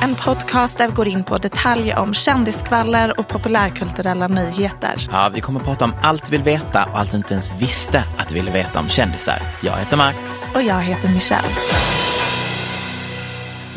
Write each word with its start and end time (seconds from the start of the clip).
en 0.00 0.14
podcast 0.14 0.78
där 0.78 0.88
vi 0.88 0.94
går 0.94 1.08
in 1.08 1.24
på 1.24 1.38
detaljer 1.38 1.98
om 1.98 2.14
kändisskvaller 2.14 3.20
och 3.20 3.28
populärkulturella 3.28 4.28
nyheter. 4.28 5.08
Ja, 5.12 5.30
vi 5.34 5.40
kommer 5.40 5.60
att 5.60 5.66
prata 5.66 5.84
om 5.84 5.94
allt 6.02 6.24
du 6.24 6.30
vill 6.30 6.42
veta 6.42 6.84
och 6.84 6.98
allt 6.98 7.10
du 7.10 7.16
inte 7.16 7.34
ens 7.34 7.50
visste 7.58 8.04
att 8.18 8.28
du 8.28 8.34
ville 8.34 8.50
veta 8.50 8.80
om 8.80 8.88
kändisar. 8.88 9.42
Jag 9.62 9.76
heter 9.76 9.96
Max. 9.96 10.52
Och 10.54 10.62
jag 10.62 10.80
heter 10.80 11.08
Michelle. 11.08 11.48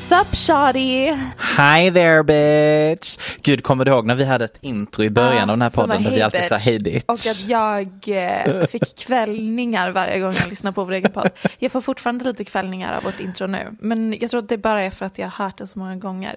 Sup 0.09 0.35
shawty? 0.35 1.11
Hi 1.37 1.91
there 1.91 2.23
bitch! 2.23 3.17
Gud, 3.41 3.63
kommer 3.63 3.85
du 3.85 3.91
ihåg 3.91 4.05
när 4.05 4.15
vi 4.15 4.25
hade 4.25 4.45
ett 4.45 4.57
intro 4.61 5.03
i 5.03 5.09
början 5.09 5.49
av 5.49 5.57
den 5.57 5.61
här 5.61 5.69
podden 5.69 6.03
där 6.03 6.11
vi 6.11 6.21
alltid 6.21 6.43
sa 6.43 6.57
hej 6.57 6.79
bitch? 6.79 7.03
Och 7.07 7.13
att 7.13 7.45
jag 7.47 7.87
eh, 8.07 8.65
fick 8.65 8.95
kvällningar 8.97 9.91
varje 9.91 10.19
gång 10.19 10.33
jag 10.39 10.49
lyssnar 10.49 10.71
på 10.71 10.83
vår 10.83 10.91
egen 10.91 11.11
podd. 11.11 11.29
Jag 11.59 11.71
får 11.71 11.81
fortfarande 11.81 12.25
lite 12.25 12.43
kvällningar 12.43 12.97
av 12.97 13.03
vårt 13.03 13.19
intro 13.19 13.47
nu. 13.47 13.77
Men 13.79 14.17
jag 14.21 14.31
tror 14.31 14.39
att 14.39 14.49
det 14.49 14.57
bara 14.57 14.81
är 14.81 14.91
för 14.91 15.05
att 15.05 15.17
jag 15.17 15.27
har 15.27 15.45
hört 15.45 15.57
det 15.57 15.67
så 15.67 15.79
många 15.79 15.95
gånger. 15.95 16.35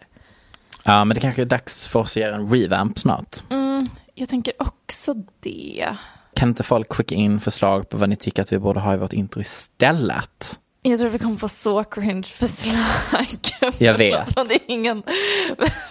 Ja, 0.84 1.04
men 1.04 1.14
det 1.14 1.20
kanske 1.20 1.42
är 1.42 1.46
dags 1.46 1.88
för 1.88 2.00
oss 2.00 2.16
att 2.16 2.22
göra 2.22 2.36
en 2.36 2.48
revamp 2.48 2.98
snart. 2.98 3.36
Mm, 3.50 3.86
jag 4.14 4.28
tänker 4.28 4.54
också 4.58 5.14
det. 5.40 5.88
Kan 6.34 6.48
inte 6.48 6.62
folk 6.62 6.92
skicka 6.92 7.14
in 7.14 7.40
förslag 7.40 7.88
på 7.88 7.96
vad 7.96 8.08
ni 8.08 8.16
tycker 8.16 8.42
att 8.42 8.52
vi 8.52 8.58
borde 8.58 8.80
ha 8.80 8.94
i 8.94 8.96
vårt 8.96 9.12
intro 9.12 9.40
istället? 9.40 10.58
Jag 10.84 10.98
tror 10.98 11.08
vi 11.08 11.18
kommer 11.18 11.36
få 11.36 11.48
så 11.48 11.84
cringe 11.84 12.22
förslag. 12.22 13.38
Jag 13.78 13.98
vet. 13.98 14.34
det 14.48 14.54
är 14.54 14.60
ingen... 14.66 15.02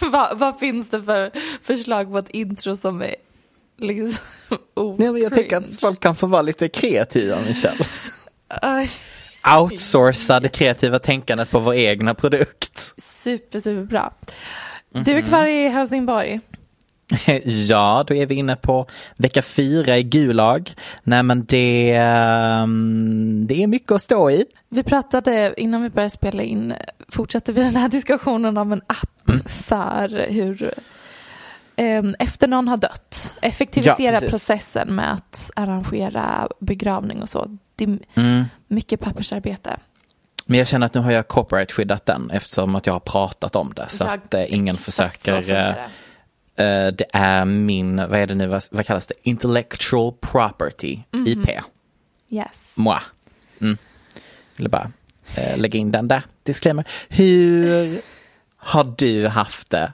vad, 0.00 0.38
vad 0.38 0.58
finns 0.58 0.90
det 0.90 1.02
för 1.02 1.30
förslag 1.62 2.12
på 2.12 2.18
ett 2.18 2.30
intro 2.30 2.76
som 2.76 3.02
är 3.02 3.14
liksom 3.78 4.24
Nej, 4.98 5.12
men 5.12 5.22
jag 5.22 5.34
tänker 5.34 5.56
att 5.56 5.80
folk 5.80 6.00
kan 6.00 6.16
få 6.16 6.26
vara 6.26 6.42
lite 6.42 6.68
kreativa, 6.68 7.40
Michelle. 7.40 7.84
Outsourca 9.60 10.40
det 10.40 10.48
kreativa 10.48 10.98
tänkandet 10.98 11.50
på 11.50 11.58
vår 11.58 11.74
egna 11.74 12.14
produkt. 12.14 12.94
super, 13.02 13.60
super 13.60 13.84
bra. 13.84 14.14
Du 14.90 15.12
är 15.12 15.22
kvar 15.22 15.46
i 15.46 15.68
Helsingborg. 15.68 16.40
Ja, 17.44 18.04
då 18.06 18.14
är 18.14 18.26
vi 18.26 18.34
inne 18.34 18.56
på 18.56 18.86
vecka 19.16 19.42
fyra 19.42 19.98
i 19.98 20.02
Gulag. 20.02 20.74
Nej 21.02 21.22
men 21.22 21.44
det, 21.44 21.94
ehm, 21.94 23.46
det 23.46 23.62
är 23.62 23.66
mycket 23.66 23.92
att 23.92 24.02
stå 24.02 24.30
i. 24.30 24.44
Vi 24.68 24.82
pratade 24.82 25.54
innan 25.56 25.82
vi 25.82 25.90
började 25.90 26.10
spela 26.10 26.42
in, 26.42 26.74
fortsätter 27.08 27.52
vi 27.52 27.62
den 27.62 27.76
här 27.76 27.88
diskussionen 27.88 28.56
om 28.56 28.72
en 28.72 28.82
app 28.86 29.08
Mm. 29.28 29.44
för 29.44 30.26
hur 30.30 30.74
em, 31.76 32.16
efter 32.18 32.48
någon 32.48 32.68
har 32.68 32.76
dött, 32.76 33.34
effektivisera 33.42 34.12
Ja, 34.22 34.28
processen 34.28 34.94
med 34.94 35.12
att 35.12 35.50
arrangera 35.56 36.48
begravning 36.60 37.22
och 37.22 37.28
så. 37.28 37.58
Det 37.76 37.84
är 37.84 37.98
Mm. 38.14 38.44
mycket 38.68 39.00
pappersarbete. 39.00 39.76
Men 40.46 40.58
jag 40.58 40.68
känner 40.68 40.86
att 40.86 40.94
nu 40.94 41.00
har 41.00 41.12
jag 41.12 41.28
copyright-skyddat 41.28 42.06
den 42.06 42.30
eftersom 42.30 42.74
att 42.74 42.86
jag 42.86 42.92
har 42.94 43.00
pratat 43.00 43.56
om 43.56 43.72
det. 43.76 43.88
Så 43.88 44.04
Ja, 44.04 44.14
att 44.14 44.34
eh, 44.34 44.54
ingen 44.54 44.74
försöker. 44.74 45.76
Det 46.96 47.04
är 47.12 47.44
min, 47.44 47.96
vad 47.96 48.14
är 48.14 48.26
det 48.26 48.34
nu, 48.34 48.46
vad, 48.46 48.62
vad 48.70 48.86
kallas 48.86 49.06
det? 49.06 49.14
Intellectual 49.22 50.12
property, 50.20 50.98
Mhm. 51.12 51.26
IP. 51.26 51.48
Yes. 52.28 52.74
Moi. 52.76 52.98
Mm. 53.60 53.76
Ville 54.56 54.68
bara 54.68 54.90
eh, 55.36 55.58
lägga 55.58 55.78
in 55.78 55.92
den 55.92 56.08
där. 56.08 56.22
Disclaimer. 56.42 56.84
Hur 57.08 58.00
har 58.56 58.94
du 58.98 59.28
haft 59.28 59.70
det 59.70 59.92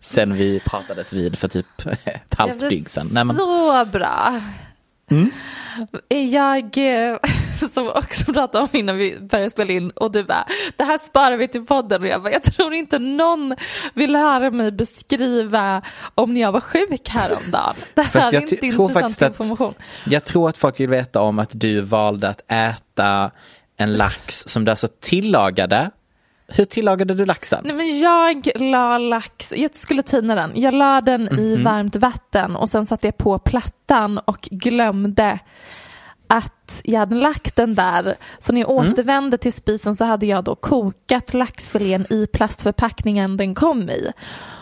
sen 0.00 0.34
vi 0.34 0.60
pratades 0.60 1.12
vid 1.12 1.38
för 1.38 1.48
typ 1.48 1.66
ett 2.04 2.34
halvt 2.38 2.70
dygn 2.70 2.86
sedan? 2.88 3.08
Nej, 3.12 3.24
men, 3.24 3.36
Så 3.36 3.84
bra. 3.84 4.40
Mm. 5.10 5.30
Jag, 6.30 6.78
eh, 6.78 7.18
som 7.74 7.88
också 7.88 8.32
pratade 8.32 8.64
om 8.64 8.68
innan 8.72 8.96
vi 8.98 9.18
började 9.20 9.50
spela 9.50 9.72
in 9.72 9.90
och 9.90 10.12
du 10.12 10.24
bara, 10.24 10.46
det 10.76 10.84
här 10.84 10.98
sparar 10.98 11.36
vi 11.36 11.48
till 11.48 11.66
podden 11.66 12.02
och 12.02 12.08
jag 12.08 12.22
bara, 12.22 12.32
jag 12.32 12.42
tror 12.42 12.74
inte 12.74 12.98
någon 12.98 13.56
vill 13.94 14.16
höra 14.16 14.50
mig 14.50 14.72
beskriva 14.72 15.82
om 16.14 16.34
när 16.34 16.40
jag 16.40 16.52
var 16.52 16.60
sjuk 16.60 17.08
häromdagen. 17.08 17.74
Det 17.94 18.02
här 18.02 18.08
Fast 18.20 18.32
är 18.34 18.40
inte 18.40 18.66
intressant 18.66 19.22
att- 19.22 19.40
information. 19.40 19.74
Jag 20.06 20.24
tror 20.24 20.48
att 20.48 20.58
folk 20.58 20.80
vill 20.80 20.88
veta 20.88 21.20
om 21.22 21.38
att 21.38 21.50
du 21.52 21.80
valde 21.80 22.28
att 22.28 22.40
äta 22.52 23.30
en 23.76 23.92
lax 23.92 24.38
som 24.46 24.64
du 24.64 24.70
alltså 24.70 24.88
tillagade. 25.00 25.90
Hur 26.48 26.64
tillagade 26.64 27.14
du 27.14 27.26
laxen? 27.26 27.60
Nej 27.64 27.74
men 27.76 27.98
jag 28.00 28.48
la 28.60 28.98
lax, 28.98 29.52
jag 29.56 29.74
skulle 29.76 30.02
tina 30.02 30.34
den, 30.34 30.52
jag 30.54 30.74
la 30.74 31.00
den 31.00 31.22
Mhm. 31.22 31.38
i 31.38 31.56
varmt 31.56 31.96
vatten 31.96 32.56
och 32.56 32.68
sen 32.68 32.86
satte 32.86 33.06
jag 33.06 33.16
på 33.16 33.38
plattan 33.38 34.18
och 34.18 34.38
glömde 34.50 35.38
att 36.26 36.80
jag 36.84 36.98
hade 37.00 37.14
lagt 37.16 37.56
den 37.56 37.74
där. 37.74 38.16
Så 38.38 38.52
när 38.52 38.60
jag 38.60 38.70
Mm. 38.70 38.92
återvände 38.92 39.38
till 39.38 39.52
spisen 39.52 39.94
så 39.94 40.04
hade 40.04 40.26
jag 40.26 40.44
då 40.44 40.54
kokat 40.54 41.34
laxfilén 41.34 42.06
i 42.12 42.26
plastförpackningen 42.26 43.36
den 43.36 43.54
kom 43.54 43.90
i. 43.90 44.12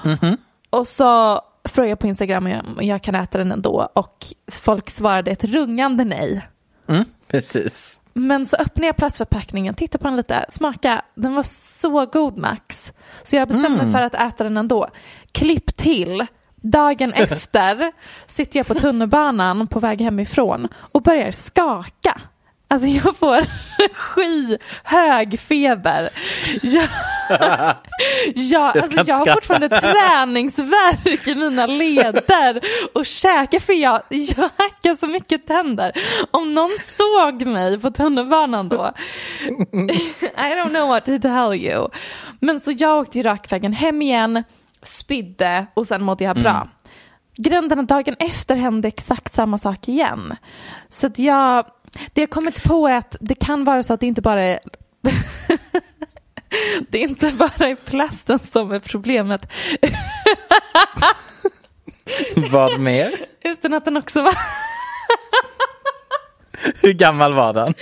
Mhm. 0.05 0.37
Och 0.71 0.89
så 0.89 1.41
frågade 1.69 1.91
jag 1.91 1.99
på 1.99 2.07
Instagram 2.07 2.47
om 2.47 2.87
jag, 2.87 3.03
kan 3.03 3.15
äta 3.15 3.39
den 3.39 3.53
ändå 3.53 3.89
och 3.95 4.27
folk 4.63 4.91
svarade 4.91 5.31
ett 5.31 5.45
rungande 5.45 6.05
nej. 6.05 6.49
Mm, 6.89 7.05
precis. 7.29 8.01
Men 8.17 8.47
så 8.47 8.57
öppnade 8.57 8.87
jag 8.87 8.97
plastförpackningen, 8.97 9.75
tittade 9.75 10.03
på 10.03 10.09
den 10.09 10.17
lite, 10.17 10.47
smaka. 10.49 11.03
Den 11.15 11.35
var 11.35 11.43
så 11.43 12.07
god 12.07 12.39
Max. 12.39 12.93
Så 13.23 13.37
jag 13.37 13.49
bestämde 13.49 13.69
Mm. 13.79 13.85
mig 13.85 13.93
för 13.93 14.03
att 14.03 14.15
äta 14.15 14.45
den 14.45 14.57
ändå. 14.57 14.89
Klipp 15.33 15.77
till. 15.77 16.27
Dagen 16.65 17.13
efter 17.17 17.93
sitter 18.27 18.59
jag 18.59 18.67
på 18.67 18.75
tunnelbanan 18.75 19.67
på 19.67 19.81
väg 19.81 20.01
hemifrån 20.01 20.69
och 20.93 21.03
börjar 21.03 21.31
skaka. 21.33 22.21
Alltså 22.69 22.89
jag 22.89 23.17
får 23.17 23.45
skyhög 23.95 25.41
feber. 25.41 26.09
Jag, 26.63 26.89
jag, 28.35 28.79
alltså 28.79 29.03
jag 29.07 29.17
har 29.17 29.35
fortfarande 29.35 29.69
träningsvärk 29.69 31.29
i 31.29 31.35
mina 31.35 31.67
leder 31.67 32.61
och 32.95 33.07
käkar 33.07 33.61
för 33.61 33.73
jag, 33.73 34.03
jag 34.09 34.51
hackar 34.57 34.97
så 34.97 35.07
mycket 35.07 35.47
tänder. 35.47 35.93
Om 36.31 36.53
någon 36.53 36.77
såg 36.81 37.47
mig 37.47 37.81
på 37.81 37.91
tunnelbanan 37.91 38.69
då, 38.69 38.93
I 40.21 40.55
don't 40.55 40.69
know 40.69 40.89
what 40.89 41.05
to 41.05 41.19
tell 41.19 41.55
you. 41.55 41.89
Men 42.41 42.61
så 42.61 42.73
jag 42.79 42.99
åkte 42.99 43.19
ju 43.19 43.23
rakvägen 43.23 43.73
hem 43.73 44.03
igen, 44.03 44.45
spydde 44.85 45.67
och 45.75 45.87
sen 45.87 46.03
mådde 46.03 46.25
jag 46.25 46.37
bra. 46.37 46.69
Är 47.51 47.79
att 47.79 47.89
dagen 47.89 48.17
efter 48.19 48.57
hände 48.57 48.89
exakt 48.89 49.33
samma 49.33 49.59
sak 49.59 49.89
igen. 49.89 50.37
Så 50.89 51.07
att 51.07 51.19
jag 51.19 51.67
Det 52.13 52.21
jag 52.21 52.31
kommit 52.31 52.65
på 52.65 52.89
är 52.89 52.97
att 52.97 53.17
det 53.21 53.35
kan 53.35 53.65
vara 53.65 53.83
så 53.83 53.95
att 53.95 54.01
det 54.01 54.07
inte 54.07 54.23
bara 54.23 54.43
är 54.43 54.59
det 56.89 56.99
är 56.99 57.09
inte 57.09 57.31
bara 57.31 57.69
är 57.69 57.75
plasten 57.75 58.39
som 58.39 58.73
är 58.73 58.79
problemet 58.79 59.53
Vad 62.51 62.81
mer? 62.81 63.11
utan 63.43 63.75
att 63.75 63.85
den 63.85 63.97
också 63.97 64.23
var 64.23 64.35
Hur 66.83 66.93
gammal 66.93 67.35
var 67.35 67.53
den? 67.53 67.75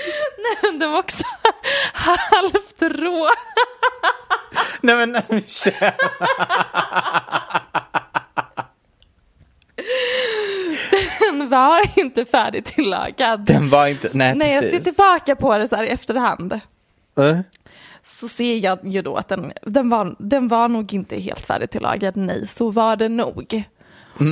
den 0.79 0.91
var 0.91 0.99
också 0.99 1.25
halvt 1.95 2.83
rå. 2.83 3.29
Nej 4.81 4.97
men 4.97 5.17
kör. 5.47 5.95
Den 11.21 11.49
var 11.49 11.99
inte 11.99 12.25
färdigtillagad. 12.25 13.41
Den 13.41 13.71
var 13.71 13.87
inte, 13.87 14.11
nej 14.13 14.35
När 14.35 14.47
jag 14.47 14.63
ser 14.63 14.71
precis. 14.71 14.85
tillbaka 14.85 15.37
på 15.37 15.59
det 15.59 15.69
så 15.69 15.77
här 15.77 15.85
i 15.85 15.89
efterhand 15.89 16.61
Uh, 17.19 17.39
så 18.03 18.29
ser 18.29 18.59
jag 18.59 18.79
ju 18.85 19.03
då 19.03 19.17
att 19.17 19.29
den, 19.29 19.53
den, 19.63 19.89
var, 19.91 20.17
den 20.19 20.49
var 20.49 20.69
nog 20.69 20.95
inte 20.95 21.17
helt 21.21 21.47
färdigtillagad. 21.47 22.17
Nej, 22.17 22.47
så 22.47 22.71
var 22.71 22.97
det 22.97 23.09
nog. 23.09 23.65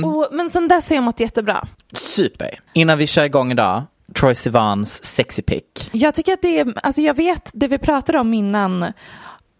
Och, 0.05 0.27
men 0.31 0.49
sen 0.49 0.67
dess 0.67 0.89
har 0.89 0.95
jag 0.95 1.03
mått 1.03 1.19
jättebra. 1.19 1.67
super. 1.93 2.59
Innan 2.73 2.97
vi 2.97 3.07
kör 3.07 3.23
igång 3.23 3.51
idag, 3.51 3.83
Troy 4.19 4.35
Sivans 4.35 5.03
sexy 5.03 5.41
pick. 5.41 5.89
Jag 5.91 6.15
tycker 6.15 6.33
att 6.33 6.41
det 6.41 6.59
är, 6.59 6.73
alltså 6.83 7.01
jag 7.01 7.13
vet 7.13 7.51
det 7.53 7.67
vi 7.67 7.77
pratade 7.77 8.19
om 8.19 8.33
innan, 8.33 8.93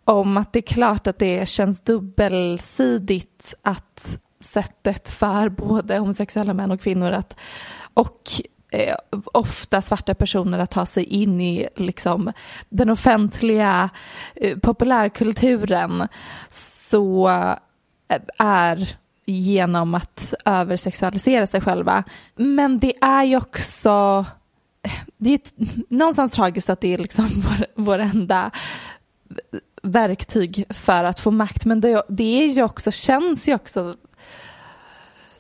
om 0.06 0.38
att 0.38 0.54
det 0.54 0.60
är 0.60 0.74
klart 0.74 1.08
att 1.08 1.20
det 1.20 1.50
känns 1.50 1.82
dubbelsidigt 1.82 3.54
att 3.62 4.20
sättet 4.40 5.10
för 5.10 5.50
både 5.50 5.98
homosexuella 5.98 6.54
män 6.54 6.72
och 6.72 6.82
kvinnor 6.82 7.12
att, 7.12 7.40
och 7.94 8.22
eh, 8.72 8.96
ofta 9.26 9.82
svarta 9.82 10.16
personer 10.16 10.60
att 10.60 10.72
ta 10.72 10.86
sig 10.86 11.04
in 11.04 11.42
i 11.42 11.68
liksom, 11.76 12.32
den 12.70 12.90
offentliga 12.90 13.90
eh, 14.36 14.58
populärkulturen 14.58 16.08
så 16.48 17.30
eh, 18.10 18.22
är 18.38 18.98
genom 19.26 19.96
att 19.96 20.34
översexualisera 20.46 21.48
sig 21.48 21.62
själva. 21.62 22.04
Men 22.36 22.80
det 22.80 22.94
är 23.02 23.24
ju 23.24 23.38
också 23.38 24.26
det 25.18 25.34
är 25.34 25.40
någonstans 25.90 26.32
tragiskt 26.32 26.70
att 26.70 26.82
det 26.82 26.94
är 26.94 26.98
liksom 26.98 27.26
vår, 27.36 27.66
vår 27.76 28.00
enda 28.00 28.52
verktyg 29.84 30.66
för 30.70 31.04
att 31.04 31.20
få 31.20 31.32
makt. 31.32 31.66
Men 31.66 31.82
det, 31.82 32.04
det 32.10 32.44
är 32.44 32.48
ju 32.48 32.64
också, 32.64 32.92
känns 32.92 33.50
ju 33.50 33.56
också 33.56 33.96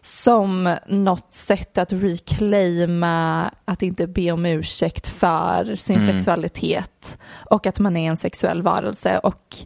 som 0.01 0.75
något 0.87 1.33
sätt 1.33 1.77
att 1.77 1.93
reclaima, 1.93 3.51
att 3.65 3.81
inte 3.81 4.07
be 4.07 4.31
om 4.31 4.45
ursäkt 4.45 5.07
för 5.07 5.75
sin 5.75 6.05
sexualitet 6.05 7.17
och 7.31 7.65
att 7.65 7.79
man 7.79 7.97
är 7.97 8.09
en 8.09 8.17
sexuell 8.17 8.61
varelse. 8.61 9.19
Och 9.19 9.57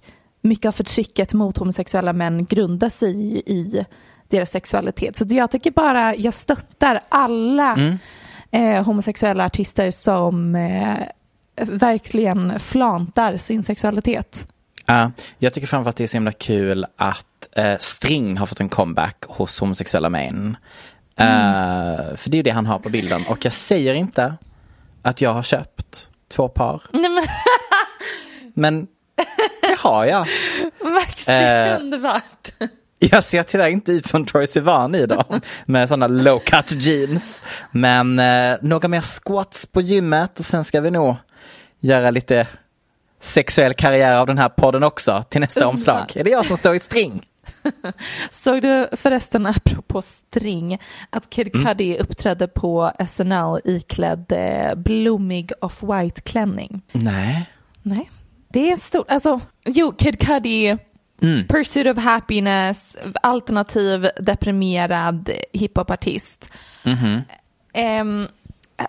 mycket 0.41 0.65
av 0.65 0.71
förtrycket 0.71 1.33
mot 1.33 1.57
homosexuella 1.57 2.13
män 2.13 2.45
grundar 2.45 2.89
sig 2.89 3.41
i, 3.45 3.85
deras 4.27 4.51
sexualitet. 4.51 5.15
Så 5.15 5.25
jag 5.29 5.51
tycker 5.51 5.71
bara, 5.71 6.15
jag 6.15 6.33
stöttar 6.33 6.99
alla 7.09 7.75
eh, 8.55 8.83
homosexuella 8.83 9.45
artister 9.45 9.91
som 9.91 10.55
eh, 10.55 10.97
verkligen 11.55 12.59
flantar 12.59 13.37
sin 13.37 13.63
sexualitet. 13.63 14.47
Ja, 14.85 15.11
jag 15.37 15.53
tycker 15.53 15.67
framförallt 15.67 15.93
att 15.93 15.97
det 15.97 16.03
är 16.03 16.07
så 16.07 16.17
himla 16.17 16.31
kul 16.31 16.85
att 16.95 17.47
eh, 17.55 17.77
String 17.79 18.37
har 18.37 18.45
fått 18.45 18.59
en 18.59 18.69
comeback 18.69 19.23
hos 19.27 19.59
homosexuella 19.59 20.09
män. 20.09 20.57
Eh, 21.19 22.15
för 22.15 22.29
det 22.29 22.35
är 22.35 22.37
ju 22.37 22.43
det 22.43 22.49
han 22.49 22.65
har 22.65 22.79
på 22.79 22.89
bilden. 22.89 23.25
Och 23.27 23.45
jag 23.45 23.53
säger 23.53 23.93
inte 23.93 24.33
att 25.01 25.21
jag 25.21 25.33
har 25.33 25.43
köpt 25.43 26.09
två 26.29 26.47
par. 26.47 26.81
Nej 26.91 27.09
men 27.09 27.23
Men 28.57 28.87
det 29.61 29.79
har 29.79 30.05
jag. 30.05 30.27
Max, 30.93 31.25
det 31.25 31.31
är 31.33 31.79
underbart. 31.79 32.49
Jag 33.11 33.23
ser 33.23 33.43
tyvärr 33.43 33.69
inte 33.69 33.91
ut 33.91 34.05
som 34.05 34.25
Troy 34.25 34.47
Sivan 34.47 34.95
i 34.95 35.05
dem 35.05 35.41
med 35.65 35.89
sådana 35.89 36.07
low 36.07 36.39
cut 36.39 36.71
jeans. 36.71 37.43
Men 37.71 38.19
eh, 38.19 38.57
några 38.61 38.87
mer 38.87 39.01
squats 39.01 39.65
på 39.65 39.81
gymmet 39.81 40.39
och 40.39 40.45
sen 40.45 40.63
ska 40.63 40.81
vi 40.81 40.91
nog 40.91 41.15
göra 41.79 42.11
lite 42.11 42.47
sexuell 43.21 43.73
karriär 43.73 44.17
av 44.17 44.27
den 44.27 44.37
här 44.37 44.49
podden 44.49 44.83
också 44.83 45.23
till 45.29 45.41
nästa 45.41 45.59
Underbart. 45.59 45.73
omslag. 45.73 46.11
Är 46.15 46.23
det 46.23 46.29
jag 46.29 46.45
som 46.45 46.57
står 46.57 46.75
i 46.75 46.79
string? 46.79 47.25
Såg 48.31 48.61
du 48.61 48.87
förresten 48.91 49.45
apropå 49.45 50.01
string 50.01 50.81
att 51.09 51.29
Kid 51.29 51.51
Cudi 51.51 51.97
uppträdde 51.97 52.47
på 52.47 52.91
SNL 53.07 53.59
iklädd 53.63 54.31
eh, 54.31 54.75
blommig 54.75 55.51
off-white 55.61 56.21
klänning? 56.21 56.81
Nej. 56.91 57.49
Nej. 57.81 58.11
Det 58.47 58.71
är 58.71 58.77
stort, 58.77 59.11
alltså 59.11 59.39
jo 59.65 59.91
Kid 59.91 60.19
Cudi, 60.19 60.77
Pursuit 61.47 61.87
of 61.87 61.97
Happiness, 61.97 62.97
alternativ 63.23 64.07
deprimerad 64.19 65.29
hiphopartist. 65.53 66.53
Ehm, 67.73 68.27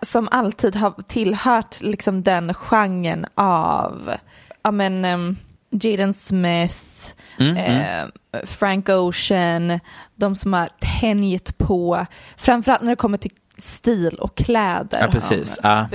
som 0.03 0.29
alltid 0.31 0.77
har 0.77 0.95
tillhört 1.09 1.81
liksom 1.81 2.23
den 2.23 2.55
genren 2.55 3.27
av, 3.35 4.15
ja 4.63 4.71
men, 4.71 5.05
um, 5.05 5.37
Jaden 5.71 6.15
Smith, 6.15 7.15
eh, 7.57 8.07
Frank 8.45 8.89
Ocean, 8.89 9.81
de 10.15 10.37
som 10.37 10.53
har 10.53 10.69
tänjt 11.01 11.59
på, 11.59 12.07
framförallt 12.37 12.83
när 12.83 12.91
det 12.91 12.97
kommer 12.97 13.19
till 13.19 13.33
stil 13.59 14.15
och 14.15 14.37
kläder. 14.37 14.99
Ja, 15.01 15.09
precis. 15.09 15.61
Ja. 15.63 15.89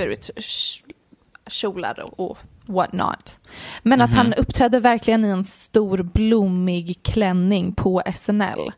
Kjolar 1.46 2.20
och, 2.20 2.38
what 2.66 2.92
not. 2.92 3.40
Men 3.82 4.00
att 4.00 4.14
han 4.14 4.32
uppträdde 4.34 4.80
verkligen 4.80 5.24
i 5.24 5.28
en 5.28 5.44
stor 5.44 6.02
blommig 6.02 7.00
klänning 7.02 7.72
på 7.72 8.02
SNL. 8.16 8.70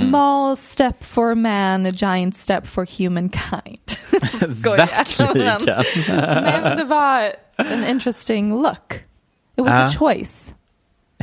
Small 0.00 0.56
step 0.56 1.04
for 1.04 1.34
man, 1.34 1.86
a 1.86 1.90
giant 1.90 2.36
step 2.36 2.66
for 2.66 2.86
humankind. 2.98 3.90
Verkligen. 4.64 5.60
Men, 6.44 6.76
det 6.76 6.84
var 6.84 7.32
en 7.56 7.84
interesting 7.84 8.50
look. 8.62 8.92
It 9.56 9.64
was 9.64 9.70
a 9.72 9.88
Ja. 9.92 9.98
choice. 9.98 10.54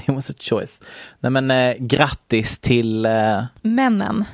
It 0.07 0.10
was 0.16 0.30
a 0.30 0.33
choice. 0.39 0.81
Nej 1.19 1.31
men 1.31 1.51
eh, 1.51 1.75
grattis 1.80 2.60
till, 2.60 3.06
eh, 3.06 3.44
Männen. 3.62 4.25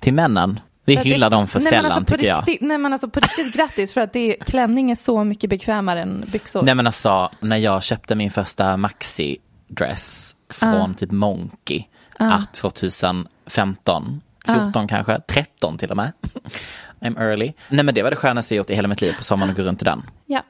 till 0.00 0.14
männen. 0.14 0.60
Vi 0.84 0.96
hyllar 0.96 1.30
dem 1.30 1.48
för 1.48 1.60
nej, 1.60 1.68
sällan 1.68 1.92
alltså 1.92 2.14
tycker 2.14 2.28
jag. 2.28 2.38
riktigt, 2.38 2.60
Nej 2.60 2.78
men 2.78 2.92
alltså 2.92 3.08
på 3.08 3.20
riktigt 3.20 3.54
grattis 3.54 3.92
för 3.92 4.00
att 4.00 4.12
det, 4.12 4.36
klänning 4.46 4.90
är 4.90 4.94
så 4.94 5.24
mycket 5.24 5.50
bekvämare 5.50 6.02
än 6.02 6.28
byxor. 6.32 6.62
Nej 6.62 6.74
men 6.74 6.86
alltså 6.86 7.30
när 7.40 7.56
jag 7.56 7.82
köpte 7.82 8.14
min 8.14 8.30
första 8.30 8.76
maxi-dress 8.76 10.34
från 10.50 10.94
typ 10.94 11.10
Monkey 11.10 11.84
att 12.18 12.54
2015, 12.54 14.20
14 14.46 14.88
kanske, 14.88 15.20
13 15.20 15.78
till 15.78 15.90
och 15.90 15.96
med. 15.96 16.12
I'm 17.00 17.20
early. 17.20 17.52
Nej 17.68 17.84
men 17.84 17.94
det 17.94 18.02
var 18.02 18.10
det 18.10 18.16
skönaste 18.16 18.54
jag 18.54 18.56
gjort 18.58 18.70
i 18.70 18.74
hela 18.74 18.88
mitt 18.88 19.00
liv 19.00 19.12
på 19.16 19.24
sommaren 19.24 19.50
att 19.50 19.56
gå 19.56 19.62
runt 19.62 19.82
i 19.82 19.84
den. 19.84 20.02
Ja, 20.26 20.42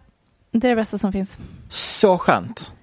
det 0.50 0.66
är 0.66 0.70
det 0.70 0.76
bästa 0.76 0.98
som 0.98 1.12
finns. 1.12 1.38
Så 1.68 2.18
skönt. 2.18 2.74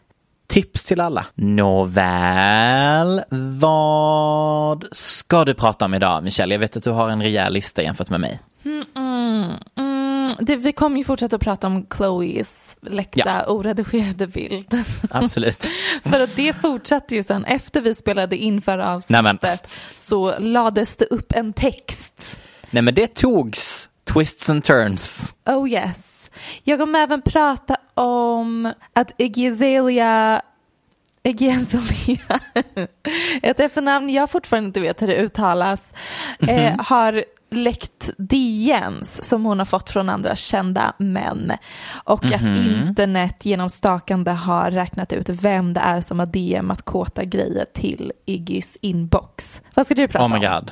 Tips 0.50 0.84
till 0.84 1.00
alla. 1.02 1.26
Nåväl, 1.36 3.22
vad 3.60 4.86
ska 4.92 5.46
du 5.46 5.54
prata 5.54 5.86
om 5.86 5.94
idag 5.94 6.24
Michelle? 6.24 6.54
Jag 6.54 6.60
vet 6.60 6.78
att 6.78 6.84
du 6.84 6.92
har 6.92 7.10
en 7.10 7.22
rejäl 7.22 7.54
lista 7.54 7.84
jämfört 7.84 8.10
med 8.10 8.20
mig. 8.20 8.40
Mm, 8.66 9.56
det, 10.40 10.56
vi 10.56 10.72
kommer 10.72 10.98
ju 10.98 11.04
fortsätta 11.04 11.36
att 11.36 11.42
prata 11.42 11.68
om 11.68 11.86
Chloes 11.98 12.78
läckta 12.82 13.22
Ja. 13.26 13.46
oredigerade 13.48 14.28
bild. 14.28 14.84
Absolut. 15.12 15.72
För 16.04 16.24
att 16.24 16.36
det 16.36 16.54
fortsatte 16.54 17.16
ju 17.16 17.24
sen 17.24 17.46
efter 17.46 17.82
vi 17.82 17.96
spelade 17.96 18.38
in 18.38 18.62
förra 18.62 18.94
avsnittet 18.94 19.40
Nej, 19.44 19.58
så 19.96 20.40
lades 20.40 20.96
det 20.96 21.06
upp 21.06 21.32
en 21.36 21.54
text. 21.54 22.40
Nej 22.72 22.84
men 22.84 22.96
det 22.96 23.16
togs 23.16 23.90
twists 24.14 24.50
and 24.50 24.64
turns. 24.64 25.34
Oh 25.46 25.70
yes. 25.70 26.09
Jag 26.64 26.80
kommer 26.80 27.00
även 27.00 27.22
prata 27.22 27.76
om 27.94 28.74
att 28.94 29.14
Iggy 29.18 29.50
Azalea 29.50 30.42
Iggy 31.24 31.52
Azalea, 31.52 32.40
ett 33.42 33.60
efternamn 33.60 34.10
jag 34.10 34.30
fortfarande 34.30 34.68
inte 34.68 34.80
vet 34.80 35.02
hur 35.02 35.08
det 35.08 35.16
uttalas, 35.16 35.94
eh, 36.48 36.74
har 36.80 37.24
läckt 37.52 38.10
DMs 38.18 39.24
som 39.24 39.46
hon 39.46 39.60
har 39.60 39.66
fått 39.66 39.90
från 39.90 40.10
andra 40.10 40.36
kända 40.36 40.94
män. 40.98 41.52
Och 42.04 42.26
att 42.26 42.42
internet 42.42 43.46
genom 43.46 43.70
stakande 43.70 44.32
har 44.32 44.72
räknat 44.72 45.14
ut 45.14 45.30
vem 45.30 45.74
det 45.74 45.80
är 45.80 46.02
som 46.02 46.20
har 46.20 46.26
DMat 46.26 46.82
kåta 46.82 47.24
grejer 47.24 47.66
till 47.74 48.12
Iggys 48.26 48.78
inbox. 48.82 49.64
Vad 49.76 49.86
ska 49.86 49.96
du 49.96 50.08
prata 50.08 50.26
Oh 50.26 50.40
my 50.40 50.48
om? 50.48 50.72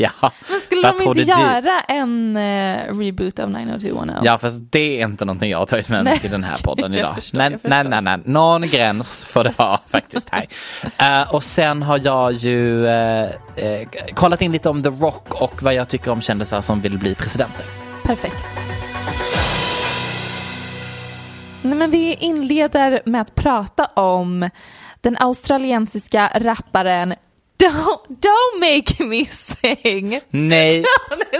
ja. 0.00 0.32
Men 0.50 0.60
skulle 0.60 0.92
de 0.92 1.02
inte 1.02 1.20
du? 1.20 1.22
göra 1.22 1.80
en 1.80 2.36
uh, 2.36 2.98
reboot 2.98 3.38
av 3.38 3.50
90210? 3.50 4.20
Ja, 4.24 4.38
fast 4.38 4.72
det 4.72 5.00
är 5.00 5.04
inte 5.06 5.24
någonting 5.24 5.50
jag 5.50 5.58
har 5.58 5.66
tagit 5.66 5.88
med 5.88 6.04
mig 6.04 6.18
till 6.18 6.30
den 6.30 6.44
här 6.44 6.56
podden 6.64 6.94
idag. 6.98 7.14
förstår, 7.14 7.38
Men 7.38 7.58
nej, 7.62 7.84
nej, 7.84 8.02
nej, 8.02 8.18
någon 8.24 8.68
gräns 8.68 9.26
får 9.26 9.44
det 9.44 9.58
vara 9.58 9.78
faktiskt 9.88 10.28
här. 10.30 10.46
Eh, 11.22 11.34
och 11.34 11.42
sen 11.42 11.82
har 11.82 12.00
jag 12.04 12.32
ju 12.32 12.86
eh, 12.86 13.28
kollat 14.14 14.42
in 14.42 14.52
lite 14.52 14.68
om 14.68 14.82
The 14.82 14.88
Rock 14.88 15.42
och 15.42 15.62
vad 15.62 15.74
jag 15.74 15.88
tycker 15.88 16.10
om 16.10 16.20
kändisar 16.20 16.60
som 16.60 16.80
vill 16.80 16.98
bli 16.98 17.14
presidenter. 17.14 17.64
Perfekt. 18.02 18.46
Nej, 21.62 21.74
men 21.78 21.90
vi 21.90 22.14
inleder 22.14 23.00
med 23.04 23.20
att 23.20 23.34
prata 23.34 23.84
om 23.86 24.50
den 25.00 25.16
australiensiska 25.20 26.30
rapparen 26.34 27.14
Don't, 27.60 28.00
don't 28.08 28.60
make 28.60 29.04
me 29.04 29.24
sing. 29.24 30.20
Nej, 30.30 30.84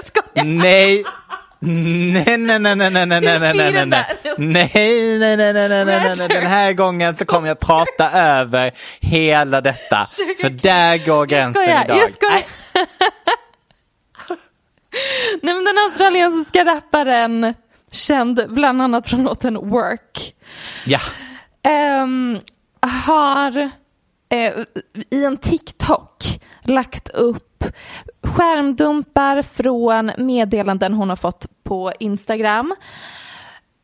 skojar. 0.04 0.44
nej. 0.44 1.04
Nej, 1.62 2.24
nej, 2.38 2.58
nej, 2.58 2.76
nej, 2.76 2.90
nej, 2.90 3.06
nej, 3.06 3.06
nej, 3.06 3.40
nej, 3.40 3.40
nej, 3.40 3.52
nej, 3.62 3.86
nej, 3.86 3.86
nej, 4.38 5.36
nej, 5.36 5.36
nej, 5.36 5.84
nej, 5.84 6.16
nej, 6.18 6.28
den 6.28 6.46
här 6.46 6.72
gången 6.72 7.16
så 7.16 7.24
kommer 7.24 7.48
jag 7.48 7.60
prata 7.60 8.10
över 8.10 8.72
hela 9.00 9.60
detta, 9.60 10.06
för 10.40 10.50
där 10.50 11.06
går 11.06 11.26
gränsen 11.26 11.62
idag. 11.62 11.98
jag 11.98 12.12
skojar. 12.14 12.42
Nej, 15.42 15.54
men 15.54 15.64
den 15.64 15.78
australiensiska 15.86 16.64
rapparen 16.64 17.54
känd 17.92 18.46
bland 18.48 18.82
annat 18.82 19.08
från 19.08 19.22
låten 19.22 19.54
Work 19.70 20.34
Ja, 20.84 21.00
ehm, 21.62 22.40
har 23.06 23.70
eh, 24.30 24.52
i 25.10 25.24
en 25.24 25.36
TikTok 25.36 26.40
lagt 26.62 27.08
upp 27.08 27.64
skärmdumpar 28.22 29.42
från 29.42 30.10
meddelanden 30.18 30.94
hon 30.94 31.08
har 31.08 31.16
fått 31.16 31.46
på 31.64 31.92
Instagram 32.00 32.74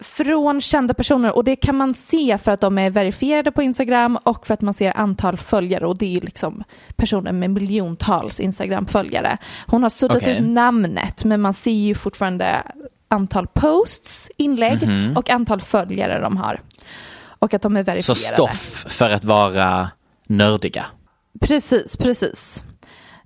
från 0.00 0.60
kända 0.60 0.94
personer 0.94 1.36
och 1.36 1.44
det 1.44 1.56
kan 1.56 1.76
man 1.76 1.94
se 1.94 2.38
för 2.38 2.52
att 2.52 2.60
de 2.60 2.78
är 2.78 2.90
verifierade 2.90 3.52
på 3.52 3.62
Instagram 3.62 4.18
och 4.22 4.46
för 4.46 4.54
att 4.54 4.60
man 4.60 4.74
ser 4.74 4.96
antal 4.96 5.36
följare 5.36 5.86
och 5.86 5.98
det 5.98 6.16
är 6.16 6.20
liksom 6.20 6.64
personer 6.96 7.32
med 7.32 7.50
miljontals 7.50 8.40
Instagram-följare. 8.40 9.38
Hon 9.66 9.82
har 9.82 9.90
suddat 9.90 10.16
Okej. 10.16 10.36
ut 10.38 10.46
namnet 10.48 11.24
men 11.24 11.40
man 11.40 11.54
ser 11.54 11.70
ju 11.70 11.94
fortfarande 11.94 12.62
antal 13.08 13.46
posts, 13.46 14.30
inlägg 14.36 14.82
Mhm. 14.88 15.16
och 15.16 15.30
antal 15.30 15.60
följare 15.60 16.20
de 16.20 16.36
har. 16.36 16.60
Och 17.38 17.54
att 17.54 17.62
de 17.62 17.76
är 17.76 17.82
så 17.82 17.84
verifierade. 17.92 18.34
stoff 18.34 18.84
för 18.88 19.10
att 19.10 19.24
vara 19.24 19.90
nördiga. 20.26 20.86
Precis, 21.40 21.96
precis. 21.96 22.62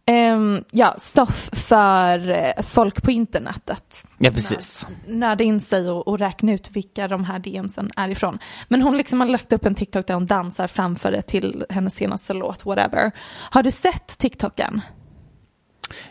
Ehm, 0.07 0.65
ja, 0.71 0.95
stoff 0.99 1.51
för 1.53 2.29
eh, 2.31 2.63
folk 2.63 3.03
på 3.03 3.11
internet 3.11 3.71
att 3.71 4.07
Ja, 4.19 4.31
precis. 4.31 4.87
nörda 5.07 5.45
in 5.45 5.61
sig 5.61 5.91
och, 5.91 6.09
och 6.09 6.19
räkna 6.19 6.53
ut 6.53 6.71
vilka 6.71 7.09
de 7.09 7.25
här 7.25 7.39
DMsen 7.39 7.91
är 7.97 8.09
ifrån. 8.09 8.39
Men 8.69 8.83
hon 8.83 8.97
liksom 8.97 9.21
har 9.21 9.29
lagt 9.29 9.53
upp 9.53 9.67
en 9.67 9.75
TikTok 9.75 10.07
där 10.07 10.15
hon 10.15 10.27
dansar 10.27 10.67
framför 10.67 11.13
det 11.13 11.23
till 11.23 11.65
hennes 11.71 11.95
senaste 11.95 12.35
låt, 12.35 12.65
whatever. 12.67 13.11
Har 13.51 13.63
du 13.63 13.71
sett 13.71 14.19
TikToken? 14.19 14.81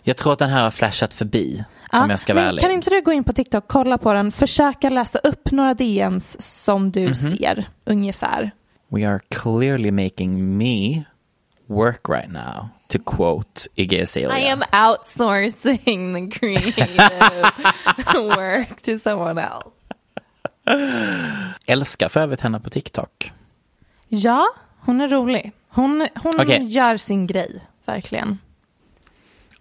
Jag 0.03 0.17
tror 0.17 0.33
att 0.33 0.39
den 0.39 0.49
här 0.49 0.63
har 0.63 0.71
flashat 0.71 1.13
förbi, 1.13 1.63
om 1.91 2.09
jag 2.09 2.19
ska 2.19 2.33
vara 2.33 2.45
ärlig. 2.45 2.61
Kan 2.61 2.71
inte 2.71 2.89
du 2.89 3.01
gå 3.01 3.11
in 3.13 3.23
på 3.23 3.33
TikTok, 3.33 3.63
kolla 3.67 3.97
på 3.97 4.13
den, 4.13 4.31
försöka 4.31 4.89
läsa 4.89 5.19
upp 5.19 5.51
några 5.51 5.73
DMs 5.73 6.37
som 6.63 6.91
du 6.91 7.01
Mhm. 7.05 7.15
ser 7.15 7.67
ungefär. 7.85 8.51
We 8.91 9.05
are 9.05 9.19
clearly 9.29 9.91
making 9.91 10.57
me 10.57 11.05
work 11.67 12.09
right 12.09 12.29
now, 12.29 12.69
to 12.87 12.99
quote 12.99 13.67
Iggy 13.75 14.01
Azalea. 14.01 14.33
I 14.33 14.39
am 14.51 14.61
outsourcing 14.71 16.13
the 16.13 16.39
creative 16.39 16.97
work 18.37 18.81
to 18.81 18.99
someone 18.99 19.37
else. 19.37 19.69
Älskar 21.65 22.09
för 22.09 22.19
övrigt 22.19 22.41
henne 22.41 22.59
på 22.59 22.69
TikTok. 22.69 23.31
Ja, 24.07 24.47
hon 24.79 25.01
är 25.01 25.07
rolig. 25.07 25.51
Hon, 25.69 26.07
hon 26.15 26.33
Okej. 26.39 26.65
gör 26.67 26.97
sin 26.97 27.27
grej, 27.27 27.61
verkligen. 27.85 28.37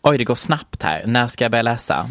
Oj, 0.03 0.19
det 0.19 0.25
går 0.25 0.35
snabbt 0.35 0.83
här. 0.83 1.03
När 1.07 1.29
ska 1.29 1.45
jag 1.45 1.51
börja 1.51 1.63
läsa? 1.63 2.11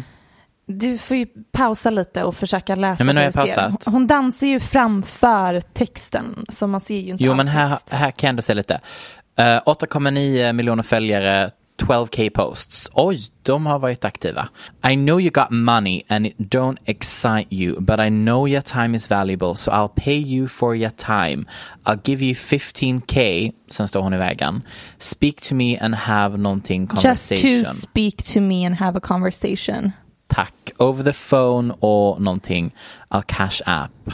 Du 0.70 0.98
får 0.98 1.16
ju 1.16 1.26
pausa 1.52 1.90
lite 1.90 2.24
och 2.24 2.36
försöka 2.36 2.74
läsa 2.74 3.02
Ja, 3.02 3.04
men 3.04 3.14
nu 3.16 3.26
du 3.26 3.32
pausat. 3.32 3.84
Hon 3.86 4.06
dansar 4.06 4.46
ju 4.46 4.60
framför 4.60 5.60
texten, 5.60 6.44
så 6.48 6.66
man 6.66 6.80
ser 6.80 6.94
ju 7.00 7.10
inte 7.12 7.24
Jo, 7.24 7.30
all 7.30 7.36
men 7.36 7.48
här, 7.48 7.70
text. 7.70 7.90
här 7.92 8.10
kan 8.10 8.28
ändå 8.30 8.42
se 8.42 8.54
lite. 8.54 8.74
Uh, 8.74 9.44
8,9 9.44 10.52
miljoner 10.52 10.82
följare, 10.82 11.50
12k 11.82 12.30
posts. 12.30 12.88
Oj, 12.92 13.20
de 13.42 13.66
har 13.66 13.78
varit 13.78 14.04
aktiva. 14.04 14.48
I 14.90 14.96
know 14.96 15.20
you 15.20 15.30
got 15.30 15.50
money 15.50 16.02
and 16.08 16.26
it 16.26 16.38
don't 16.38 16.76
excite 16.84 17.46
you, 17.54 17.80
but 17.80 18.00
I 18.00 18.08
know 18.08 18.48
your 18.48 18.62
time 18.62 18.96
is 18.96 19.10
valuable, 19.10 19.54
so 19.56 19.70
I'll 19.70 20.04
pay 20.04 20.18
you 20.18 20.48
for 20.48 20.76
your 20.76 20.90
time. 20.96 21.46
I'll 21.86 22.00
give 22.04 22.24
you 22.24 22.34
15k, 22.34 23.52
sen 23.68 23.88
står 23.88 24.00
hon 24.02 24.14
i 24.14 24.16
vägen. 24.18 24.62
Speak 24.98 25.40
to 25.40 25.54
me 25.54 25.78
and 25.78 25.94
have 25.94 26.38
någonting 26.38 26.82
Just 26.82 27.02
conversation. 27.02 27.64
to 27.64 27.70
speak 27.74 28.22
to 28.34 28.40
me 28.40 28.66
and 28.66 28.74
have 28.76 28.98
a 28.98 29.00
conversation. 29.00 29.92
Tack. 30.28 30.54
Over 30.78 31.04
the 31.04 31.12
phone 31.12 31.74
och 31.80 32.20
någonting. 32.22 32.74
I'll 33.10 33.22
cash 33.26 33.60
app. 33.66 34.10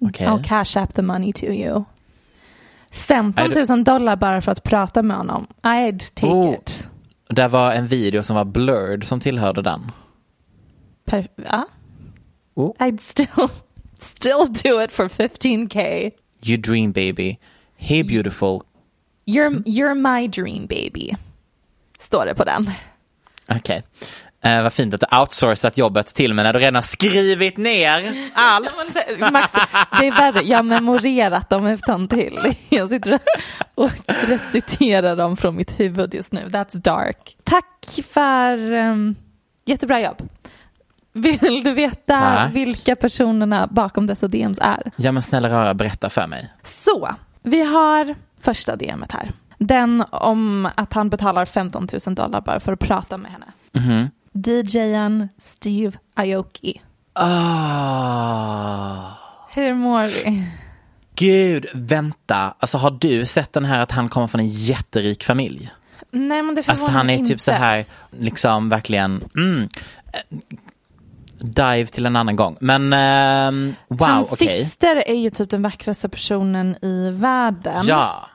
Okej. 0.00 0.26
I'll 0.26 0.44
cash 0.44 0.76
app 0.82 0.94
the 0.94 1.02
money 1.02 1.32
to 1.32 1.44
you. 1.46 1.84
15 2.90 3.44
Är 3.44 3.48
det- 3.48 3.68
000 3.70 3.84
dollar 3.84 4.16
bara 4.16 4.40
för 4.40 4.52
att 4.52 4.62
prata 4.62 5.02
med 5.02 5.16
honom. 5.16 5.46
I'd 5.62 6.14
take 6.14 6.32
Oh. 6.32 6.54
it. 6.54 6.88
Det 7.28 7.48
var 7.48 7.72
en 7.72 7.86
video 7.86 8.22
som 8.22 8.36
var 8.36 8.44
blurred 8.44 9.04
som 9.04 9.20
tillhörde 9.20 9.62
den. 9.62 9.90
Per- 11.04 11.28
ja. 11.36 11.66
Oh. 12.54 12.72
I'd 12.78 12.98
still, 13.00 13.48
still 13.98 14.52
do 14.62 14.82
it 14.84 14.92
for 14.92 15.08
15k. 15.08 16.10
You 16.42 16.56
dream 16.60 16.92
baby. 16.92 17.38
Hey 17.76 18.02
beautiful. 18.02 18.60
You're, 19.26 19.62
you're 19.64 19.94
my 19.94 20.28
dream 20.28 20.66
baby. 20.66 21.16
Står 21.98 22.26
det 22.26 22.34
på 22.34 22.44
den. 22.44 22.70
Okej. 23.48 23.82
Eh, 24.44 24.62
vad 24.62 24.72
fint 24.72 24.94
att 24.94 25.00
du 25.10 25.16
outsourcat 25.18 25.78
jobbet 25.78 26.06
till 26.14 26.34
mig 26.34 26.44
när 26.44 26.52
du 26.52 26.58
redan 26.58 26.74
har 26.74 26.82
skrivit 26.82 27.56
ner 27.56 28.14
allt. 28.34 28.74
Max, 29.32 29.52
det 30.00 30.06
är 30.06 30.12
värre. 30.16 30.42
Jag 30.44 30.58
har 30.58 30.62
memorerat 30.62 31.50
dem 31.50 31.66
utan 31.66 32.08
till. 32.08 32.54
Jag 32.68 32.88
sitter 32.88 33.18
och 33.74 33.90
reciterar 34.06 35.16
dem 35.16 35.36
från 35.36 35.56
mitt 35.56 35.80
huvud 35.80 36.14
just 36.14 36.32
nu. 36.32 36.48
That's 36.48 36.76
dark. 36.76 37.36
Tack 37.44 37.98
för 38.12 38.72
um, 38.72 39.14
jättebra 39.64 40.00
jobb. 40.00 40.28
Vill 41.12 41.62
du 41.64 41.72
veta 41.72 42.20
Tack. 42.20 42.52
vilka 42.52 42.96
personerna 42.96 43.66
bakom 43.66 44.06
dessa 44.06 44.28
DMs 44.28 44.58
är? 44.62 44.92
Ja 44.96 45.12
men 45.12 45.22
snälla 45.22 45.48
rara, 45.48 45.74
berätta 45.74 46.10
för 46.10 46.26
mig. 46.26 46.52
Så, 46.62 47.08
vi 47.42 47.62
har 47.64 48.14
första 48.40 48.76
DMet 48.76 49.12
här. 49.12 49.30
Den 49.58 50.04
om 50.10 50.68
att 50.74 50.92
han 50.92 51.10
betalar 51.10 51.44
15 51.44 51.88
000 52.06 52.14
dollar 52.14 52.40
bara 52.40 52.60
för 52.60 52.72
att 52.72 52.78
prata 52.80 53.16
med 53.16 53.30
henne. 53.32 53.46
Mhm. 53.72 54.10
DJen 54.32 55.28
Steve 55.38 55.98
Aoki. 56.14 56.80
Ah. 57.14 59.12
Hur 59.54 59.74
mår 59.74 60.02
vi? 60.04 60.44
Gud, 61.14 61.66
vänta. 61.74 62.54
Alltså 62.58 62.78
har 62.78 62.90
du 62.90 63.26
sett 63.26 63.52
den 63.52 63.64
här 63.64 63.80
att 63.80 63.90
han 63.90 64.08
kommer 64.08 64.26
från 64.26 64.40
en 64.40 64.48
jätterik 64.48 65.24
familj? 65.24 65.70
Nej 66.10 66.42
men 66.42 66.54
det 66.54 66.58
Alltså 66.58 66.74
förvånar 66.74 66.92
han 66.98 67.10
är 67.10 67.16
mig 67.18 67.24
typ 67.26 67.30
inte. 67.32 67.44
så 67.44 67.50
här, 67.52 67.84
liksom 68.10 68.68
verkligen, 68.68 69.24
mm, 69.36 69.68
dive 71.38 71.86
till 71.86 72.06
en 72.06 72.16
annan 72.16 72.36
gång. 72.36 72.56
Men 72.60 72.92
ehm, 72.92 73.74
wow, 73.88 74.08
Hans 74.08 74.32
okej. 74.32 74.48
syster 74.48 74.96
är 75.08 75.14
ju 75.14 75.30
typ 75.30 75.50
den 75.50 75.62
vackraste 75.62 76.08
personen 76.08 76.76
i 76.84 77.10
världen. 77.10 77.86
Ja. 77.86 78.28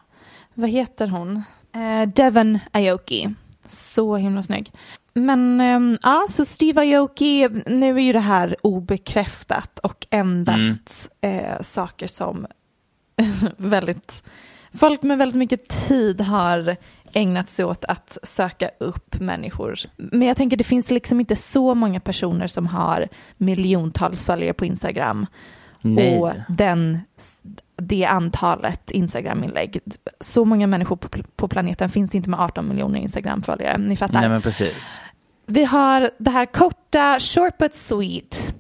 Vad 0.54 0.70
heter 0.70 1.08
hon? 1.08 1.44
Eh, 1.76 2.08
Devon 2.10 2.60
Aoki. 2.72 3.34
Så 3.68 4.16
himla 4.16 4.44
snygg. 4.44 4.72
Men 5.18 5.62
ehm, 5.62 5.98
ja, 6.04 6.26
så 6.30 6.46
Steve 6.46 6.82
Aoki, 6.98 7.50
nu 7.66 7.96
är 7.98 8.02
ju 8.02 8.14
det 8.14 8.20
här 8.20 8.56
obekräftat 8.62 9.80
och 9.80 10.08
endast 10.10 11.10
Mm. 11.22 11.46
eh, 11.46 11.62
saker 11.62 12.08
som 12.08 12.48
väldigt, 13.58 14.24
folk 14.74 15.04
med 15.04 15.18
väldigt 15.18 15.38
mycket 15.38 15.68
tid 15.88 16.22
har 16.22 16.76
ägnat 17.14 17.50
sig 17.50 17.66
åt 17.66 17.86
att 17.86 18.18
söka 18.24 18.70
upp 18.80 19.20
människor. 19.20 19.76
Men 19.98 20.22
jag 20.28 20.38
tänker 20.38 20.58
det 20.58 20.64
finns 20.64 20.92
liksom 20.92 21.20
inte 21.20 21.36
så 21.36 21.76
många 21.76 22.00
personer 22.00 22.48
som 22.48 22.68
har 22.68 23.08
miljontals 23.38 24.24
följare 24.24 24.54
på 24.54 24.66
Instagram. 24.66 25.26
Nej. 25.82 26.20
Och 26.20 26.32
den, 26.50 27.00
det 27.78 28.06
antalet 28.06 28.92
Instagram-inlägg. 28.92 29.80
Så 30.20 30.46
många 30.46 30.68
människor 30.68 30.96
på, 30.96 31.08
på 31.36 31.48
planeten 31.48 31.90
finns 31.90 32.16
inte 32.16 32.30
med 32.30 32.40
18 32.40 32.68
miljoner 32.68 33.00
Instagram-följare. 33.00 33.78
Ni 33.78 33.96
fattar. 33.98 34.20
Nej 34.20 34.30
men 34.30 34.42
precis. 34.42 35.02
Vi 35.46 35.66
har 35.66 36.12
det 36.18 36.30
här 36.32 36.46
korta, 36.46 37.20
short 37.20 37.58
but 37.58 37.76
sweet. 37.76 38.54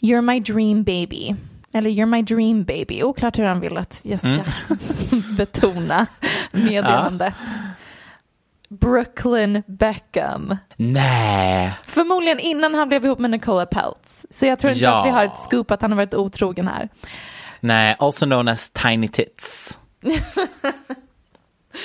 You're 0.00 0.20
my 0.22 0.40
dream 0.40 0.82
baby. 0.84 1.34
Eller 1.72 1.90
You're 1.90 2.06
my 2.06 2.22
dream 2.22 2.64
baby. 2.64 3.02
Oklart 3.02 3.38
hur 3.38 3.44
han 3.44 3.60
vill 3.60 3.78
att 3.78 4.02
jag 4.04 4.20
ska 4.20 4.38
betona 5.36 6.06
meddelandet. 6.52 7.34
Brooklyn 8.68 9.62
Beckham. 9.66 10.56
Nej. 10.76 11.72
Förmodligen 11.86 12.38
innan 12.40 12.74
han 12.74 12.88
blev 12.88 13.04
ihop 13.04 13.18
med 13.18 13.30
Nicola 13.30 13.66
Peltz. 13.66 14.26
Så 14.30 14.46
jag 14.46 14.58
tror 14.58 14.72
inte 14.72 14.84
Ja. 14.84 15.00
att 15.00 15.06
vi 15.06 15.10
har 15.10 15.24
ett 15.24 15.38
scoop 15.38 15.70
att 15.70 15.82
han 15.82 15.90
har 15.90 15.96
varit 15.96 16.14
otrogen 16.14 16.68
här. 16.68 16.88
Nej, 17.64 17.96
also 17.98 18.26
known 18.26 18.48
as 18.48 18.70
tiny 18.70 19.08
tits. 19.08 19.78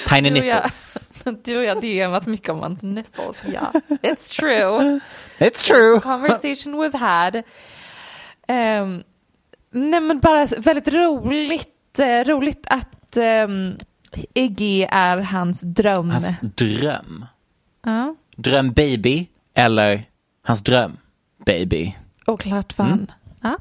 tiny 0.07 0.29
Du 0.29 0.39
och 0.39 0.45
jag, 0.45 0.55
nipples. 0.55 0.97
du 1.43 1.57
och 1.57 1.63
jag 1.63 1.81
DMat 1.81 2.27
mycket 2.27 2.49
om 2.49 2.59
hans 2.59 2.81
nipples. 2.81 3.43
Ja, 3.53 3.71
it's 3.89 4.39
true. 4.39 4.99
It's 5.37 5.63
true. 5.67 5.99
Conversation 5.99 6.75
we've 6.75 6.97
had. 6.97 7.35
Um, 8.85 9.03
nej 9.71 9.99
men 9.99 10.19
bara 10.19 10.45
väldigt 10.45 10.87
roligt, 10.87 11.99
eh, 11.99 12.23
roligt 12.23 12.67
att 12.69 13.17
um, 13.17 13.77
Iggy 14.33 14.83
är 14.89 15.17
hans 15.17 15.61
dröm. 15.61 16.09
Hans 16.09 16.29
dröm. 16.41 17.25
Ja, 17.85 18.15
Dröm 18.35 18.71
baby 18.71 19.27
eller 19.55 20.03
hans 20.43 20.61
dröm 20.61 20.97
baby. 21.45 21.95
oklart 22.25 22.77
vad 22.77 22.87
han... 22.87 23.11
Ja. 23.41 23.57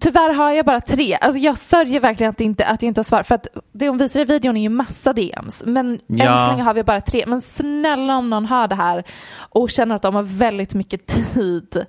Tyvärr 0.00 0.32
har 0.34 0.50
jag 0.52 0.66
bara 0.66 0.80
tre. 0.80 1.18
Alltså 1.20 1.38
jag 1.40 1.58
sörjer 1.58 2.00
verkligen 2.00 2.30
att, 2.30 2.40
inte, 2.40 2.66
att 2.66 2.82
jag 2.82 2.88
inte 2.90 2.98
har 2.98 3.04
svar. 3.04 3.22
För 3.22 3.34
att 3.34 3.46
det 3.72 3.88
hon 3.88 3.98
visar 3.98 4.20
i 4.20 4.24
videon 4.24 4.56
är 4.56 4.60
ju 4.62 4.68
massa 4.68 5.12
DMs. 5.12 5.62
Men 5.66 5.90
än 5.90 6.00
Ja. 6.06 6.40
så 6.44 6.50
länge 6.50 6.62
har 6.62 6.74
vi 6.74 6.82
bara 6.84 7.00
tre. 7.00 7.24
Men 7.26 7.40
snälla 7.40 8.16
om 8.16 8.30
någon 8.30 8.46
hör 8.46 8.68
det 8.68 8.74
här 8.74 9.04
och 9.38 9.70
känner 9.70 9.94
att 9.94 10.02
de 10.02 10.14
har 10.14 10.22
väldigt 10.22 10.74
mycket 10.74 11.06
tid. 11.06 11.84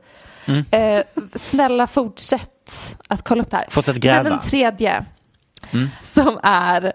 Mm. 0.46 0.66
Eh, 0.72 1.04
snälla 1.36 1.88
fortsätt 1.88 2.96
att 3.08 3.24
kolla 3.24 3.42
upp 3.42 3.50
det 3.50 3.58
här. 3.58 3.66
Fortsätt 3.70 3.96
gräva. 3.96 4.24
Men 4.24 4.32
den 4.32 4.39
tredje 4.42 5.06
Mm. 5.72 5.89
som 6.01 6.39
är 6.44 6.94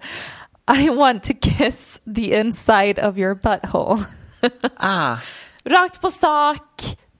I 0.78 0.88
want 0.88 1.23
to 1.25 1.33
kiss 1.42 2.00
the 2.16 2.40
inside 2.40 2.99
of 2.99 3.16
your 3.18 3.35
butthole. 3.35 4.02
Ah, 4.76 5.16
Rakt 5.64 6.00
på 6.00 6.11
sak, 6.11 6.71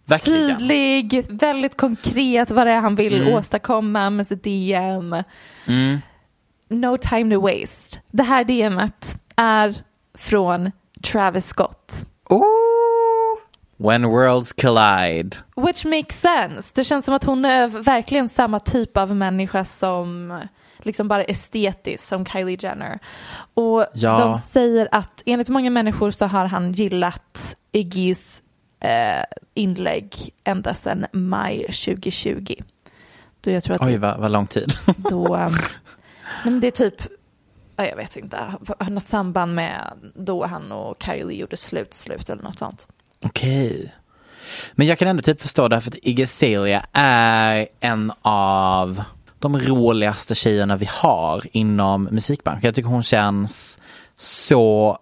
verkligen. 0.05 0.59
tydlig, 0.59 1.27
väldigt 1.29 1.77
konkret 1.77 2.51
vad 2.51 2.67
det 2.67 2.73
är 2.73 2.81
han 2.81 2.95
vill 2.95 3.21
Mm. 3.21 3.35
åstadkomma 3.35 4.11
med 4.11 4.27
sitt 4.27 4.43
DM. 4.45 5.17
Mm. 5.67 5.99
No 6.69 6.97
time 6.99 7.35
to 7.35 7.41
waste. 7.41 8.01
Det 8.11 8.23
här 8.23 8.45
DMet 8.45 9.19
är 9.37 9.75
från 10.19 10.71
Travis 11.13 11.47
Scott. 11.47 12.07
Ooh. 12.31 12.45
When 13.77 14.07
worlds 14.09 14.53
collide. 14.53 15.37
Which 15.57 15.85
makes 15.85 16.21
sense. 16.21 16.73
Det 16.75 16.85
känns 16.85 17.05
som 17.05 17.15
att 17.15 17.25
hon 17.25 17.45
är 17.45 17.69
verkligen 17.69 18.29
samma 18.29 18.61
typ 18.61 18.97
av 18.97 19.17
människa 19.17 19.65
som 19.65 20.41
liksom 20.79 21.09
bara 21.09 21.25
estetisk 21.25 22.05
som 22.05 22.27
Kylie 22.27 22.57
Jenner. 22.61 22.99
Och 23.55 23.87
Ja. 23.95 24.19
de 24.19 24.35
säger 24.35 24.89
att 24.93 25.23
enligt 25.27 25.49
många 25.49 25.71
människor 25.71 26.11
så 26.11 26.27
har 26.27 26.45
han 26.45 26.73
gillat 26.73 27.57
Iggys 27.73 28.43
eh, 28.85 29.25
inlägg 29.55 30.31
ända 30.45 30.75
sedan 30.75 31.07
maj 31.13 31.59
2020. 31.59 32.55
Då 33.41 33.51
jag 33.51 33.65
tror 33.65 33.75
att 33.77 33.83
Oj, 33.83 33.97
vad, 33.97 34.21
vad 34.21 34.31
lång 34.31 34.47
tid. 34.47 34.73
då, 34.97 35.37
um, 35.37 35.53
nej 36.45 36.45
men 36.45 36.61
det 36.61 36.67
är 36.67 36.71
typ, 36.71 37.03
ja, 37.77 37.87
jag 37.87 37.97
vet 37.97 38.17
inte, 38.17 38.55
något 38.89 39.05
samband 39.05 39.55
med 39.55 39.93
då 40.15 40.47
han 40.47 40.73
och 40.73 41.03
Kylie 41.03 41.41
gjorde 41.41 41.57
slut, 41.57 41.95
slut 41.95 42.29
eller 42.29 42.43
något 42.43 42.59
sånt. 42.59 42.89
Okej. 43.25 43.95
Men 44.73 44.87
jag 44.87 44.99
kan 44.99 45.09
ändå 45.09 45.23
typ 45.23 45.41
förstå 45.41 45.69
det 45.69 45.77
här 45.77 45.81
för 45.81 45.91
att 45.91 45.99
Iggy 46.03 46.23
Azalea 46.23 46.87
är 46.93 47.69
en 47.81 48.13
av 48.23 49.05
de 49.39 49.59
roligaste 49.59 50.35
tjejerna 50.35 50.77
vi 50.77 50.89
har 50.91 51.43
inom 51.53 52.05
musikbranschen. 52.05 52.63
Jag 52.65 52.75
tycker 52.75 52.89
hon 52.89 53.03
känns 53.03 53.79
så 54.17 54.99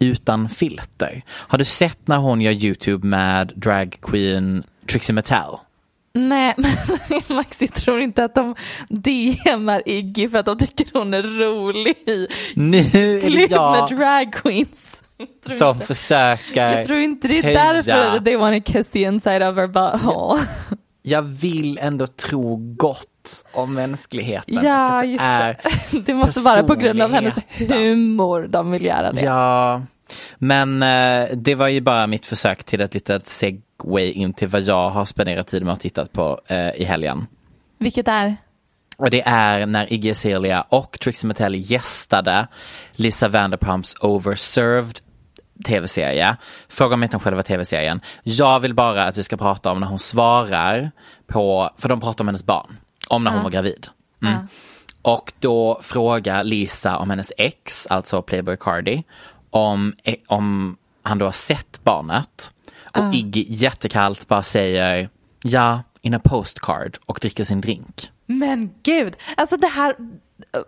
utan 0.00 0.48
filter. 0.48 1.22
Har 1.28 1.58
du 1.58 1.64
sett 1.64 2.08
när 2.08 2.16
hon 2.16 2.40
gör 2.40 2.52
YouTube 2.52 3.06
med 3.06 3.52
drag 3.56 3.98
queen 4.02 4.62
Trixie 4.90 5.14
Mattel? 5.14 5.54
Nej, 6.14 6.54
men 7.08 7.36
Max, 7.36 7.60
jag 7.62 7.72
tror 7.74 8.00
inte 8.00 8.24
att 8.24 8.34
de 8.34 8.54
DMar 8.88 9.82
Iggy 9.86 10.28
för 10.28 10.38
att 10.38 10.46
de 10.46 10.58
tycker 10.58 10.86
hon 10.98 11.14
är 11.14 11.22
rolig 11.22 11.94
i 12.06 12.26
Nu 12.54 12.78
är 12.78 13.14
det 13.14 13.20
klipp 13.20 13.50
med 13.50 13.58
jag 13.58 13.88
drag 13.98 14.32
queens. 14.32 15.02
Jag 15.16 15.28
tror 15.46 15.56
som 15.56 15.74
inte- 15.76 15.86
försöker 15.86 16.76
Jag 16.76 16.86
tror 16.86 16.98
inte 16.98 17.28
det 17.28 17.38
är 17.38 17.42
höja. 17.42 17.72
därför 17.72 18.24
they 18.24 18.36
want 18.36 18.66
to 18.66 18.72
kiss 18.72 18.90
the 18.90 19.02
inside 19.02 19.42
of 19.42 19.56
her 19.56 19.66
butthole. 19.66 20.42
Jag 21.02 21.22
vill 21.22 21.78
ändå 21.78 22.06
tro 22.06 22.56
gott 22.56 23.44
om 23.52 23.74
mänskligheten. 23.74 24.58
och 24.58 24.64
Ja, 24.64 25.04
just 25.04 25.24
det. 25.24 25.56
Det 26.06 26.14
måste 26.14 26.40
vara 26.40 26.62
på 26.62 26.74
grund 26.74 27.02
av 27.02 27.12
hennes 27.12 27.34
humor 27.58 28.46
de 28.48 28.70
vill 28.70 28.84
göra 28.84 29.12
det. 29.12 29.20
Ja, 29.20 29.82
men 30.38 30.82
eh, 30.82 31.36
det 31.36 31.54
var 31.54 31.68
ju 31.68 31.80
bara 31.80 32.06
mitt 32.06 32.26
försök 32.26 32.64
till 32.64 32.80
ett 32.80 32.94
litet 32.94 33.28
segway 33.28 34.10
in 34.12 34.32
till 34.32 34.48
vad 34.48 34.62
jag 34.62 34.90
har 34.90 35.04
spenderat 35.04 35.46
tid 35.46 35.64
med 35.64 35.74
att 35.74 35.80
titta 35.80 36.06
på 36.06 36.40
eh, 36.46 36.70
i 36.70 36.84
helgen. 36.84 37.26
Vilket 37.78 38.08
är? 38.08 38.36
Och 38.96 39.10
det 39.10 39.22
är 39.26 39.66
när 39.66 39.92
Iggy 39.92 40.10
Azalea 40.10 40.64
och 40.68 40.98
Trixie 41.00 41.28
Mattel 41.28 41.54
gästade 41.70 42.46
Lisa 42.92 43.28
Vanderpumps 43.28 43.94
Overserved 44.00 45.00
tv-serie. 45.64 46.36
Fråga 46.68 46.96
mig 46.96 47.06
inte 47.06 47.16
om 47.16 47.20
själva 47.20 47.42
tv-serien. 47.42 48.00
Jag 48.22 48.60
vill 48.60 48.74
bara 48.74 49.04
att 49.04 49.18
vi 49.18 49.22
ska 49.22 49.36
prata 49.36 49.70
om 49.72 49.80
när 49.80 49.86
hon 49.86 49.98
svarar 49.98 50.90
på, 51.26 51.70
för 51.78 51.88
de 51.88 52.00
pratar 52.00 52.24
om 52.24 52.28
hennes 52.28 52.44
barn, 52.46 52.76
om 53.08 53.24
när 53.24 53.30
hon 53.30 53.42
var 53.42 53.50
gravid. 53.50 53.88
Mm. 54.22 54.48
Och 55.02 55.32
då 55.38 55.80
frågar 55.82 56.44
Lisa 56.44 56.96
om 56.96 57.10
hennes 57.10 57.32
ex, 57.36 57.86
alltså 57.86 58.22
Playboy 58.22 58.56
Cardi, 58.56 59.02
om, 59.50 59.94
eh, 60.04 60.14
om 60.26 60.76
han 61.02 61.18
då 61.18 61.24
har 61.24 61.32
sett 61.32 61.84
barnet. 61.84 62.52
Och 62.96 63.14
Iggy 63.14 63.44
jättekallt 63.48 64.28
bara 64.28 64.42
säger 64.42 65.08
ja, 65.42 65.82
in 66.02 66.14
a 66.14 66.20
postcard 66.24 66.98
och 67.06 67.18
dricker 67.20 67.44
sin 67.44 67.60
drink. 67.60 68.10
Men 68.26 68.70
gud, 68.82 69.16
alltså 69.36 69.56
det 69.56 69.66
här, 69.66 69.96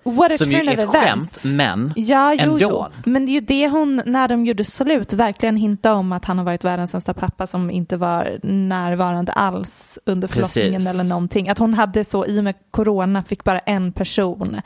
what 0.02 0.32
a 0.32 0.38
Som 0.38 0.52
ju 0.52 0.58
är 0.58 0.78
ett 0.78 0.88
skämt, 0.88 1.38
men 1.42 1.92
Ja, 1.96 2.32
jo, 2.34 2.40
ändå. 2.42 2.58
jo. 2.60 2.86
Men 3.10 3.26
det 3.26 3.30
är 3.30 3.34
ju 3.34 3.40
det 3.40 3.68
hon, 3.68 4.02
när 4.06 4.28
de 4.28 4.46
gjorde 4.46 4.64
slut, 4.64 5.12
verkligen 5.12 5.56
hintade 5.56 5.94
om 5.94 6.12
att 6.12 6.24
han 6.24 6.38
har 6.38 6.44
varit 6.44 6.64
världens 6.64 6.90
sämsta 6.90 7.14
pappa 7.14 7.46
som 7.46 7.70
inte 7.70 7.96
var 7.96 8.38
närvarande 8.42 9.32
alls 9.32 9.98
under 10.06 10.28
förlossningen 10.28 10.72
Precis. 10.82 10.94
eller 10.94 11.04
någonting. 11.04 11.48
Att 11.48 11.58
hon 11.58 11.74
hade 11.74 12.04
så, 12.04 12.26
i 12.26 12.40
och 12.40 12.44
med 12.44 12.54
corona 12.70 13.22
fick 13.22 13.44
bara 13.44 13.58
en 13.58 13.92
person 13.92 14.60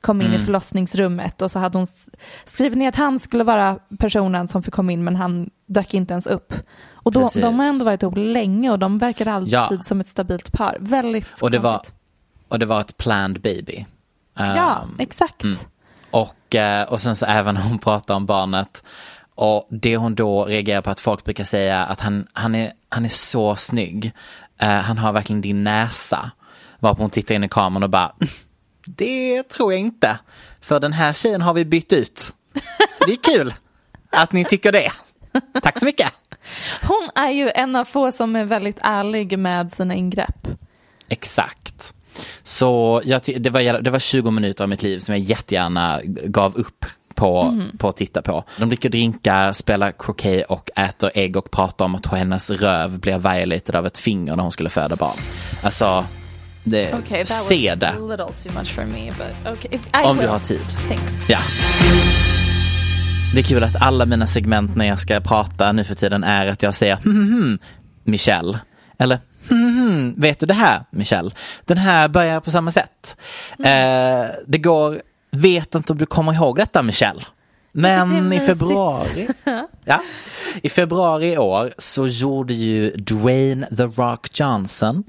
komma 0.00 0.22
in 0.22 0.28
Mm. 0.28 0.40
i 0.42 0.44
förlossningsrummet 0.44 1.42
och 1.42 1.50
så 1.50 1.58
hade 1.58 1.78
hon 1.78 1.86
skrivit 2.44 2.78
ner 2.78 2.88
att 2.88 2.96
han 2.96 3.18
skulle 3.18 3.44
vara 3.44 3.78
personen 3.98 4.48
som 4.48 4.62
fick 4.62 4.74
komma 4.74 4.92
in 4.92 5.04
men 5.04 5.16
han 5.16 5.50
dök 5.66 5.94
inte 5.94 6.12
ens 6.14 6.26
upp. 6.26 6.54
Och 7.04 7.12
då, 7.12 7.30
de 7.34 7.58
har 7.58 7.66
ändå 7.66 7.84
varit 7.84 8.02
ihop 8.02 8.14
länge 8.16 8.70
och 8.70 8.78
de 8.78 8.98
verkar 8.98 9.26
alltid 9.26 9.52
Ja. 9.54 9.70
som 9.82 10.00
ett 10.00 10.06
stabilt 10.08 10.52
par. 10.52 10.76
Väldigt 10.80 11.42
Och 11.42 11.50
det, 11.50 11.58
var, 11.58 11.72
konstigt. 11.72 11.94
och 12.48 12.58
det 12.58 12.66
var 12.66 12.80
ett 12.80 12.96
planned 12.96 13.40
baby. 13.40 13.86
Ja, 14.34 14.82
Um, 14.84 14.96
exakt. 14.98 15.42
och, 16.10 16.54
eh, 16.54 16.82
och 16.88 17.00
sen 17.00 17.16
så 17.16 17.26
även 17.26 17.56
hon 17.68 17.78
pratar 17.78 18.14
om 18.14 18.26
barnet. 18.26 18.84
Och 19.34 19.68
det 19.70 19.96
hon 19.96 20.14
då 20.14 20.44
reagerar 20.44 20.80
på 20.82 20.90
att 20.90 21.00
folk 21.00 21.24
brukar 21.24 21.44
säga 21.44 21.84
att 21.84 22.00
han, 22.00 22.26
han, 22.32 22.54
är, 22.54 22.72
han 22.88 23.04
är 23.04 23.08
så 23.08 23.56
snygg. 23.56 24.12
Eh, 24.58 24.68
han 24.68 24.98
har 24.98 25.12
verkligen 25.12 25.40
din 25.40 25.64
näsa. 25.64 26.30
Varpå 26.78 27.02
hon 27.02 27.10
tittar 27.10 27.34
in 27.34 27.44
i 27.44 27.48
kameran 27.48 27.82
och 27.82 27.90
bara, 27.90 28.12
det 28.86 29.42
tror 29.42 29.72
jag 29.72 29.80
inte. 29.80 30.18
För 30.60 30.80
den 30.80 30.92
här 30.92 31.12
tjejen 31.12 31.42
har 31.42 31.54
vi 31.54 31.64
bytt 31.64 31.92
ut. 31.92 32.32
Så 32.98 33.04
det 33.06 33.12
är 33.12 33.36
kul 33.36 33.54
att 34.10 34.32
ni 34.32 34.44
tycker 34.44 34.72
det. 34.72 34.92
Tack 35.62 35.78
så 35.78 35.84
mycket. 35.84 36.12
Hon 36.82 37.10
är 37.14 37.30
ju 37.30 37.50
en 37.54 37.76
av 37.76 37.84
få 37.84 38.12
som 38.12 38.36
är 38.36 38.44
väldigt 38.44 38.78
ärlig 38.82 39.38
med 39.38 39.72
sina 39.72 39.94
ingrepp. 39.94 40.48
Exakt. 41.08 41.94
Så 42.42 43.02
jag, 43.04 43.20
det, 43.36 43.50
var, 43.50 43.82
det 43.82 43.90
var 43.90 43.98
20 43.98 44.30
minuter 44.30 44.64
av 44.64 44.68
mitt 44.70 44.82
liv 44.82 44.98
som 44.98 45.14
jag 45.14 45.24
jättegärna 45.24 46.00
gav 46.04 46.56
upp 46.56 46.84
på, 47.14 47.62
på 47.78 47.88
att 47.88 47.96
titta 47.96 48.22
på. 48.22 48.44
De 48.58 48.68
dricker 48.68 48.90
drinkar, 48.90 49.52
spelar 49.52 49.92
croquet 49.98 50.46
och 50.46 50.70
äter 50.76 51.10
ägg 51.14 51.36
och 51.36 51.50
pratar 51.50 51.84
om 51.84 51.94
att 51.94 52.06
hennes 52.06 52.50
röv 52.50 52.98
blev 52.98 53.22
violated 53.22 53.76
av 53.76 53.86
ett 53.86 53.98
finger 53.98 54.36
när 54.36 54.42
hon 54.42 54.52
skulle 54.52 54.70
föda 54.70 54.96
barn. 54.96 55.16
Alltså, 55.62 56.06
det, 56.64 56.94
Okay, 56.94 57.26
se 57.26 57.74
det 57.74 57.94
me, 58.86 59.10
okay. 59.52 60.04
Om 60.04 60.16
will. 60.16 60.26
du 60.26 60.32
har 60.32 60.38
tid. 60.38 60.60
Thanks. 60.88 61.12
Ja. 61.28 61.38
Det 63.34 63.40
är 63.40 63.44
kul 63.44 63.64
att 63.64 63.82
alla 63.82 64.06
mina 64.06 64.26
segment 64.26 64.76
när 64.76 64.86
jag 64.86 64.98
ska 64.98 65.20
prata 65.20 65.72
nu 65.72 65.84
för 65.84 65.94
tiden 65.94 66.24
är 66.24 66.46
att 66.46 66.62
jag 66.62 66.74
säger 66.74 66.96
hmm, 66.96 67.58
Michelle. 68.04 68.58
Eller 68.98 69.18
hmm, 69.56 70.14
vet 70.20 70.40
du 70.40 70.46
det 70.46 70.54
här 70.54 70.84
Michelle? 70.90 71.30
Den 71.64 71.78
här 71.78 72.08
börjar 72.08 72.40
på 72.40 72.50
samma 72.50 72.70
sätt. 72.70 73.16
Eh, 73.58 74.26
det 74.46 74.58
går, 74.58 75.02
vet 75.30 75.74
inte 75.74 75.92
om 75.92 75.98
du 75.98 76.06
kommer 76.06 76.32
ihåg 76.34 76.56
detta 76.56 76.82
Michelle. 76.82 77.22
Men 77.72 78.32
i 78.32 78.40
februari, 78.40 79.28
ja, 79.84 80.02
i 80.62 80.68
februari 80.68 81.32
i 81.32 81.38
år 81.38 81.72
så 81.78 82.06
gjorde 82.06 82.54
ju 82.54 82.90
Dwayne 82.90 83.66
The 83.66 83.82
Rock 83.82 84.40
Johnson 84.40 85.04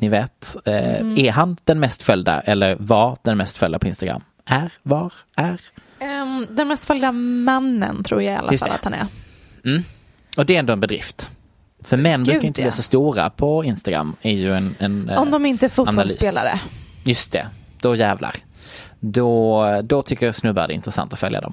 Ni 0.00 0.08
vet, 0.08 0.56
eh, 0.64 1.18
är 1.18 1.30
han 1.30 1.56
den 1.64 1.80
mest 1.80 2.02
följda 2.02 2.40
eller 2.40 2.76
var 2.80 3.18
den 3.22 3.36
mest 3.36 3.56
följda 3.56 3.78
på 3.78 3.86
Instagram? 3.86 4.22
Är, 4.44 4.72
var, 4.82 5.12
är? 5.36 5.60
Ehm, 5.98 6.46
den 6.50 6.68
mest 6.68 6.84
följda 6.84 7.12
mannen 7.12 8.02
tror 8.02 8.22
jag 8.22 8.34
i 8.34 8.36
alla 8.36 8.52
Just 8.52 8.62
fall 8.62 8.70
det. 8.70 8.74
att 8.74 8.84
han 8.84 8.94
är. 8.94 9.06
Och 10.36 10.46
det 10.46 10.54
är 10.54 10.58
ändå 10.58 10.72
en 10.72 10.80
bedrift. 10.80 11.30
För 11.84 11.96
män 11.96 12.24
Gud, 12.24 12.34
brukar 12.34 12.46
inte 12.46 12.60
ja. 12.60 12.64
bli 12.64 12.72
så 12.72 12.82
stora 12.82 13.30
på 13.30 13.64
Instagram. 13.64 14.16
Är 14.22 14.32
ju 14.32 14.54
en, 14.54 14.74
en, 14.78 15.08
eh, 15.08 15.18
Om 15.18 15.30
de 15.30 15.46
inte 15.46 15.66
är 15.66 15.80
analys. 15.80 15.96
fotbollsspelare. 15.96 16.60
Just 17.04 17.32
det, 17.32 17.46
då 17.80 17.94
jävlar. 17.94 18.34
Då, 19.00 19.64
då 19.84 20.02
tycker 20.02 20.32
snubbar 20.32 20.68
det 20.68 20.72
är 20.72 20.74
intressant 20.74 21.12
att 21.12 21.18
följa 21.18 21.40
dem. 21.40 21.52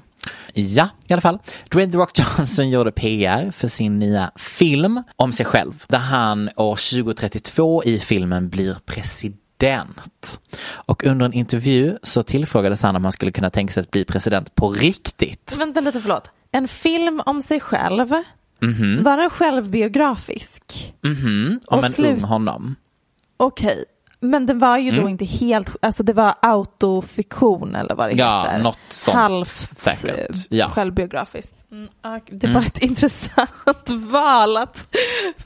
Ja, 0.52 0.88
i 1.06 1.12
alla 1.12 1.22
fall. 1.22 1.38
Dwayne 1.68 1.92
The 1.92 1.98
Rock 1.98 2.18
Johnson 2.18 2.70
gjorde 2.70 2.92
PR 2.92 3.50
för 3.50 3.68
sin 3.68 3.98
nya 3.98 4.30
film 4.36 5.02
om 5.16 5.32
sig 5.32 5.46
själv. 5.46 5.84
Där 5.88 5.98
han 5.98 6.50
år 6.56 6.76
2032 7.02 7.84
i 7.84 7.98
filmen 7.98 8.48
blir 8.48 8.76
president. 8.86 10.40
Och 10.68 11.04
under 11.04 11.26
en 11.26 11.32
intervju 11.32 11.98
så 12.02 12.22
tillfrågades 12.22 12.82
han 12.82 12.96
om 12.96 13.04
han 13.04 13.12
skulle 13.12 13.32
kunna 13.32 13.50
tänka 13.50 13.72
sig 13.72 13.80
att 13.80 13.90
bli 13.90 14.04
president 14.04 14.54
på 14.54 14.70
riktigt. 14.70 15.56
Vänta 15.58 15.80
lite, 15.80 16.00
förlåt. 16.00 16.32
En 16.52 16.68
film 16.68 17.22
om 17.26 17.42
sig 17.42 17.60
själv. 17.60 18.14
Mhm. 18.60 19.02
Var 19.02 19.16
den 19.16 19.30
självbiografisk? 19.30 20.94
Mhm, 21.02 21.60
om 21.66 21.78
Och 21.78 21.84
en 21.84 21.92
slut- 21.92 22.10
ung 22.12 22.20
honom. 22.28 22.74
Okej. 23.36 23.84
Men 24.20 24.46
den 24.46 24.58
var 24.58 24.78
ju 24.78 24.88
Mm. 24.90 25.02
då 25.02 25.08
inte 25.10 25.24
helt, 25.24 25.76
alltså 25.82 26.02
det 26.02 26.12
var 26.12 26.34
autofiktion 26.42 27.74
eller 27.74 27.94
vad 27.94 28.08
det 28.10 28.14
Ja, 28.18 28.42
heter. 28.42 28.62
något 28.62 28.78
sånt 28.88 29.14
Halvt 29.14 29.48
säkert. 29.78 30.36
Ja. 30.50 30.70
självbiografiskt. 30.70 31.64
Mm, 31.70 31.88
ja, 32.02 32.20
det 32.30 32.46
var 32.54 32.60
ett 32.60 32.78
intressant 32.84 33.90
val 33.90 34.56
att 34.56 34.86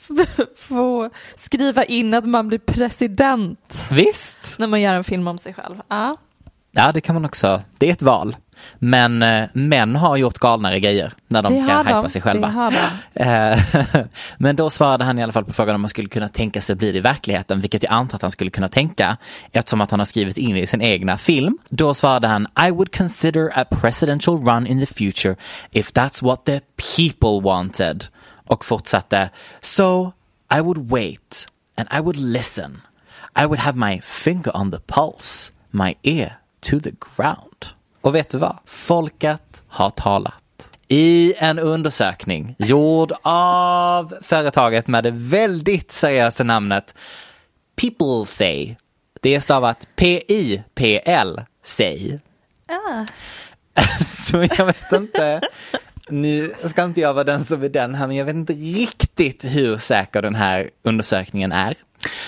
få 0.57 1.11
skriva 1.37 1.85
in 1.85 2.15
att 2.15 2.25
man 2.25 2.49
blir 2.49 2.59
president 2.59 3.89
Visst. 3.93 4.57
när 4.59 4.67
man 4.67 4.81
gör 4.81 4.95
en 4.95 5.05
film 5.05 5.29
om 5.29 5.39
sig 5.39 5.55
själv. 5.55 5.77
Ja. 5.89 6.17
Ja, 6.73 6.93
det 6.93 7.01
kan 7.01 7.15
man 7.15 7.25
också. 7.25 7.63
Det 7.79 7.89
är 7.89 7.93
ett 7.93 8.03
val. 8.03 8.37
Men 8.79 9.23
eh, 9.23 9.49
män 9.53 9.97
har 9.97 10.17
gjort 10.17 10.39
galnare 10.39 10.81
grejer 10.81 11.13
när 11.29 11.43
de 11.43 11.55
Det 11.55 11.61
ska 11.61 11.79
hypa 11.79 12.03
de, 12.03 12.11
sig 12.11 12.23
själva. 12.23 12.73
Eh, 13.15 13.59
Men 14.39 14.57
då 14.57 14.71
svarade 14.71 15.05
han 15.05 15.19
i 15.19 15.23
alla 15.23 15.33
fall 15.33 15.45
på 15.45 15.53
frågan 15.53 15.75
om 15.75 15.81
man 15.81 15.89
skulle 15.89 16.09
kunna 16.09 16.29
tänka 16.29 16.61
sig 16.61 16.77
bli 16.77 16.93
det 16.93 16.99
i 16.99 17.01
verkligheten, 17.01 17.61
vilket 17.61 17.83
jag 17.83 17.93
antar 17.93 18.17
att 18.17 18.23
han 18.23 18.31
skulle 18.31 18.51
kunna 18.51 18.69
tänka 18.69 19.17
eftersom 19.53 19.81
att 19.81 19.91
han 19.91 20.01
har 20.01 20.05
skrivit 20.05 20.39
in 20.39 20.57
i 20.57 20.67
sin 20.67 20.81
egna 20.83 21.19
film. 21.19 21.59
Då 21.69 21.95
svarade 21.95 22.29
han 22.29 22.47
I 22.69 22.71
would 22.71 22.97
consider 22.97 23.51
a 23.59 23.65
presidential 23.71 24.45
run 24.45 24.67
in 24.67 24.87
the 24.87 24.95
future 24.95 25.37
if 25.71 25.93
that's 25.93 26.25
what 26.25 26.45
the 26.45 26.61
people 26.97 27.51
wanted. 27.51 28.05
Och 28.47 28.65
fortsatte 28.65 29.31
So 29.61 30.13
I 30.55 30.61
would 30.61 30.91
wait 30.91 31.47
and 31.77 31.89
I 31.93 32.01
would 32.01 32.17
listen. 32.17 32.81
I 33.37 33.47
would 33.47 33.59
have 33.59 33.79
my 33.79 34.01
finger 34.01 34.57
on 34.57 34.71
the 34.71 34.81
pulse, 34.87 35.53
my 35.71 35.95
ear 36.03 36.33
to 36.61 36.81
the 36.81 36.91
ground. 36.91 37.75
Och 38.01 38.15
vet 38.15 38.31
du 38.31 38.39
vad? 38.39 38.59
Folket 38.67 39.63
har 39.69 39.91
talat. 39.91 40.35
I 40.89 41.35
en 41.39 41.59
undersökning 41.59 42.55
gjord 42.59 43.13
av 43.23 44.15
företaget 44.23 44.87
med 44.87 45.05
det 45.05 45.11
väldigt 45.11 45.93
seriösa 45.93 46.45
namnet 46.45 46.95
People 47.77 48.27
Say. 48.27 48.77
Det 49.21 49.35
är 49.35 49.41
stavat 49.41 49.89
P-I-P-L 49.97 51.41
Say. 51.65 52.19
Ah. 52.69 53.07
Så 54.05 54.37
jag 54.59 54.67
vet 54.67 54.93
inte. 54.93 55.41
Nu 56.11 56.53
ska 56.65 56.85
inte 56.85 57.01
jag 57.01 57.15
vara 57.15 57.25
den 57.25 57.45
som 57.45 57.63
är 57.63 57.69
den 57.69 57.95
här, 57.95 58.07
men 58.07 58.17
jag 58.17 58.25
vet 58.25 58.35
inte 58.35 58.53
riktigt 58.53 59.45
hur 59.45 59.77
säker 59.77 60.23
den 60.23 60.35
här 60.35 60.71
undersökningen 60.83 61.53
är. 61.53 61.75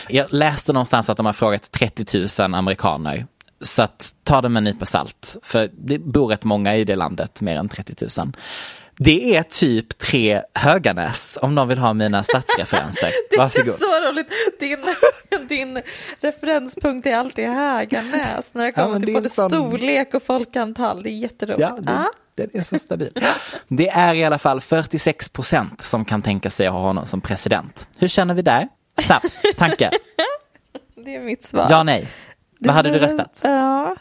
Jag 0.09 0.27
läste 0.33 0.73
någonstans 0.73 1.11
att 1.11 1.17
de 1.17 1.27
har 1.27 1.33
frågat 1.33 1.71
30 1.71 2.43
000 2.43 2.55
amerikaner. 2.55 3.27
Så 3.63 3.83
att 3.83 4.15
ta 4.25 4.41
det 4.41 4.49
med 4.49 4.61
en 4.61 4.65
nypa 4.65 4.87
salt, 4.87 5.37
för 5.43 5.71
det 5.73 5.99
bor 5.99 6.27
rätt 6.29 6.45
många 6.45 6.77
i 6.77 6.85
det 6.85 6.95
landet, 6.95 7.41
mer 7.41 7.57
än 7.57 7.69
30 7.69 8.07
000. 8.19 8.33
Det 8.99 9.37
är 9.37 9.43
typ 9.43 9.99
tre 9.99 10.43
Höganäs 10.55 11.39
om 11.43 11.55
någon 11.55 11.69
vill 11.69 11.79
ha 11.79 11.93
mina 11.93 12.23
statsreferenser. 12.23 13.11
Det 13.31 13.37
Varsågod. 13.39 13.75
är 13.75 13.79
så 13.79 14.11
roligt. 14.11 14.27
Din, 14.61 14.79
din 15.49 15.83
referenspunkt 16.21 17.07
är 17.07 17.17
alltid 17.17 17.49
Höganäs 17.49 18.55
när 18.55 18.63
det 18.63 18.73
Ja, 18.77 18.83
kommer 18.83 18.89
men 18.89 19.01
till 19.03 19.07
det 19.07 19.21
både 19.21 19.31
sån- 19.31 19.51
storlek 19.51 20.15
och 20.15 20.23
folkantal. 20.23 21.03
Det 21.03 21.11
är 21.11 21.13
jätteroligt. 21.13 21.61
Ja, 21.61 21.79
det, 21.81 21.93
Ah. 21.93 22.11
den 22.35 22.51
är 22.55 22.63
så 22.63 22.79
stabil. 22.79 23.13
Det 23.69 23.89
är 23.89 24.15
i 24.15 24.25
alla 24.25 24.39
fall 24.39 24.61
46 24.61 25.29
procent 25.29 25.81
som 25.83 26.05
kan 26.05 26.23
tänka 26.23 26.51
sig 26.51 26.67
att 26.67 26.73
ha 26.73 26.81
honom 26.81 27.07
som 27.07 27.21
president. 27.21 27.89
Hur 27.99 28.09
känner 28.09 28.35
vi 28.35 28.43
där? 28.43 28.69
Snabbt, 29.01 29.37
tanke. 29.57 29.91
Det 31.05 31.15
är 31.17 31.21
mitt 31.21 31.45
svar. 31.45 31.67
Ja, 31.71 31.83
nej. 31.83 32.09
Vad 32.67 32.75
hade 32.77 32.91
du 32.91 32.99
röstat? 32.99 33.41
Ja. 33.45 33.97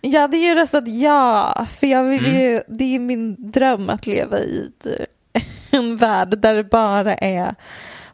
Jag 0.00 0.20
hade 0.20 0.36
ju 0.36 0.54
röstat 0.54 0.88
ja, 0.88 1.66
för 1.80 1.86
jag 1.86 2.04
vill 2.04 2.26
Mm. 2.26 2.40
ju, 2.40 2.62
det 2.68 2.84
är 2.84 2.88
ju 2.88 2.98
min 2.98 3.50
dröm 3.50 3.90
att 3.90 4.06
leva 4.06 4.38
i 4.38 4.70
en 5.70 5.96
värld 5.96 6.38
där 6.38 6.54
det 6.54 6.64
bara 6.64 7.14
är 7.14 7.54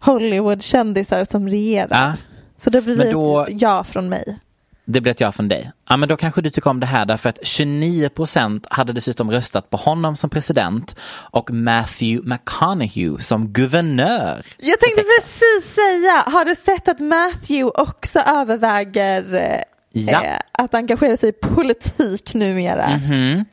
Hollywood-kändisar 0.00 1.24
som 1.24 1.48
regerar. 1.48 1.88
Ja, 1.90 2.12
Så 2.57 2.70
det 2.70 2.83
blir 2.83 3.12
då- 3.12 3.40
ett 3.40 3.61
ja 3.62 3.85
från 3.85 4.09
mig. 4.09 4.38
Det 4.87 5.01
blir 5.01 5.11
ett 5.12 5.20
ja 5.20 5.33
från 5.33 5.49
dig. 5.49 5.70
Ja, 5.88 5.96
men 5.96 6.09
då 6.09 6.16
kanske 6.16 6.40
du 6.42 6.51
tycker 6.51 6.70
om 6.70 6.81
det 6.81 6.87
här 6.87 7.07
därför 7.07 7.29
att 7.29 7.38
29 7.46 8.09
procent 8.09 8.66
hade 8.70 8.92
dessutom 8.92 9.31
röstat 9.31 9.70
på 9.70 9.77
honom 9.77 10.16
som 10.16 10.31
president 10.31 10.96
och 11.31 11.51
Matthew 11.51 12.29
McConaughey 12.29 13.18
som 13.18 13.49
guvernör. 13.49 14.42
Jag 14.59 14.81
tänkte 14.81 15.03
precis 15.20 15.75
säga, 15.75 16.25
har 16.27 16.44
du 16.44 16.55
sett 16.55 16.88
att 16.88 17.01
Matthew 17.01 17.83
också 17.83 18.18
överväger 18.20 19.35
eh, 19.35 19.61
Ja. 19.92 20.25
eh, 20.25 20.38
att 20.53 20.75
engagera 20.75 21.16
sig 21.16 21.29
i 21.29 21.33
politik 21.33 22.35
numera? 22.35 22.88
Mhm. 22.96 23.44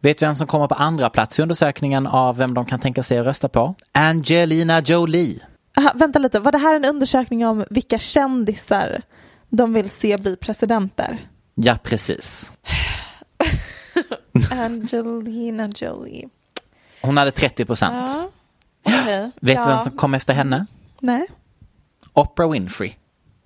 Vet 0.00 0.18
du 0.18 0.26
vem 0.26 0.36
som 0.36 0.46
kommer 0.46 0.66
på 0.66 0.74
andra 0.74 1.10
plats 1.10 1.38
i 1.38 1.42
undersökningen 1.42 2.06
av 2.06 2.36
vem 2.36 2.54
de 2.54 2.64
kan 2.66 2.80
tänka 2.80 3.02
sig 3.02 3.18
att 3.18 3.26
rösta 3.26 3.48
på? 3.48 3.74
Angelina 3.92 4.80
Jolie. 4.80 5.40
Aha, 5.78 5.92
vänta 5.94 6.18
lite, 6.18 6.40
var 6.40 6.52
det 6.52 6.58
här 6.58 6.76
en 6.76 6.84
undersökning 6.84 7.46
om 7.46 7.64
vilka 7.70 7.98
kändisar 7.98 9.02
de 9.50 9.72
vill 9.72 9.90
se 9.90 10.16
bli 10.16 10.36
presidenter? 10.36 11.18
Ja, 11.54 11.78
precis. 11.82 12.52
Angelina 14.50 15.68
Jolie. 15.76 16.28
Hon 17.02 17.16
hade 17.16 17.30
30 17.30 17.64
procent. 17.64 18.10
Ja. 18.10 18.30
Okej. 18.82 19.30
Vet 19.40 19.56
ja. 19.56 19.62
du 19.64 19.68
vem 19.70 19.78
som 19.78 19.92
kom 19.96 20.14
efter 20.14 20.34
henne? 20.34 20.66
Nej. 21.00 21.26
Oprah 22.12 22.50
Winfrey. 22.50 22.92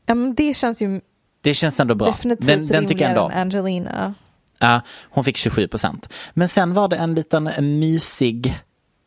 Ja, 0.06 0.14
men 0.14 0.34
det 0.34 0.54
känns 0.54 0.82
ju 0.82 1.00
Det 1.40 1.54
känns 1.54 1.80
ändå 1.80 1.94
bra. 1.94 2.08
definitivt 2.08 2.46
Den, 2.46 2.66
den 2.66 2.86
tycker 2.86 3.08
ändå. 3.08 3.28
än 3.28 3.38
Angelina. 3.38 4.14
Ja, 4.58 4.80
hon 5.10 5.24
fick 5.24 5.36
27 5.36 5.68
procent. 5.68 6.08
Men 6.34 6.48
sen 6.48 6.74
var 6.74 6.88
det 6.88 6.96
en 6.96 7.14
liten 7.14 7.50
mysig, 7.78 8.58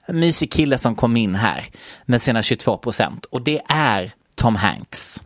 mysig 0.08 0.52
kille 0.52 0.78
som 0.78 0.96
kom 0.96 1.18
in 1.18 1.36
här 1.36 1.66
med 2.06 2.22
sina 2.22 2.42
22 2.42 2.78
procent. 2.78 3.26
Och 3.26 3.42
det 3.42 3.62
är 3.68 4.12
Tom 4.36 4.56
Hanks. 4.56 5.24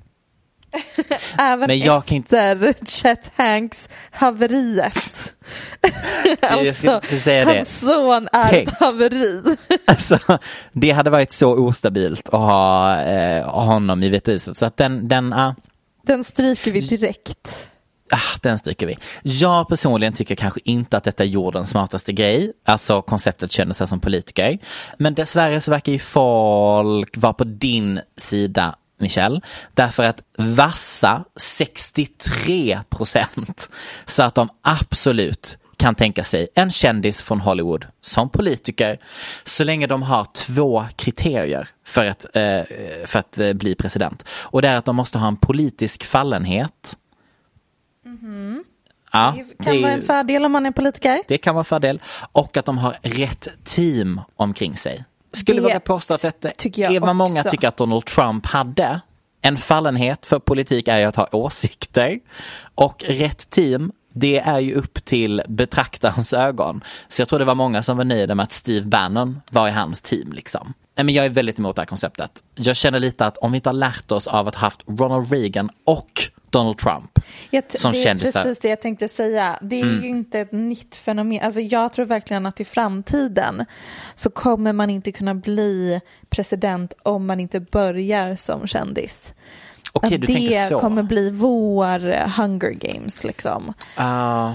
Även 1.37 1.67
Men 1.67 1.79
jag 1.79 2.05
kan 2.05 2.17
efter 2.17 2.85
Chet 2.85 3.31
Hanks 3.35 3.89
haveriet. 4.11 5.33
Det. 6.21 7.45
hans 7.45 7.79
son 7.79 8.27
är 8.31 8.49
Tänk. 8.49 8.67
ett 8.67 8.79
haveri. 8.79 9.41
Alltså, 9.85 10.19
det 10.71 10.91
hade 10.91 11.09
varit 11.09 11.31
så 11.31 11.51
ostabilt 11.53 12.29
att 12.29 12.33
ha 12.39 13.01
eh, 13.01 13.49
honom 13.49 14.03
i 14.03 14.09
Vita 14.09 14.31
huset. 14.31 14.57
Så 14.57 14.65
att 14.65 14.77
den, 14.77 15.07
den, 15.07 15.33
ah, 15.33 15.55
Den 16.03 16.23
stryker 16.23 16.71
vi 16.71 16.81
direkt. 16.81 17.69
ah, 18.11 18.37
den 18.41 18.59
stryker 18.59 18.85
vi. 18.87 18.97
Jag 19.21 19.67
personligen 19.69 20.13
tycker 20.13 20.35
kanske 20.35 20.59
inte 20.63 20.97
att 20.97 21.03
detta 21.03 21.23
är 21.23 21.27
jordens 21.27 21.69
smartaste 21.69 22.13
grej. 22.13 22.53
Alltså 22.65 23.01
konceptet 23.01 23.51
kändisar 23.51 23.85
som 23.85 23.99
politiker. 23.99 24.57
Men 24.97 25.13
dessvärre 25.13 25.61
så 25.61 25.71
verkar 25.71 25.91
ju 25.91 25.99
folk 25.99 27.17
vara 27.17 27.33
på 27.33 27.43
din 27.43 27.99
sida 28.17 28.75
Michelle. 28.99 29.41
Därför 29.73 30.03
att 30.03 30.23
vassa 30.37 31.23
63 31.35 32.79
procent. 32.89 33.69
Så 34.05 34.23
att 34.23 34.35
de 34.35 34.49
absolut 34.61 35.57
kan 35.77 35.95
tänka 35.95 36.23
sig 36.23 36.47
en 36.55 36.71
kändis 36.71 37.21
från 37.21 37.41
Hollywood 37.41 37.87
som 38.01 38.29
politiker 38.29 38.99
så 39.43 39.63
länge 39.63 39.87
de 39.87 40.03
har 40.03 40.25
två 40.33 40.85
kriterier 40.95 41.67
för 41.85 42.05
att, 42.05 42.25
eh, 42.35 42.61
för 43.05 43.19
att 43.19 43.39
eh, 43.39 43.53
bli 43.53 43.75
president. 43.75 44.25
Och 44.29 44.61
det 44.61 44.67
är 44.67 44.75
att 44.75 44.85
de 44.85 44.95
måste 44.95 45.17
ha 45.17 45.27
en 45.27 45.37
politisk 45.37 46.03
fallenhet. 46.03 46.97
Ja, 49.11 49.33
Det 49.57 49.63
kan 49.63 49.75
det 49.75 49.81
vara 49.81 49.91
en 49.91 50.01
fördel 50.01 50.45
om 50.45 50.51
man 50.51 50.65
är 50.65 50.71
politiker. 50.71 51.21
det 51.27 51.37
kan 51.37 51.55
vara 51.55 51.61
en 51.61 51.65
fördel. 51.65 52.01
Och 52.31 52.57
att 52.57 52.65
de 52.65 52.77
har 52.77 52.97
rätt 53.01 53.47
team 53.63 54.21
omkring 54.35 54.75
sig. 54.77 55.05
Skulle 55.31 55.61
Det 55.61 55.63
våga 55.63 55.79
påstå 55.79 56.13
att 56.13 56.21
detta 56.21 56.49
är 56.49 56.99
vad 56.99 57.15
många 57.15 57.39
också. 57.39 57.49
tycker 57.49 57.67
att 57.67 57.77
Donald 57.77 58.05
Trump 58.05 58.45
hade. 58.45 59.01
En 59.41 59.57
fallenhet 59.57 60.25
för 60.25 60.39
politik 60.39 60.87
är 60.87 60.97
ju 60.97 61.03
att 61.03 61.15
ha 61.15 61.27
åsikter. 61.31 62.19
Och 62.75 63.03
rätt 63.07 63.49
team 63.49 63.91
det 64.13 64.39
är 64.39 64.59
ju 64.59 64.73
upp 64.73 65.05
till 65.05 65.41
betraktarens 65.47 66.33
ögon. 66.33 66.83
Så 67.07 67.21
jag 67.21 67.29
tror 67.29 67.39
det 67.39 67.45
var 67.45 67.55
många 67.55 67.83
som 67.83 67.97
var 67.97 68.05
nöjda 68.05 68.35
med 68.35 68.43
att 68.43 68.51
Steve 68.51 68.85
Bannon 68.85 69.41
var 69.49 69.67
i 69.67 69.71
hans 69.71 70.01
team 70.01 70.31
liksom. 70.31 70.73
Nej, 70.97 71.03
men 71.03 71.15
jag 71.15 71.25
är 71.25 71.29
väldigt 71.29 71.59
emot 71.59 71.75
det 71.75 71.81
här 71.81 71.87
konceptet. 71.87 72.31
Jag 72.55 72.75
känner 72.75 72.99
lite 72.99 73.25
att 73.25 73.37
om 73.37 73.51
vi 73.51 73.55
inte 73.55 73.69
har 73.69 73.73
lärt 73.73 74.11
oss 74.11 74.27
av 74.27 74.47
att 74.47 74.55
ha 74.55 74.61
haft 74.61 74.81
Ronald 74.87 75.31
Reagan 75.31 75.69
och 75.85 76.29
Donald 76.51 76.77
Trump 76.77 77.19
som 77.75 77.91
det 77.91 78.05
är 78.05 78.15
precis 78.15 78.59
det 78.59 78.69
jag 78.69 78.81
tänkte 78.81 79.07
säga. 79.07 79.59
Det 79.61 79.79
är 79.81 79.83
Mm. 79.83 80.03
ju 80.03 80.09
inte 80.09 80.39
ett 80.39 80.51
nytt 80.51 80.95
fenomen. 80.95 81.39
Alltså 81.43 81.59
jag 81.61 81.93
tror 81.93 82.05
verkligen 82.05 82.45
att 82.45 82.59
i 82.59 82.65
framtiden 82.65 83.65
så 84.15 84.29
kommer 84.29 84.73
man 84.73 84.89
inte 84.89 85.11
kunna 85.11 85.35
bli 85.35 86.01
president 86.29 86.93
om 87.03 87.25
man 87.27 87.39
inte 87.39 87.59
börjar 87.59 88.35
som 88.35 88.67
kändis. 88.67 89.33
Okej, 89.93 90.15
att 90.15 90.21
det 90.69 90.79
kommer 90.81 91.03
bli 91.03 91.29
vår 91.29 92.27
Hunger 92.41 92.69
Games 92.71 93.23
liksom. 93.23 93.73
Ah, 93.95 94.53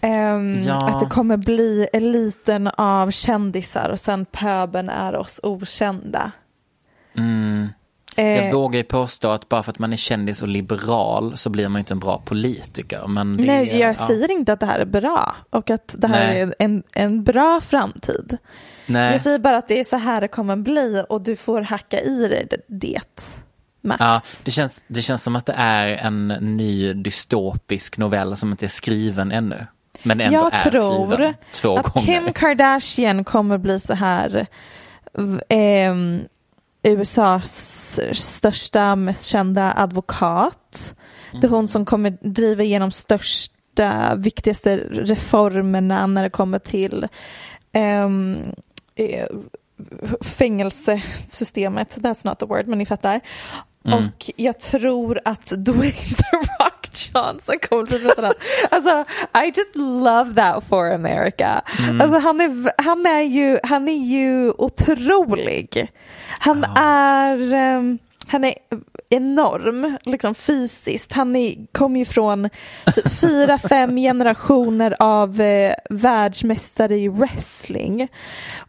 Ehm, 0.00 0.60
Ja. 0.60 0.88
Att 0.88 1.00
det 1.00 1.06
kommer 1.06 1.36
bli 1.36 1.88
eliten 1.92 2.66
av 2.76 3.10
kändisar 3.10 3.88
och 3.88 4.00
sen 4.00 4.24
pöben 4.24 4.88
är 4.88 5.16
oss 5.16 5.40
okända. 5.42 6.32
mm. 7.16 7.68
Eh, 8.16 8.26
Jag 8.26 8.52
vågar 8.52 8.78
ju 8.78 8.84
påstå 8.84 9.30
att 9.30 9.48
bara 9.48 9.62
för 9.62 9.72
att 9.72 9.78
man 9.78 9.92
är 9.92 9.96
kändis 9.96 10.42
och 10.42 10.48
liberal 10.48 11.36
så 11.36 11.50
blir 11.50 11.68
man 11.68 11.78
ju 11.78 11.80
inte 11.80 11.94
en 11.94 12.00
bra 12.00 12.18
politiker. 12.24 13.06
Men 13.08 13.36
Nej, 13.36 13.78
jag 13.78 13.90
ja. 13.90 13.94
säger 13.94 14.30
inte 14.30 14.52
att 14.52 14.60
det 14.60 14.66
här 14.66 14.78
är 14.78 14.84
bra 14.84 15.36
och 15.50 15.70
att 15.70 15.94
det 15.98 16.08
här 16.08 16.26
Nej. 16.26 16.40
är 16.40 16.54
en, 16.58 16.82
en 16.94 17.24
bra 17.24 17.60
framtid. 17.60 18.36
Nej. 18.86 19.12
Jag 19.12 19.20
säger 19.20 19.38
bara 19.38 19.56
att 19.56 19.68
det 19.68 19.80
är 19.80 19.84
så 19.84 19.96
här 19.96 20.20
det 20.20 20.28
kommer 20.28 20.56
bli 20.56 21.04
och 21.08 21.22
du 21.22 21.36
får 21.36 21.60
hacka 21.62 22.00
i 22.00 22.28
dig 22.28 22.46
det, 22.68 23.00
Max. 23.84 24.00
Ja, 24.00 24.20
det 24.44 24.50
känns, 24.50 24.84
det 24.86 25.02
känns 25.02 25.22
som 25.22 25.36
att 25.36 25.46
det 25.46 25.54
är 25.56 25.86
en 25.86 26.28
ny 26.28 26.92
dystopisk 26.92 27.98
novell 27.98 28.36
som 28.36 28.50
inte 28.50 28.66
är 28.66 28.68
skriven 28.68 29.32
ännu. 29.32 29.66
Men 30.02 30.20
ändå 30.20 30.38
jag 30.38 30.54
är 30.54 30.70
tror 30.70 31.06
skriven 31.08 31.34
två 31.52 31.76
att 31.76 31.86
gånger. 31.86 32.06
Kim 32.06 32.32
Kardashian 32.32 33.24
kommer 33.24 33.58
bli 33.58 33.80
så 33.80 33.94
här 33.94 34.46
ehm, 35.48 36.20
USAs 36.82 38.00
största, 38.12 38.96
mest 38.96 39.26
kända 39.26 39.72
advokat. 39.76 40.94
Det 41.40 41.46
är 41.46 41.50
hon 41.50 41.68
som 41.68 41.84
kommer 41.84 42.10
driva 42.20 42.62
igenom 42.62 42.90
största, 42.90 44.14
viktigaste 44.14 44.76
reformerna 44.90 46.06
när 46.06 46.22
det 46.22 46.30
kommer 46.30 46.58
till 46.58 47.08
eh, 47.72 49.26
fängelsesystemet. 50.20 51.96
That's 51.96 52.26
not 52.26 52.38
the 52.38 52.46
word, 52.46 52.66
men 52.66 52.78
ni 52.78 52.86
fattar. 52.86 53.20
Och 53.84 54.30
jag 54.36 54.60
tror 54.60 55.20
att 55.24 55.46
Dwayne 55.56 55.92
The 55.92 56.61
Rock 56.92 57.14
Johnson 57.14 57.54
kommer 57.68 57.86
bli 57.86 57.98
president. 57.98 58.36
Alltså, 58.70 59.04
I 59.34 59.52
just 59.54 59.76
love 59.76 60.34
that 60.34 60.64
for 60.64 60.90
America. 60.90 61.62
Alltså, 62.00 62.18
han, 62.18 62.40
är, 62.40 62.82
han, 62.82 63.06
är 63.06 63.20
ju, 63.20 63.58
han 63.62 63.88
är 63.88 64.04
ju 64.04 64.50
otrolig. 64.50 65.92
Han 66.38 66.64
är... 66.76 67.52
ehm, 67.52 67.98
han 68.26 68.44
är 68.44 68.54
enorm, 69.12 69.98
liksom 70.04 70.34
fysiskt. 70.34 71.12
Han 71.12 71.36
är, 71.36 71.72
kom 71.72 71.96
ju 71.96 72.04
från 72.04 72.48
typ 72.94 73.20
fyra, 73.20 73.58
fem 73.68 73.96
generationer 73.96 74.94
av 74.98 75.40
eh, 75.40 75.74
världsmästare 75.90 76.96
i 76.96 77.08
wrestling. 77.08 78.08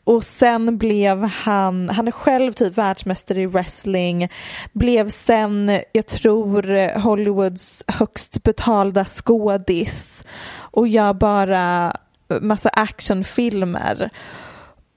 Och 0.04 0.24
sen 0.24 0.78
blev 0.78 1.24
han, 1.24 1.90
han 1.90 2.08
är 2.08 2.12
själv 2.12 2.52
typ 2.52 2.78
världsmästare 2.78 3.42
i 3.42 3.46
wrestling, 3.46 4.30
blev 4.74 5.10
sen, 5.10 5.80
jag 5.92 6.06
tror, 6.08 7.00
Hollywoods 7.00 7.84
högst 7.88 8.44
betalda 8.44 9.06
skådis 9.06 10.24
och 10.56 10.88
gör 10.88 11.14
bara 11.14 11.98
massa 12.42 12.70
actionfilmer. 12.70 14.10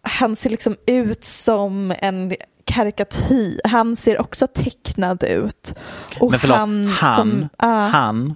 Han 0.02 0.36
ser 0.36 0.50
liksom 0.50 0.76
ut 0.86 1.24
som 1.24 1.94
en 1.98 2.36
karikatyr. 2.66 3.60
Han 3.64 3.96
ser 3.96 4.20
också 4.20 4.46
tecknad 4.46 5.22
ut. 5.22 5.74
Och 6.20 6.30
Men 6.30 6.40
förlåt, 6.40 6.58
han, 6.58 6.86
han, 6.88 7.16
kom- 7.30 7.48
ah. 7.56 7.86
han, 7.86 8.34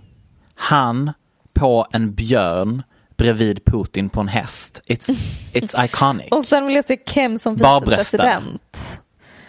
han 0.55 1.13
på 1.55 1.87
en 1.93 2.15
björn 2.15 2.83
bredvid 3.17 3.65
Putin 3.65 4.09
på 4.09 4.21
en 4.21 4.29
häst. 4.29 4.83
It's, 4.87 5.09
it's 5.53 5.85
iconic. 5.85 6.27
Och 6.31 6.45
sen 6.45 6.67
vill 6.67 6.77
jag 6.77 6.85
se 6.85 6.97
Kim 6.97 7.39
som 7.39 7.55
vicepresident. 7.57 9.01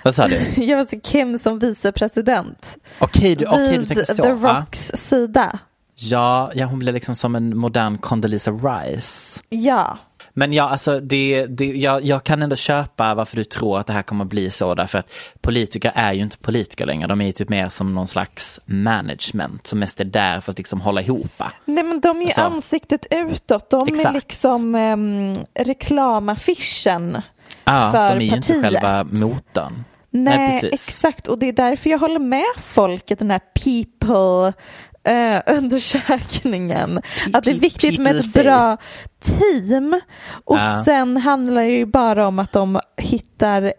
Vad 0.03 0.15
sa 0.15 0.27
du? 0.27 0.39
Jag 0.65 0.77
vill 0.77 0.87
se 0.87 0.99
Kim 0.99 1.39
som 1.39 1.59
vicepresident. 1.59 2.77
Okej, 2.99 3.35
du, 3.35 3.45
okej, 3.45 3.71
du 3.71 3.77
Vid 3.79 3.87
tänker 3.87 4.13
så. 4.13 4.23
The 4.23 4.29
Ja. 4.29 4.35
Rocks 4.59 4.91
sida. 4.95 5.59
Ja, 5.95 6.51
ja, 6.55 6.65
hon 6.65 6.79
blir 6.79 6.93
liksom 6.93 7.15
som 7.15 7.35
en 7.35 7.57
modern 7.57 7.97
Condoleezza 7.97 8.51
Rice. 8.51 9.41
Ja. 9.49 9.97
Men 10.33 10.53
ja, 10.53 10.69
alltså 10.69 10.99
det, 10.99 11.45
det, 11.45 11.65
jag, 11.65 12.03
jag 12.05 12.23
kan 12.23 12.41
ändå 12.41 12.55
köpa 12.55 13.15
varför 13.15 13.37
du 13.37 13.43
tror 13.43 13.79
att 13.79 13.87
det 13.87 13.93
här 13.93 14.01
kommer 14.01 14.25
att 14.25 14.29
bli 14.29 14.49
så 14.49 14.75
därför 14.75 14.97
att 14.99 15.11
politiker 15.41 15.91
är 15.95 16.13
ju 16.13 16.21
inte 16.21 16.37
politiker 16.37 16.85
längre. 16.85 17.07
De 17.07 17.21
är 17.21 17.25
ju 17.25 17.31
typ 17.31 17.49
mer 17.49 17.69
som 17.69 17.95
någon 17.95 18.07
slags 18.07 18.59
management 18.65 19.67
som 19.67 19.79
mest 19.79 19.99
är 19.99 20.05
där 20.05 20.41
för 20.41 20.51
att 20.51 20.57
liksom 20.57 20.81
hålla 20.81 21.01
ihop. 21.01 21.43
Nej 21.65 21.83
men 21.83 21.99
de 22.01 22.17
är 22.17 22.21
ju 22.21 22.27
Alltså- 22.27 22.41
ansiktet 22.41 23.07
utåt. 23.11 23.69
De 23.69 23.87
är 23.87 23.91
Exakt. 23.91 24.13
liksom 24.15 24.75
um, 24.75 25.33
reklamaffischen 25.59 27.21
Ja, 27.63 27.91
för 27.91 28.09
de 28.09 28.15
är 28.15 28.29
ju 28.29 28.35
inte 28.35 28.47
partiet. 28.53 28.61
själva 28.63 29.03
motorn. 29.03 29.83
Nej, 30.13 30.37
Nej, 30.63 30.69
exakt. 30.73 31.27
Och 31.27 31.39
det 31.39 31.45
är 31.47 31.53
därför 31.53 31.89
jag 31.89 31.99
håller 31.99 32.19
med 32.19 32.43
folket, 32.57 33.19
den 33.19 33.31
här 33.31 33.39
people 33.63 34.53
eh, 35.03 35.41
undersökningen. 35.57 37.01
Att 37.33 37.43
det 37.43 37.51
är 37.51 37.55
viktigt 37.59 37.99
med 37.99 38.15
ett 38.15 38.33
bra 38.33 38.77
team. 39.19 40.01
Och 40.45 40.57
Ja. 40.57 40.81
sen 40.85 41.17
handlar 41.17 41.61
det 41.63 41.69
ju 41.71 41.85
bara 41.85 42.27
om 42.27 42.39
att 42.39 42.51
de 42.51 42.79
hittar 42.97 43.73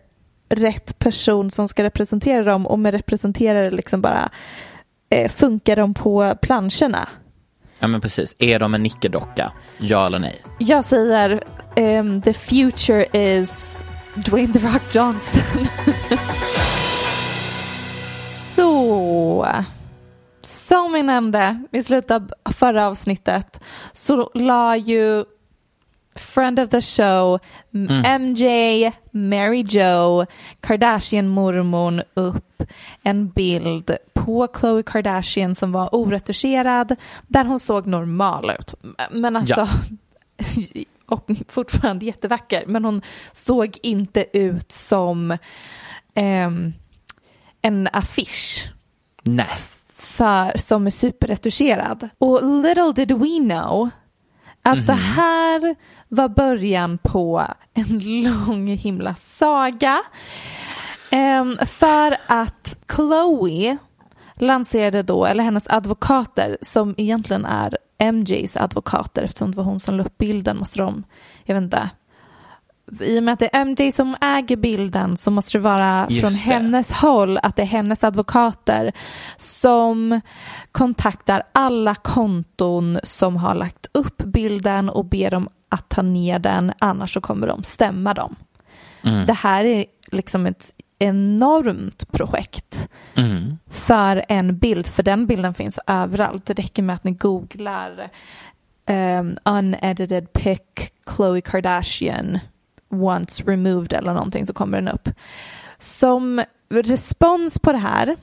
rätt 0.48 0.98
person 0.98 1.50
som 1.50 1.68
ska 1.68 1.82
representera 1.82 2.44
dem 2.44 2.66
och 2.66 2.78
med 2.78 2.94
representerare 2.94 3.70
liksom 3.70 4.00
bara 4.00 4.30
eh, 5.10 5.30
funkar 5.32 5.76
de 5.76 5.94
på 5.94 6.34
planscherna. 6.42 7.08
Ja 7.78 7.88
men 7.88 8.00
precis, 8.00 8.34
är 8.38 8.58
de 8.58 8.74
en 8.74 8.82
nickedocka? 8.82 9.52
Ja 9.78 10.06
eller 10.06 10.18
nej? 10.18 10.40
Jag 10.58 10.84
säger 10.84 11.42
ehm, 11.76 12.22
the 12.22 12.32
future 12.32 13.06
is 13.12 13.84
Dwayne 14.14 14.52
The 14.52 14.58
Rock 14.58 14.94
Johnson. 14.94 15.42
Så, 18.56 19.46
som 20.42 20.92
vi 20.92 21.02
nämnde 21.02 21.62
i 21.72 21.82
slutet 21.82 22.10
av 22.10 22.52
förra 22.52 22.86
avsnittet 22.86 23.60
så 23.92 24.30
la 24.34 24.76
ju 24.76 25.24
friend 26.16 26.60
of 26.60 26.70
the 26.70 26.80
show 26.80 27.38
MJ, 28.20 28.92
Mary 29.10 29.64
Jo, 29.68 30.26
Kardashian-mormon 30.60 32.02
upp 32.14 32.62
en 33.02 33.28
bild 33.28 33.96
på 34.12 34.46
Khloe 34.46 34.82
Kardashian 34.82 35.54
som 35.54 35.72
var 35.72 35.94
oretuscherad 35.94 36.96
där 37.28 37.44
hon 37.44 37.58
såg 37.58 37.86
normal 37.86 38.50
ut. 38.58 38.74
Men 39.10 39.36
alltså, 39.36 39.68
och 41.06 41.30
fortfarande 41.48 42.06
jättevacker, 42.06 42.64
men 42.66 42.84
hon 42.84 43.02
såg 43.32 43.78
inte 43.82 44.26
ut 44.32 44.72
som 44.72 45.38
ehm, 46.14 46.72
en 47.62 47.88
affisch 47.92 48.72
Nej. 49.22 49.46
För, 50.12 50.58
som 50.58 50.86
är 50.86 50.90
superretuscherad. 50.90 52.08
Och 52.18 52.62
little 52.62 52.92
did 52.92 53.12
we 53.12 53.38
know 53.38 53.90
att 54.62 54.86
det 54.86 54.92
här 54.92 55.74
var 56.08 56.28
början 56.28 56.98
på 56.98 57.46
en 57.74 57.98
lång 58.22 58.66
himla 58.66 59.14
saga. 59.14 60.02
Ehm, 61.10 61.58
för 61.66 62.16
att 62.26 62.76
Chloe 62.94 63.76
lanserade 64.36 65.02
då, 65.02 65.26
eller 65.26 65.44
hennes 65.44 65.68
advokater 65.68 66.58
som 66.60 66.94
egentligen 66.98 67.44
är 67.44 67.78
MJs 68.12 68.56
advokater 68.56 69.22
eftersom 69.22 69.50
det 69.50 69.56
var 69.56 69.64
hon 69.64 69.80
som 69.80 69.96
la 69.96 70.04
upp 70.04 70.18
bilden 70.18 70.58
måste 70.58 70.78
de, 70.78 71.04
jag 71.44 71.54
vet 71.54 71.62
inte, 71.62 71.90
i 73.00 73.18
och 73.18 73.22
med 73.22 73.32
att 73.32 73.38
det 73.38 73.56
är 73.56 73.64
MJ 73.64 73.92
som 73.92 74.16
äger 74.20 74.56
bilden 74.56 75.16
så 75.16 75.30
måste 75.30 75.58
det 75.58 75.62
vara 75.62 76.06
Just 76.10 76.20
från 76.20 76.32
det. 76.32 76.54
hennes 76.54 76.92
håll 76.92 77.38
att 77.42 77.56
det 77.56 77.62
är 77.62 77.66
hennes 77.66 78.04
advokater 78.04 78.92
som 79.36 80.20
kontaktar 80.72 81.42
alla 81.52 81.94
konton 81.94 82.98
som 83.02 83.36
har 83.36 83.54
lagt 83.54 83.86
upp 83.94 84.16
bilden 84.22 84.88
och 84.90 85.04
ber 85.04 85.30
dem 85.30 85.48
att 85.68 85.88
ta 85.88 86.02
ner 86.02 86.38
den 86.38 86.72
annars 86.78 87.14
så 87.14 87.20
kommer 87.20 87.46
de 87.46 87.64
stämma 87.64 88.14
dem. 88.14 88.36
Mm. 89.04 89.26
Det 89.26 89.32
här 89.32 89.64
är 89.64 89.84
liksom 90.12 90.46
ett 90.46 90.70
enormt 90.98 92.12
projekt 92.12 92.88
Mm. 93.16 93.58
för 93.70 94.24
en 94.28 94.58
bild, 94.58 94.86
för 94.86 95.02
den 95.02 95.26
bilden 95.26 95.54
finns 95.54 95.78
överallt. 95.86 96.46
Det 96.46 96.52
räcker 96.54 96.82
med 96.82 96.94
att 96.94 97.04
ni 97.04 97.10
googlar 97.10 98.10
um, 98.88 99.36
unedited 99.44 100.32
pic 100.32 100.58
Khloe 101.06 101.40
Kardashian 101.40 102.38
once 102.92 103.42
removed 103.46 103.92
eller 103.92 104.14
någonting 104.14 104.46
så 104.46 104.52
kommer 104.52 104.78
den 104.80 104.88
upp. 104.88 105.08
Som 105.78 106.44
respons 106.70 107.58
på 107.58 107.72
det 107.72 107.78
här 107.78 108.16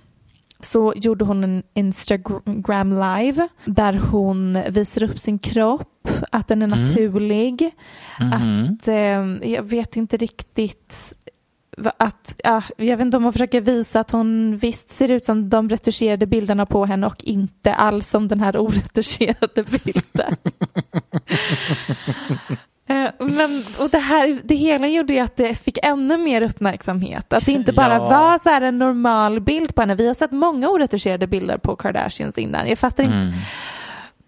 så 0.59 0.93
gjorde 0.95 1.25
hon 1.25 1.43
en 1.43 1.63
Instagram 1.73 2.91
live 2.91 3.47
där 3.65 3.93
hon 3.93 4.61
visar 4.69 5.03
upp 5.03 5.19
sin 5.19 5.39
kropp, 5.39 6.09
att 6.31 6.47
den 6.47 6.61
är 6.61 6.67
naturlig, 6.67 7.71
att 8.17 8.87
eh, 8.87 9.51
jag 9.51 9.63
vet 9.63 9.97
inte 9.97 10.17
riktigt 10.17 11.15
att, 11.97 12.35
ja, 12.43 12.63
jag 12.77 12.97
vet 12.97 13.05
inte 13.05 13.17
om 13.17 13.23
hon 13.23 13.33
försöker 13.33 13.61
visa 13.61 13.99
att 13.99 14.11
hon 14.11 14.57
visst 14.57 14.89
ser 14.89 15.09
ut 15.09 15.25
som 15.25 15.49
de 15.49 15.69
retuscherade 15.69 16.25
bilderna 16.25 16.65
på 16.65 16.85
henne 16.85 17.07
och 17.07 17.23
inte 17.23 17.73
alls 17.73 18.09
som 18.09 18.27
den 18.27 18.39
här 18.39 18.57
oretuscherade 18.57 19.63
bilden. 19.85 20.35
Eh, 22.89 23.09
Men, 23.19 23.63
och 23.79 23.89
det, 23.89 23.97
här, 23.99 24.41
det 24.43 24.55
hela 24.55 24.87
gjorde 24.87 25.13
ju 25.13 25.19
att 25.19 25.35
det 25.35 25.55
fick 25.55 25.77
ännu 25.83 26.17
mer 26.17 26.41
uppmärksamhet. 26.41 27.33
Att 27.33 27.45
det 27.45 27.51
inte 27.51 27.73
bara 27.73 27.93
Ja. 27.93 28.09
var 28.09 28.37
så 28.37 28.49
här 28.49 28.61
en 28.61 28.77
normal 28.79 29.39
bild 29.41 29.75
på 29.75 29.81
henne. 29.81 29.95
Vi 29.95 30.07
har 30.07 30.13
sett 30.13 30.31
många 30.31 30.69
oretuscherade 30.69 31.27
bilder 31.27 31.57
på 31.57 31.75
Kardashians 31.75 32.37
innan. 32.37 32.67
Jag 32.69 32.79
fattar 32.79 33.03
inte. 33.03 33.33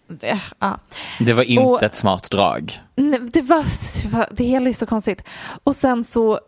Det, 0.08 0.39
ja. 0.60 0.80
Det 1.19 1.34
var 1.34 1.43
inte 1.43 1.63
Och- 1.63 1.84
ett 1.84 1.95
smart 1.95 2.32
drag. 2.32 2.80
Nej, 2.95 3.19
det, 3.34 3.41
var, 3.41 3.65
det 4.04 4.08
var, 4.17 4.28
det 4.32 4.43
hela 4.43 4.69
är 4.69 4.74
så 4.74 4.86
konstigt. 4.86 5.24
Och 5.63 5.76
sen 5.76 6.04
så 6.04 6.39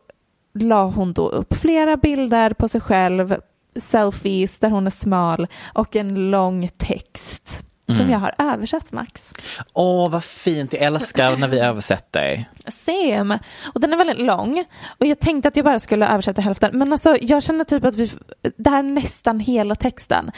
la 0.60 0.84
hon 0.86 1.14
då 1.14 1.28
upp 1.30 1.56
flera 1.58 1.98
bilder 1.98 2.54
på 2.54 2.68
sig 2.68 2.82
själv, 2.82 3.36
selfies 3.80 4.60
där 4.60 4.70
hon 4.70 4.88
är 4.88 4.92
smal 4.92 5.48
och 5.74 5.96
en 5.96 6.32
lång 6.32 6.70
text 6.78 7.64
som 7.88 8.10
jag 8.10 8.20
har 8.20 8.34
översatt 8.38 8.92
Max. 8.92 9.34
Åh, 9.74 10.10
vad 10.10 10.24
fint. 10.24 10.74
Jag 10.74 10.82
älskar 10.82 11.38
när 11.38 11.48
vi 11.48 11.60
översätter. 11.60 12.46
Same. 12.86 13.40
Och 13.74 13.82
den 13.82 13.94
är 13.94 13.98
väldigt 13.98 14.20
lång. 14.26 14.66
Och 15.00 15.06
jag 15.06 15.20
tänkte 15.20 15.48
att 15.48 15.56
jag 15.56 15.66
bara 15.66 15.80
skulle 15.80 16.08
översätta 16.08 16.42
hälften. 16.42 16.78
Men 16.78 16.92
alltså 16.94 17.18
jag 17.22 17.44
känner 17.44 17.64
typ 17.64 17.86
att 17.86 17.96
vi, 17.96 18.12
det 18.58 18.70
här 18.70 18.80
är 18.80 18.84
nästan 18.84 19.40
hela 19.40 19.76
texten. 19.76 20.32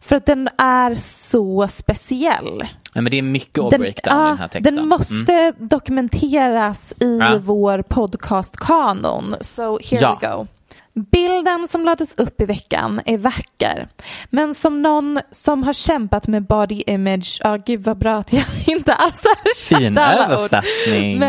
För 0.00 0.16
att 0.16 0.26
den 0.26 0.48
är 0.58 0.94
så 0.94 1.68
speciell. 1.68 2.58
Nej, 2.94 3.02
men 3.02 3.10
det 3.10 3.18
är 3.18 3.22
mycket 3.22 3.58
att 3.58 3.70
breakdown 3.70 4.16
i 4.16 4.20
ja, 4.20 4.26
den 4.28 4.38
här 4.38 4.48
texten. 4.48 4.76
Den 4.76 4.88
måste 4.88 5.52
dokumenteras 5.58 6.94
i 7.00 7.18
Ja. 7.18 7.38
vår 7.42 7.82
podcast-kanon. 7.82 9.36
So 9.40 9.78
here 9.82 10.02
Ja. 10.02 10.18
we 10.20 10.26
go. 10.28 10.46
Bilden 10.94 11.68
som 11.68 11.84
lades 11.84 12.14
upp 12.18 12.40
i 12.40 12.44
veckan 12.44 13.00
är 13.06 13.18
vacker. 13.18 13.88
Men 14.30 14.54
som 14.54 14.82
någon 14.82 15.20
som 15.30 15.62
har 15.62 15.72
kämpat 15.72 16.26
med 16.26 16.46
body 16.46 16.82
image, 16.86 17.40
ja 17.44 17.56
gud 17.56 17.84
vad 17.84 17.98
bra 17.98 18.16
att 18.16 18.32
jag 18.32 18.44
inte 18.66 18.94
alls 18.94 19.22
översatte 19.24 19.80
Fin 19.80 19.98
översättning. 19.98 21.22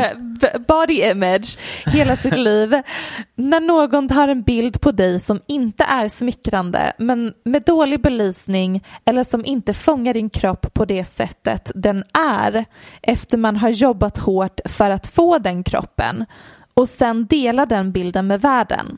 Body 0.67 1.01
image 1.01 1.57
hela 1.85 2.15
sitt 2.15 2.37
liv. 2.37 2.81
När 3.35 3.59
någon 3.59 4.09
tar 4.09 4.27
en 4.27 4.41
bild 4.41 4.81
på 4.81 4.91
dig 4.91 5.19
som 5.19 5.39
inte 5.47 5.83
är 5.83 6.07
smickrande 6.07 6.93
men 6.97 7.33
med 7.45 7.63
dålig 7.63 8.01
belysning 8.01 8.83
eller 9.05 9.23
som 9.23 9.45
inte 9.45 9.73
fångar 9.73 10.13
din 10.13 10.29
kropp 10.29 10.73
på 10.73 10.85
det 10.85 11.05
sättet 11.05 11.71
den 11.75 12.03
är 12.13 12.65
efter 13.01 13.37
man 13.37 13.57
har 13.57 13.69
jobbat 13.69 14.17
hårt 14.17 14.59
för 14.65 14.89
att 14.89 15.07
få 15.07 15.37
den 15.37 15.63
kroppen 15.63 16.25
och 16.73 16.89
sen 16.89 17.25
dela 17.25 17.65
den 17.65 17.91
bilden 17.91 18.27
med 18.27 18.41
världen. 18.41 18.97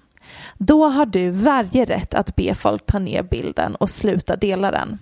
Då 0.65 0.86
har 0.86 1.06
du 1.06 1.30
varje 1.30 1.86
rätt 1.86 2.13
att 2.13 2.36
be 2.36 2.56
folk 2.56 2.86
ta 2.86 2.99
ner 2.99 3.23
bilden 3.23 3.76
och 3.76 3.89
sluta 3.89 4.36
dela 4.36 4.71
den 4.71 4.99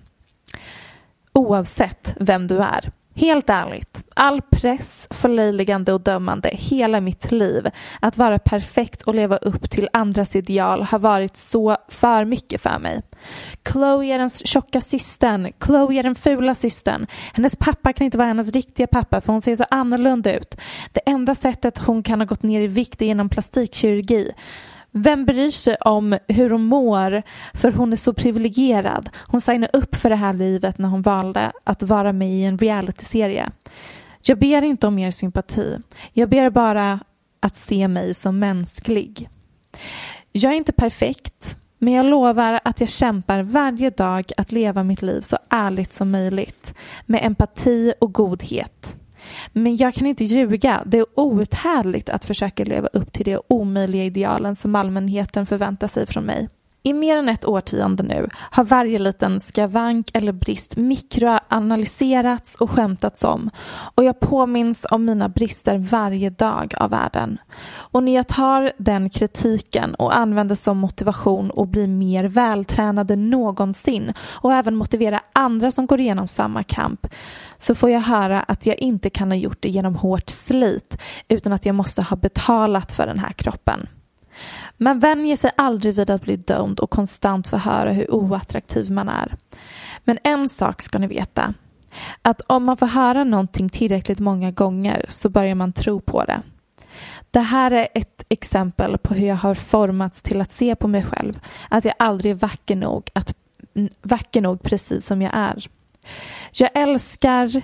oavsett 1.32 2.16
vem 2.20 2.46
du 2.46 2.58
är. 2.58 2.90
Helt 3.14 3.50
ärligt, 3.50 4.04
all 4.14 4.42
press, 4.42 5.08
förlöjligande 5.10 5.92
och 5.92 6.00
dömande 6.00 6.50
hela 6.52 7.00
mitt 7.00 7.32
liv 7.32 7.70
att 8.00 8.16
vara 8.16 8.38
perfekt 8.38 9.02
och 9.02 9.14
leva 9.14 9.36
upp 9.36 9.70
till 9.70 9.88
andras 9.92 10.36
ideal 10.36 10.82
har 10.82 10.98
varit 10.98 11.36
så 11.36 11.76
för 11.88 12.24
mycket 12.24 12.60
för 12.60 12.78
mig. 12.78 13.02
Chloe 13.72 14.06
är 14.14 14.18
den 14.18 14.30
tjocka 14.30 14.80
systern, 14.80 15.52
Chloe 15.64 15.98
är 15.98 16.02
den 16.02 16.14
fula 16.14 16.54
systern. 16.54 17.06
Hennes 17.32 17.56
pappa 17.56 17.92
kan 17.92 18.04
inte 18.04 18.18
vara 18.18 18.28
hennes 18.28 18.52
riktiga 18.52 18.86
pappa 18.86 19.20
för 19.20 19.32
hon 19.32 19.42
ser 19.42 19.56
så 19.56 19.64
annorlunda 19.70 20.36
ut. 20.36 20.60
Det 20.92 21.00
enda 21.06 21.34
sättet 21.34 21.78
hon 21.78 22.02
kan 22.02 22.20
ha 22.20 22.26
gått 22.26 22.42
ner 22.42 22.60
i 22.60 22.66
vikt 22.66 23.02
är 23.02 23.06
genom 23.06 23.28
plastikkirurgi. 23.28 24.32
Vem 24.94 25.24
bryr 25.24 25.50
sig 25.50 25.76
om 25.76 26.18
hur 26.28 26.50
hon 26.50 26.64
mår 26.64 27.22
för 27.54 27.72
hon 27.72 27.92
är 27.92 27.96
så 27.96 28.12
privilegierad. 28.12 29.10
Hon 29.26 29.40
signade 29.40 29.78
upp 29.78 29.94
för 29.94 30.10
det 30.10 30.16
här 30.16 30.32
livet 30.34 30.78
när 30.78 30.88
hon 30.88 31.02
valde 31.02 31.52
att 31.64 31.82
vara 31.82 32.12
med 32.12 32.30
i 32.30 32.44
en 32.44 32.58
realityserie. 32.58 33.50
Jag 34.22 34.38
ber 34.38 34.62
inte 34.62 34.86
om 34.86 34.94
mer 34.94 35.10
sympati. 35.10 35.78
Jag 36.12 36.28
ber 36.28 36.50
bara 36.50 37.00
att 37.40 37.56
se 37.56 37.88
mig 37.88 38.14
som 38.14 38.38
mänsklig. 38.38 39.28
Jag 40.32 40.52
är 40.52 40.56
inte 40.56 40.72
perfekt, 40.72 41.56
men 41.78 41.92
jag 41.92 42.06
lovar 42.06 42.60
att 42.64 42.80
jag 42.80 42.88
kämpar 42.88 43.42
varje 43.42 43.90
dag 43.90 44.32
att 44.36 44.52
leva 44.52 44.82
mitt 44.82 45.02
liv 45.02 45.20
så 45.20 45.38
ärligt 45.50 45.92
som 45.92 46.10
möjligt 46.10 46.74
med 47.06 47.20
empati 47.24 47.94
och 48.00 48.12
godhet. 48.12 48.96
Men 49.52 49.76
jag 49.76 49.94
kan 49.94 50.06
inte 50.06 50.24
ljuga. 50.24 50.82
Det 50.86 50.98
är 50.98 51.06
outhärdligt 51.14 52.08
att 52.08 52.24
försöka 52.24 52.64
leva 52.64 52.88
upp 52.92 53.12
till 53.12 53.24
de 53.24 53.38
omöjliga 53.48 54.04
idealen 54.04 54.56
som 54.56 54.74
allmänheten 54.74 55.46
förväntar 55.46 55.88
sig 55.88 56.06
från 56.06 56.24
mig. 56.24 56.48
I 56.84 56.92
mer 56.92 57.16
än 57.16 57.28
ett 57.28 57.44
årtionde 57.44 58.02
nu 58.02 58.28
har 58.50 58.64
varje 58.64 58.98
liten 58.98 59.40
skavank 59.40 60.10
eller 60.14 60.32
brist 60.32 60.76
mikroanalyserats 60.76 62.54
och 62.54 62.70
skämtats 62.70 63.24
om 63.24 63.50
och 63.94 64.04
jag 64.04 64.20
påminns 64.20 64.86
om 64.90 65.04
mina 65.04 65.28
brister 65.28 65.78
varje 65.78 66.30
dag 66.30 66.74
av 66.76 66.90
världen. 66.90 67.38
Och 67.74 68.02
när 68.02 68.14
jag 68.14 68.28
tar 68.28 68.72
den 68.78 69.10
kritiken 69.10 69.94
och 69.94 70.16
använder 70.16 70.54
som 70.54 70.78
motivation 70.78 71.50
och 71.50 71.68
blir 71.68 71.88
mer 71.88 72.24
vältränad 72.24 73.10
än 73.10 73.30
någonsin 73.30 74.12
och 74.20 74.52
även 74.52 74.76
motivera 74.76 75.20
andra 75.32 75.70
som 75.70 75.86
går 75.86 76.00
igenom 76.00 76.28
samma 76.28 76.62
kamp 76.62 77.06
så 77.58 77.74
får 77.74 77.90
jag 77.90 78.00
höra 78.00 78.40
att 78.40 78.66
jag 78.66 78.78
inte 78.78 79.10
kan 79.10 79.30
ha 79.30 79.38
gjort 79.38 79.62
det 79.62 79.68
genom 79.68 79.96
hårt 79.96 80.30
slit 80.30 80.98
utan 81.28 81.52
att 81.52 81.66
jag 81.66 81.74
måste 81.74 82.02
ha 82.02 82.16
betalat 82.16 82.92
för 82.92 83.06
den 83.06 83.18
här 83.18 83.32
kroppen. 83.32 83.88
Man 84.76 84.98
vänjer 84.98 85.36
sig 85.36 85.50
aldrig 85.56 85.94
vid 85.94 86.10
att 86.10 86.22
bli 86.22 86.36
dömd 86.36 86.80
och 86.80 86.90
konstant 86.90 87.48
få 87.48 87.56
höra 87.56 87.92
hur 87.92 88.10
oattraktiv 88.14 88.90
man 88.90 89.08
är. 89.08 89.36
Men 90.04 90.18
en 90.24 90.48
sak 90.48 90.82
ska 90.82 90.98
ni 90.98 91.06
veta. 91.06 91.54
Att 92.22 92.40
om 92.40 92.64
man 92.64 92.76
får 92.76 92.86
höra 92.86 93.24
någonting 93.24 93.68
tillräckligt 93.68 94.20
många 94.20 94.50
gånger 94.50 95.06
så 95.08 95.28
börjar 95.28 95.54
man 95.54 95.72
tro 95.72 96.00
på 96.00 96.24
det. 96.24 96.42
Det 97.30 97.40
här 97.40 97.70
är 97.70 97.88
ett 97.94 98.24
exempel 98.28 98.98
på 98.98 99.14
hur 99.14 99.26
jag 99.26 99.36
har 99.36 99.54
formats 99.54 100.22
till 100.22 100.40
att 100.40 100.50
se 100.50 100.76
på 100.76 100.88
mig 100.88 101.04
själv. 101.04 101.40
Att 101.68 101.84
jag 101.84 101.94
aldrig 101.98 102.30
är 102.30 102.36
vacker 102.36 102.76
nog, 102.76 103.10
att, 103.12 103.34
vacker 104.02 104.40
nog 104.40 104.62
precis 104.62 105.06
som 105.06 105.22
jag 105.22 105.32
är. 105.34 105.66
Jag 106.52 106.70
älskar 106.74 107.62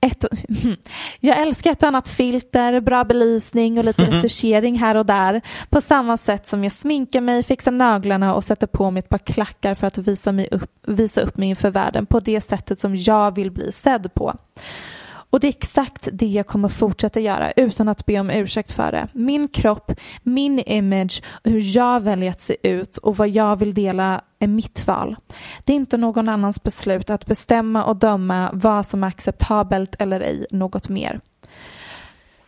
ett, 0.00 0.24
jag 1.20 1.38
älskar 1.38 1.70
ett 1.70 1.82
och 1.82 1.88
annat 1.88 2.08
filter, 2.08 2.80
bra 2.80 3.04
belysning 3.04 3.78
och 3.78 3.84
lite 3.84 4.02
retuschering 4.02 4.78
här 4.78 4.94
och 4.94 5.06
där. 5.06 5.40
På 5.70 5.80
samma 5.80 6.16
sätt 6.16 6.46
som 6.46 6.64
jag 6.64 6.72
sminkar 6.72 7.20
mig, 7.20 7.42
fixar 7.42 7.72
naglarna 7.72 8.34
och 8.34 8.44
sätter 8.44 8.66
på 8.66 8.90
mig 8.90 8.98
ett 8.98 9.08
par 9.08 9.18
klackar 9.18 9.74
för 9.74 9.86
att 9.86 9.98
visa, 9.98 10.32
mig 10.32 10.48
upp, 10.50 10.70
visa 10.86 11.20
upp 11.20 11.36
mig 11.36 11.48
inför 11.48 11.70
världen 11.70 12.06
på 12.06 12.20
det 12.20 12.40
sättet 12.40 12.78
som 12.78 12.96
jag 12.96 13.34
vill 13.34 13.50
bli 13.50 13.72
sedd 13.72 14.14
på. 14.14 14.34
Och 15.30 15.40
det 15.40 15.46
är 15.46 15.48
exakt 15.48 16.08
det 16.12 16.26
jag 16.26 16.46
kommer 16.46 16.68
fortsätta 16.68 17.20
göra 17.20 17.52
utan 17.56 17.88
att 17.88 18.06
be 18.06 18.20
om 18.20 18.30
ursäkt 18.30 18.72
för 18.72 18.92
det. 18.92 19.08
Min 19.12 19.48
kropp, 19.48 19.92
min 20.22 20.58
image 20.58 21.22
och 21.44 21.50
hur 21.50 21.76
jag 21.76 22.00
väljer 22.00 22.30
att 22.30 22.40
se 22.40 22.56
ut 22.62 22.96
och 22.96 23.16
vad 23.16 23.28
jag 23.28 23.56
vill 23.56 23.74
dela 23.74 24.20
är 24.38 24.46
mitt 24.46 24.86
val. 24.86 25.16
Det 25.64 25.72
är 25.72 25.76
inte 25.76 25.96
någon 25.96 26.28
annans 26.28 26.62
beslut 26.62 27.10
att 27.10 27.26
bestämma 27.26 27.84
och 27.84 27.96
döma 27.96 28.50
vad 28.52 28.86
som 28.86 29.04
är 29.04 29.08
acceptabelt 29.08 29.94
eller 29.98 30.20
ej 30.20 30.46
något 30.50 30.88
mer. 30.88 31.20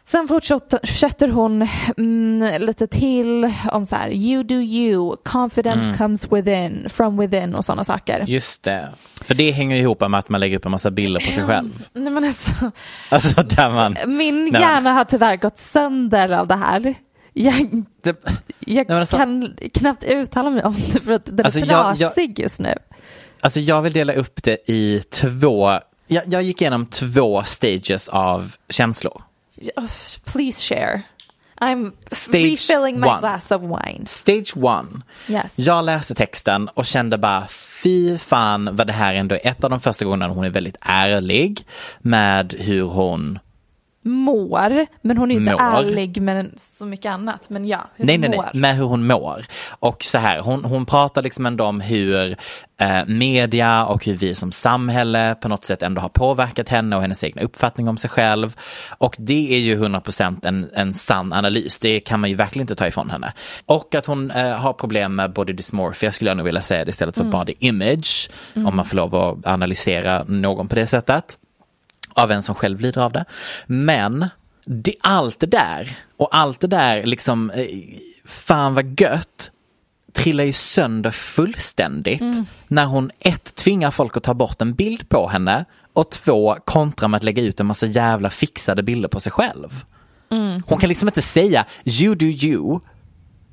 Sen 0.04 0.28
fortsätter 0.28 1.28
hon 1.28 1.68
mm, 1.96 2.62
lite 2.62 2.86
till 2.86 3.52
om 3.72 3.86
så 3.86 3.96
här, 3.96 4.10
you 4.10 4.42
do 4.42 4.54
you, 4.54 5.16
confidence 5.24 5.98
comes 5.98 6.32
within, 6.32 6.86
from 6.88 7.16
within 7.16 7.54
och 7.54 7.64
sådana 7.64 7.84
saker. 7.84 8.24
Just 8.28 8.62
det. 8.62 8.88
För 9.20 9.34
det 9.34 9.50
hänger 9.50 9.76
ihop 9.76 10.00
med 10.00 10.14
att 10.14 10.28
man 10.28 10.40
lägger 10.40 10.56
upp 10.58 10.64
en 10.64 10.70
massa 10.70 10.90
bilder 10.90 11.20
på 11.20 11.32
sig 11.32 11.44
själv. 11.46 11.88
Nej, 11.92 12.12
men 12.12 12.24
alltså, 12.24 12.70
Alltså 13.08 13.42
där 13.42 13.70
man... 13.70 13.96
min 14.06 14.46
hjärna 14.52 14.92
har 14.92 15.04
tyvärr 15.04 15.36
gått 15.36 15.58
sönder 15.58 16.28
av 16.28 16.48
det 16.48 16.56
här. 16.56 16.94
Jag, 17.42 17.84
Det, 18.02 18.16
jag 18.58 18.88
men 18.88 18.96
alltså- 18.98 19.16
kan 19.16 19.56
knappt 19.74 20.04
uttala 20.04 20.50
mig 20.50 20.62
om 20.62 20.74
det 20.92 21.00
för 21.00 21.12
att 21.12 21.26
den 21.26 21.44
Alltså, 21.44 21.60
är 21.60 21.66
jag- 21.66 21.88
jag- 21.90 21.98
trasig 21.98 22.38
just 22.38 22.60
nu. 22.60 22.74
alltså 23.40 23.60
jag 23.60 23.82
vill 23.82 23.92
dela 23.92 24.12
upp 24.12 24.42
det 24.42 24.58
i 24.70 25.02
två... 25.10 25.80
Jag, 26.06 26.22
jag 26.32 26.42
gick 26.42 26.60
igenom 26.60 26.86
två 26.86 27.42
stages 27.42 28.08
av 28.08 28.54
känslor. 28.68 29.22
Please 30.24 30.62
share. 30.74 31.02
I'm 31.60 31.92
Stage 32.10 32.42
refilling 32.44 33.00
my 33.00 33.06
one. 33.08 33.20
glass 33.20 33.50
of 33.50 33.62
wine. 33.62 34.06
Stage 34.06 34.52
one. 34.56 34.88
Yes. 35.28 35.52
Jag 35.56 35.84
läste 35.84 36.14
texten 36.14 36.68
och 36.68 36.86
kände 36.86 37.18
bara 37.18 37.46
fy 37.82 38.18
fan 38.18 38.76
vad 38.76 38.86
det 38.86 38.92
här 38.92 39.14
ändå 39.14 39.34
är 39.34 39.46
ett 39.46 39.64
av 39.64 39.70
de 39.70 39.80
första 39.80 40.04
gångerna 40.04 40.28
hon 40.28 40.44
är 40.44 40.50
väldigt 40.50 40.76
ärlig 40.80 41.66
med 41.98 42.54
hur 42.58 42.82
hon 42.82 43.38
mår, 44.02 44.86
men 45.02 45.16
hon 45.18 45.30
är 45.30 45.34
inte 45.34 45.52
Mår. 45.52 45.60
ärlig 45.60 46.22
med 46.22 46.50
så 46.56 46.84
mycket 46.84 47.12
annat. 47.12 47.50
Men 47.50 47.66
ja, 47.66 47.88
hur 47.96 48.04
Nej, 48.04 48.14
hon 48.14 48.20
nej, 48.20 48.30
mår. 48.30 48.42
nej, 48.42 48.60
med 48.60 48.76
hur 48.76 48.84
hon 48.84 49.06
mår. 49.06 49.44
Och 49.68 50.04
så 50.04 50.18
här, 50.18 50.40
hon, 50.40 50.64
hon 50.64 50.86
pratar 50.86 51.22
liksom 51.22 51.46
ändå 51.46 51.64
om 51.64 51.80
hur 51.80 52.36
eh, 52.80 53.06
media 53.06 53.84
och 53.84 54.04
hur 54.04 54.14
vi 54.14 54.34
som 54.34 54.52
samhälle 54.52 55.34
på 55.40 55.48
något 55.48 55.64
sätt 55.64 55.82
ändå 55.82 56.00
har 56.00 56.08
påverkat 56.08 56.68
henne 56.68 56.96
och 56.96 57.02
hennes 57.02 57.24
egna 57.24 57.42
uppfattning 57.42 57.88
om 57.88 57.96
sig 57.96 58.10
själv. 58.10 58.56
Och 58.98 59.16
det 59.18 59.54
är 59.54 59.58
ju 59.58 59.78
100% 59.84 60.46
en, 60.46 60.70
en 60.74 60.94
sann 60.94 61.32
analys, 61.32 61.78
det 61.78 62.00
kan 62.00 62.20
man 62.20 62.30
ju 62.30 62.36
verkligen 62.36 62.62
inte 62.64 62.74
ta 62.74 62.86
ifrån 62.86 63.10
henne. 63.10 63.32
Och 63.66 63.94
att 63.94 64.06
hon 64.06 64.30
eh, 64.30 64.52
har 64.52 64.72
problem 64.72 65.14
med 65.14 65.32
body 65.32 65.52
dysmorphia 65.52 66.12
skulle 66.12 66.30
jag 66.30 66.36
nog 66.36 66.46
vilja 66.46 66.62
säga 66.62 66.84
det 66.84 66.88
istället 66.88 67.16
för 67.16 67.24
body 67.24 67.54
image, 67.58 68.30
om 68.54 68.76
man 68.76 68.84
får 68.84 68.96
lov 68.96 69.14
att 69.14 69.46
analysera 69.46 70.24
någon 70.24 70.68
på 70.68 70.74
det 70.74 70.86
sättet 70.86 71.38
av 72.18 72.30
en 72.30 72.42
som 72.42 72.54
själv 72.54 72.80
lider 72.80 73.00
av 73.00 73.12
det. 73.12 73.24
Men 73.66 74.28
det, 74.66 74.94
allt 75.00 75.40
det 75.40 75.46
där 75.46 75.98
och 76.16 76.28
allt 76.36 76.60
det 76.60 76.66
där 76.66 77.02
liksom, 77.02 77.50
eh, 77.50 77.66
fan 78.24 78.74
vad 78.74 79.00
gött, 79.00 79.50
trillar 80.12 80.44
ju 80.44 80.52
sönder 80.52 81.10
fullständigt 81.10 82.20
när 82.68 82.84
hon 82.84 83.10
ett 83.20 83.54
tvingar 83.54 83.90
folk 83.90 84.16
att 84.16 84.22
ta 84.22 84.34
bort 84.34 84.62
en 84.62 84.74
bild 84.74 85.08
på 85.08 85.28
henne 85.28 85.64
och 85.92 86.10
två 86.10 86.56
kontrar 86.64 87.08
med 87.08 87.18
att 87.18 87.24
lägga 87.24 87.42
ut 87.42 87.60
en 87.60 87.66
massa 87.66 87.86
jävla 87.86 88.30
fixade 88.30 88.82
bilder 88.82 89.08
på 89.08 89.20
sig 89.20 89.32
själv. 89.32 89.84
Hon 90.66 90.78
kan 90.78 90.88
liksom 90.88 91.08
inte 91.08 91.22
säga 91.22 91.66
you 91.84 92.14
do 92.14 92.26
you, 92.26 92.80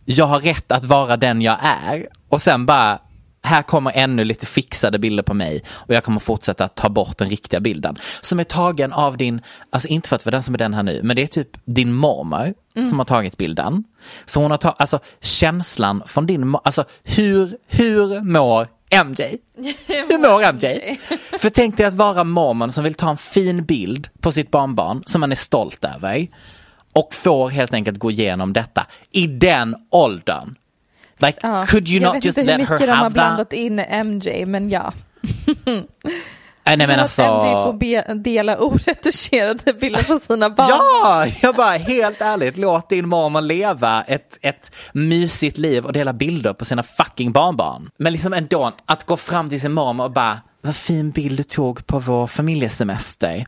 jag 0.05 0.25
har 0.25 0.39
rätt 0.39 0.71
att 0.71 0.85
vara 0.85 1.17
den 1.17 1.41
jag 1.41 1.57
är 1.61 2.07
och 2.29 2.41
sen 2.41 2.65
bara 2.65 2.99
här 3.45 3.61
kommer 3.61 3.91
ännu 3.95 4.23
lite 4.23 4.45
fixade 4.45 4.99
bilder 4.99 5.23
på 5.23 5.33
mig 5.33 5.63
och 5.69 5.93
jag 5.93 6.03
kommer 6.03 6.19
fortsätta 6.19 6.67
ta 6.67 6.89
bort 6.89 7.17
den 7.17 7.29
riktiga 7.29 7.59
bilden. 7.59 7.97
Som 8.21 8.39
är 8.39 8.43
tagen 8.43 8.93
av 8.93 9.17
din, 9.17 9.41
alltså 9.69 9.87
inte 9.87 10.09
för 10.09 10.15
att 10.15 10.25
vara 10.25 10.31
den 10.31 10.43
som 10.43 10.53
är 10.53 10.57
den 10.57 10.73
här 10.73 10.83
nu, 10.83 10.99
men 11.03 11.15
det 11.15 11.23
är 11.23 11.27
typ 11.27 11.57
din 11.65 11.93
mormor 11.93 12.53
som 12.89 12.99
har 12.99 13.05
tagit 13.05 13.37
bilden. 13.37 13.83
Så 14.25 14.41
hon 14.41 14.51
har 14.51 14.57
tagit, 14.57 14.81
alltså 14.81 14.99
känslan 15.21 16.03
från 16.07 16.25
din, 16.25 16.55
alltså 16.63 16.85
hur, 17.03 17.57
hur 17.67 18.21
mår 18.21 18.67
MJ? 19.05 19.37
Hur 19.87 20.19
mår 20.19 20.53
MJ? 20.53 20.99
För 21.39 21.49
tänk 21.49 21.77
dig 21.77 21.85
att 21.85 21.93
vara 21.93 22.23
mormon 22.23 22.71
som 22.71 22.83
vill 22.83 22.93
ta 22.93 23.09
en 23.09 23.17
fin 23.17 23.65
bild 23.65 24.09
på 24.19 24.31
sitt 24.31 24.51
barnbarn 24.51 25.03
som 25.05 25.21
man 25.21 25.31
är 25.31 25.35
stolt 25.35 25.85
över 25.85 26.27
och 26.93 27.13
får 27.13 27.49
helt 27.49 27.73
enkelt 27.73 27.99
gå 27.99 28.11
igenom 28.11 28.53
detta 28.53 28.87
i 29.11 29.27
den 29.27 29.75
åldern. 29.91 30.55
Like, 31.19 31.37
Ja. 31.41 31.63
could 31.67 31.89
you 31.89 32.01
jag 32.01 32.07
not 32.07 32.15
vet 32.15 32.25
just 32.25 32.37
inte 32.37 32.51
hur 32.51 32.57
let 32.59 32.67
her 32.69 32.75
mycket 32.75 32.87
de 32.87 32.91
har 32.91 32.97
have 33.03 33.09
blandat 33.13 33.49
that? 33.49 33.59
in 33.59 33.79
MJ, 34.05 34.45
men 34.45 34.69
ja. 34.69 34.93
Nej, 36.67 36.77
nej 36.77 36.87
men 36.87 36.91
att 36.91 36.99
alltså. 36.99 37.21
MJ 37.21 37.51
får 37.65 37.73
be- 37.73 38.13
dela 38.13 38.57
oretuscherade 38.59 39.73
bilder 39.73 40.03
på 40.03 40.19
sina 40.19 40.49
barn. 40.49 40.67
Ja, 40.69 41.25
jag 41.41 41.55
bara 41.55 41.77
helt 41.77 42.21
ärligt, 42.21 42.57
låt 42.57 42.89
din 42.89 43.07
mormor 43.07 43.41
leva 43.41 44.01
ett, 44.01 44.37
ett 44.41 44.71
mysigt 44.93 45.57
liv 45.57 45.85
och 45.85 45.93
dela 45.93 46.13
bilder 46.13 46.53
på 46.53 46.65
sina 46.65 46.83
fucking 46.83 47.31
barnbarn. 47.31 47.89
Men 47.97 48.13
liksom 48.13 48.33
ändå, 48.33 48.71
att 48.85 49.03
gå 49.05 49.17
fram 49.17 49.49
till 49.49 49.61
sin 49.61 49.71
mormor 49.73 50.03
och 50.05 50.11
bara, 50.11 50.41
vad 50.61 50.75
fin 50.75 51.11
bild 51.11 51.37
du 51.37 51.43
tog 51.43 51.87
på 51.87 51.99
vår 51.99 52.27
familjesemester. 52.27 53.45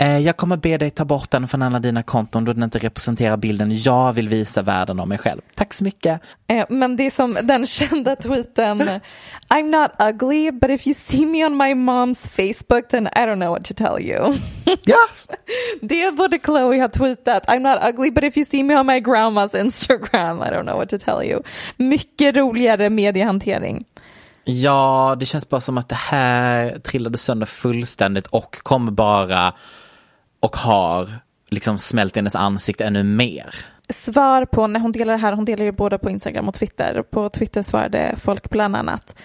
Eh, 0.00 0.18
jag 0.18 0.36
kommer 0.36 0.56
be 0.56 0.76
dig 0.78 0.90
ta 0.90 1.04
bort 1.04 1.30
den 1.30 1.48
från 1.48 1.62
alla 1.62 1.78
dina 1.78 2.02
konton 2.02 2.44
då 2.44 2.52
den 2.52 2.62
inte 2.62 2.78
representerar 2.78 3.36
bilden 3.36 3.78
jag 3.82 4.12
vill 4.12 4.28
visa 4.28 4.62
världen 4.62 5.00
om 5.00 5.08
mig 5.08 5.18
själv. 5.18 5.40
Tack 5.54 5.74
så 5.74 5.84
mycket. 5.84 6.20
Eh, 6.46 6.64
Men 6.68 6.96
det 6.96 7.06
är 7.06 7.10
som 7.10 7.36
den 7.42 7.66
kända 7.66 8.16
tweeten 8.16 9.00
I'm 9.48 9.62
not 9.82 9.90
ugly 10.14 10.50
but 10.50 10.70
if 10.70 10.86
you 10.86 10.94
see 10.94 11.26
me 11.26 11.46
on 11.46 11.56
my 11.56 11.74
mom's 11.74 12.28
Facebook 12.28 12.88
then 12.88 13.06
I 13.06 13.20
don't 13.20 13.36
know 13.36 13.50
what 13.50 13.64
to 13.64 13.74
tell 13.74 14.06
you. 14.06 14.34
Ja, 14.82 14.96
Det 15.80 16.16
borde 16.16 16.38
Chloe 16.38 16.80
ha 16.80 16.88
tweetat. 16.88 17.46
I'm 17.46 17.58
not 17.58 17.94
ugly 17.94 18.10
but 18.10 18.24
if 18.24 18.36
you 18.36 18.46
see 18.50 18.62
me 18.62 18.76
on 18.80 18.86
my 18.86 19.00
grandma's 19.00 19.60
Instagram 19.60 20.42
I 20.42 20.46
don't 20.50 20.62
know 20.62 20.76
what 20.76 20.88
to 20.88 20.98
tell 20.98 21.30
you. 21.30 21.42
Mycket 21.76 22.36
roligare 22.36 22.90
mediehantering. 22.90 23.84
Ja, 24.44 25.16
det 25.20 25.26
känns 25.26 25.48
bara 25.48 25.60
som 25.60 25.78
att 25.78 25.88
det 25.88 25.94
här 25.94 26.78
trillade 26.78 27.18
sönder 27.18 27.46
fullständigt 27.46 28.26
och 28.26 28.56
kommer 28.62 28.92
bara 28.92 29.54
och 30.40 30.56
har 30.56 31.08
liksom 31.50 31.78
smält 31.78 32.16
hennes 32.16 32.34
ansikte 32.34 32.84
ännu 32.84 33.02
mer. 33.02 33.54
Svar 33.88 34.44
på 34.44 34.66
när 34.66 34.80
hon 34.80 34.92
delar 34.92 35.12
det 35.12 35.18
här, 35.18 35.32
hon 35.32 35.44
delar 35.44 35.64
ju 35.64 35.72
både 35.72 35.98
på 35.98 36.10
Instagram 36.10 36.48
och 36.48 36.54
Twitter. 36.54 37.02
På 37.02 37.28
Twitter 37.28 37.62
svarade 37.62 38.14
folk 38.18 38.50
bland 38.50 38.76
annat 38.76 39.16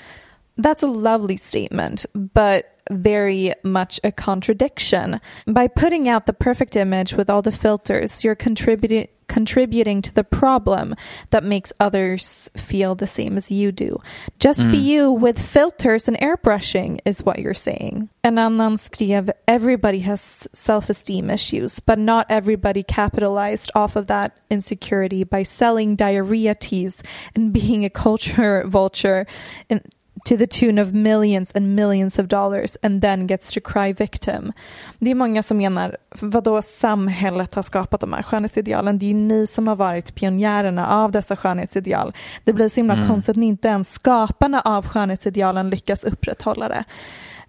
That's 0.55 0.85
a 0.85 1.17
lovely 1.17 1.37
statement, 1.37 2.05
but 2.13 2.61
very 2.91 3.53
much 3.63 3.99
a 4.03 4.11
contradiction. 4.11 5.19
By 5.47 5.67
putting 5.67 6.07
out 6.07 6.25
the 6.25 6.33
perfect 6.33 6.75
image 6.75 7.13
with 7.13 7.29
all 7.29 7.41
the 7.41 7.51
filters, 7.51 8.23
you're 8.23 8.35
contributing 8.35 9.07
contributing 9.27 10.01
to 10.03 10.13
the 10.13 10.23
problem 10.23 10.95
that 11.31 11.43
makes 11.43 11.73
others 11.79 12.49
feel 12.55 12.95
the 12.95 13.07
same 13.07 13.37
as 13.37 13.51
you 13.51 13.71
do. 13.71 13.99
Just 14.39 14.59
be 14.59 14.77
mm. 14.77 14.83
you 14.83 15.11
with 15.11 15.39
filters 15.39 16.07
and 16.07 16.17
airbrushing 16.19 16.99
is 17.05 17.23
what 17.23 17.39
you're 17.39 17.53
saying. 17.53 18.09
En 18.23 18.37
annan 18.37 18.77
skrev 18.77 19.29
everybody 19.47 19.99
has 19.99 20.47
self-esteem 20.53 21.29
issues, 21.29 21.79
but 21.79 21.99
not 21.99 22.27
everybody 22.29 22.83
capitalized 22.83 23.71
off 23.75 23.95
of 23.95 24.07
that 24.07 24.37
insecurity 24.49 25.23
by 25.23 25.43
selling 25.43 25.95
diarrhea 25.95 26.55
teas 26.55 27.01
and 27.35 27.51
being 27.51 27.85
a 27.85 27.89
culture 27.89 28.63
vulture 28.67 29.25
and 29.69 29.81
to 30.25 30.37
the 30.37 30.47
tune 30.47 30.81
of 30.81 30.91
millions 30.91 31.55
and 31.55 31.75
millions 31.75 32.19
of 32.19 32.27
dollars 32.27 32.77
and 32.81 33.01
then 33.01 33.27
gets 33.27 33.53
to 33.53 33.59
cry 33.63 33.93
victim. 33.93 34.51
Det 34.99 35.11
är 35.11 35.15
många 35.15 35.43
som 35.43 35.57
menar, 35.57 35.97
vadå 36.19 36.61
samhället 36.61 37.55
har 37.55 37.63
skapat 37.63 38.01
de 38.01 38.13
här 38.13 38.23
skönhetsidealen? 38.23 38.97
Det 38.97 39.05
är 39.05 39.07
ju 39.07 39.13
ni 39.13 39.47
som 39.47 39.67
har 39.67 39.75
varit 39.75 40.15
pionjärerna 40.15 40.87
av 40.89 41.11
dessa 41.11 41.35
skönhetsideal. 41.35 42.13
Det 42.43 42.53
blir 42.53 42.69
så 42.69 42.75
himla 42.75 43.07
konstigt 43.07 43.29
att 43.29 43.37
ni 43.37 43.45
inte 43.45 43.67
ens 43.67 43.91
skaparna 43.91 44.61
av 44.61 44.87
skönhetsidealen 44.87 45.69
lyckas 45.69 46.03
upprätthålla 46.03 46.67
det. 46.67 46.83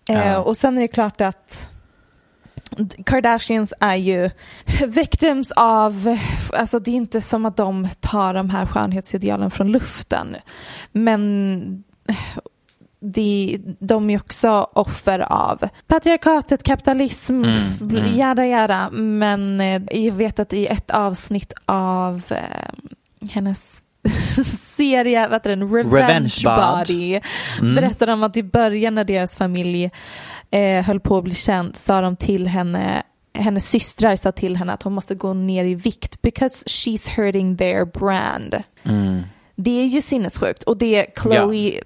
Eh, 0.09 0.29
Ja. 0.29 0.39
och 0.39 0.57
sen 0.57 0.77
är 0.77 0.83
det 0.83 0.89
klart 0.89 1.21
att 1.21 1.69
Kardashians 3.05 3.75
är 3.81 3.95
ju 3.95 4.31
victims 4.87 5.53
av, 5.57 6.19
alltså 6.53 6.79
det 6.79 6.91
är 6.91 6.95
inte 6.95 7.21
som 7.21 7.47
att 7.47 7.57
de 7.57 7.89
tar 8.01 8.35
de 8.35 8.51
här 8.51 8.67
skönhetsidealen 8.67 9.51
från 9.51 9.73
luften. 9.73 10.37
Men 10.93 11.85
det, 13.01 13.59
de 13.79 14.11
är 14.11 14.17
också 14.17 14.69
offer 14.73 15.33
av 15.33 15.69
patriarkatet, 15.87 16.63
kapitalism, 16.63 17.45
mm. 17.45 18.17
jada 18.17 18.47
jada. 18.47 18.91
Men 18.91 19.61
eh, 19.61 19.83
jag 19.91 20.13
vet 20.13 20.39
att 20.39 20.53
i 20.53 20.67
ett 20.67 20.91
avsnitt 20.91 21.53
av 21.67 22.25
eh, 22.31 22.39
hennes 23.31 23.83
serie, 24.77 25.29
vad 25.29 25.33
heter 25.33 25.51
den, 25.51 25.75
Revenge, 25.75 25.97
Revenge 25.97 26.35
Bod. 26.45 26.79
Body, 26.79 27.21
berättar 27.75 28.07
de 28.07 28.23
att 28.23 28.37
i 28.37 28.43
början 28.43 28.95
när 28.95 29.05
deras 29.05 29.37
familj 29.37 29.91
eh, 30.51 30.85
höll 30.85 31.01
på 31.01 31.19
att 31.19 31.25
bli 31.25 31.35
känd 31.35 31.77
sa 31.77 32.01
de 32.01 32.17
till 32.17 32.47
henne 32.47 33.03
hennes 33.39 33.71
systrar 33.71 34.17
sa 34.17 34.33
till 34.33 34.57
henne 34.57 34.73
att 34.73 34.83
hon 34.83 34.93
måste 34.93 35.15
gå 35.15 35.35
ner 35.35 35.65
i 35.65 35.75
vikt 35.75 36.23
because 36.23 36.65
she's 36.67 37.11
hurting 37.17 37.57
their 37.57 37.85
brand. 37.85 38.63
Det 39.57 39.81
är 39.81 39.85
ju 39.85 40.01
sinnessjukt 40.01 40.63
och 40.63 40.77
det 40.77 41.07
Chloe, 41.23 41.81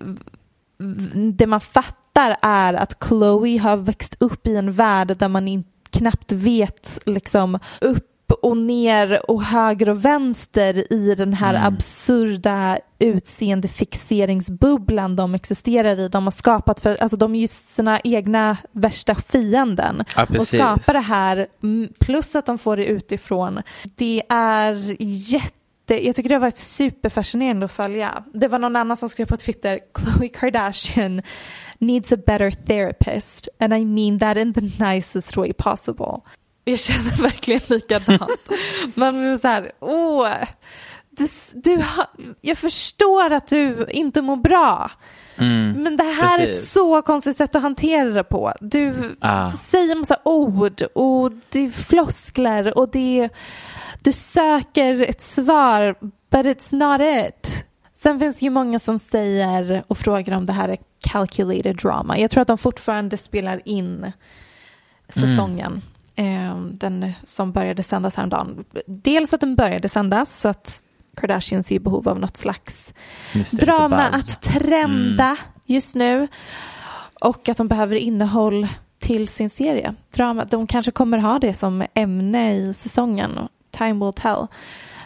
det 1.14 1.47
man 1.47 1.61
fattar 1.61 2.37
är 2.43 2.74
att 2.74 3.05
Chloe 3.09 3.59
har 3.59 3.76
växt 3.76 4.16
upp 4.20 4.47
i 4.47 4.57
en 4.57 4.72
värld 4.72 5.16
där 5.16 5.28
man 5.28 5.49
in, 5.49 5.64
knappt 5.91 6.33
vet 6.33 6.99
liksom 7.07 7.59
upp 7.81 8.07
och 8.43 8.57
ner 8.57 9.31
och 9.31 9.45
höger 9.45 9.89
och 9.89 10.05
vänster 10.05 10.93
i 10.93 11.14
den 11.14 11.35
här 11.35 11.66
absurda 11.66 12.78
utseendefixeringsbubblan 12.99 15.16
de 15.16 15.35
existerar 15.35 15.99
i. 15.99 16.09
De 16.09 16.24
har 16.24 16.31
skapat 16.31 16.81
för, 16.81 17.03
alltså 17.03 17.16
de 17.16 17.35
är 17.35 17.41
ju 17.41 17.49
sina 17.49 18.01
egna 18.01 18.57
värsta 18.72 19.14
fienden. 19.14 20.05
Ja, 20.16 20.26
och 20.39 20.47
skapar 20.47 20.93
det 20.93 20.99
här 20.99 21.47
mm, 21.62 21.89
plus 22.01 22.37
att 22.37 22.47
de 22.47 22.59
får 22.59 22.76
det 22.76 22.87
utifrån. 22.87 23.62
Det 23.97 24.22
är 24.28 24.97
jätte 25.01 25.60
jag 25.99 26.14
tycker 26.16 26.28
det 26.28 26.34
har 26.34 26.41
varit 26.41 26.57
superfascinerande 26.59 27.64
att 27.66 27.72
följa. 27.72 28.24
Det 28.34 28.49
var 28.49 28.59
någon 28.59 28.76
annan 28.76 28.97
som 28.97 29.09
skrev 29.09 29.26
på 29.26 29.36
Twitter, 29.36 29.78
Khloe 29.95 30.28
Kardashian 30.28 31.22
needs 31.78 32.12
a 32.12 32.16
better 32.26 32.51
therapist 32.51 33.49
and 33.61 33.74
I 33.74 33.84
mean 33.84 34.18
that 34.18 34.36
in 34.36 34.55
the 34.55 34.84
nicest 34.84 35.36
way 35.36 35.53
possible. 35.53 36.20
Jag 36.64 36.78
känner 36.78 37.22
verkligen 37.22 37.61
likadant. 37.68 38.49
Man 38.95 39.14
blir 39.14 39.36
så 39.36 39.49
här, 39.49 39.72
åh, 39.80 40.28
du, 41.11 41.26
du, 41.55 41.82
jag 42.41 42.59
förstår 42.59 43.32
att 43.32 43.47
du 43.47 43.86
inte 43.91 44.22
mår 44.22 44.36
bra. 44.36 44.91
Men 45.76 45.97
det 45.97 46.05
här 46.05 46.38
är 46.38 46.43
ett 46.43 46.49
precis. 46.49 46.72
så 46.72 47.03
konstigt 47.03 47.36
sätt 47.36 47.55
att 47.55 47.62
hantera 47.62 48.05
det 48.11 48.24
på. 48.24 48.53
Du 48.61 49.16
Ah. 49.20 49.47
säger 49.49 49.95
massa 49.95 50.16
ord 50.24 50.82
och 50.95 51.32
det 51.51 51.61
är 51.64 51.70
floskler 51.70 52.78
och 52.78 52.91
det 52.91 53.28
du 54.03 54.13
söker 54.13 55.03
ett 55.03 55.21
svar 55.21 55.95
but 56.31 56.47
it's 56.47 56.75
not 56.75 57.01
it. 57.29 57.67
Sen 57.95 58.21
finns 58.21 58.39
det 58.39 58.45
ju 58.45 58.51
många 58.51 58.79
som 58.79 58.99
säger 58.99 59.83
och 59.87 59.99
frågar 59.99 60.37
om 60.37 60.47
det 60.47 60.53
här 60.53 60.69
är 60.69 60.79
calculated 61.01 61.77
drama. 61.77 62.19
Jag 62.19 62.31
tror 62.31 62.43
att 62.43 62.49
de 62.49 62.59
fortfarande 62.59 63.17
spelar 63.17 63.61
in 63.65 64.13
säsongen. 65.09 65.83
Eh, 66.15 66.61
den 66.65 67.13
som 67.25 67.53
började 67.53 67.83
sändas 67.83 68.17
häromdagen. 68.17 68.65
Dels 68.87 69.35
att 69.35 69.41
den 69.41 69.57
började 69.57 69.89
sändas 69.89 70.41
så 70.41 70.49
att 70.49 70.83
Kardashians 71.17 71.71
är 71.71 71.75
i 71.75 71.79
behov 71.79 72.09
av 72.09 72.21
något 72.21 72.37
slags 72.37 72.95
det, 73.33 73.57
drama 73.57 74.09
att 74.09 74.43
trenda 74.43 75.37
just 75.67 75.95
nu. 75.95 76.29
Och 77.21 77.49
att 77.49 77.57
de 77.57 77.69
behöver 77.69 77.97
innehåll 77.97 78.69
till 78.99 79.29
sin 79.29 79.51
serie. 79.51 79.95
Drama. 80.11 80.45
De 80.45 80.67
kanske 80.67 80.91
kommer 80.91 81.19
ha 81.19 81.39
det 81.39 81.55
som 81.55 81.85
ämne 81.95 82.55
i 82.57 82.75
säsongen. 82.75 83.49
Time 83.71 84.05
will 84.05 84.12
tell. 84.12 84.47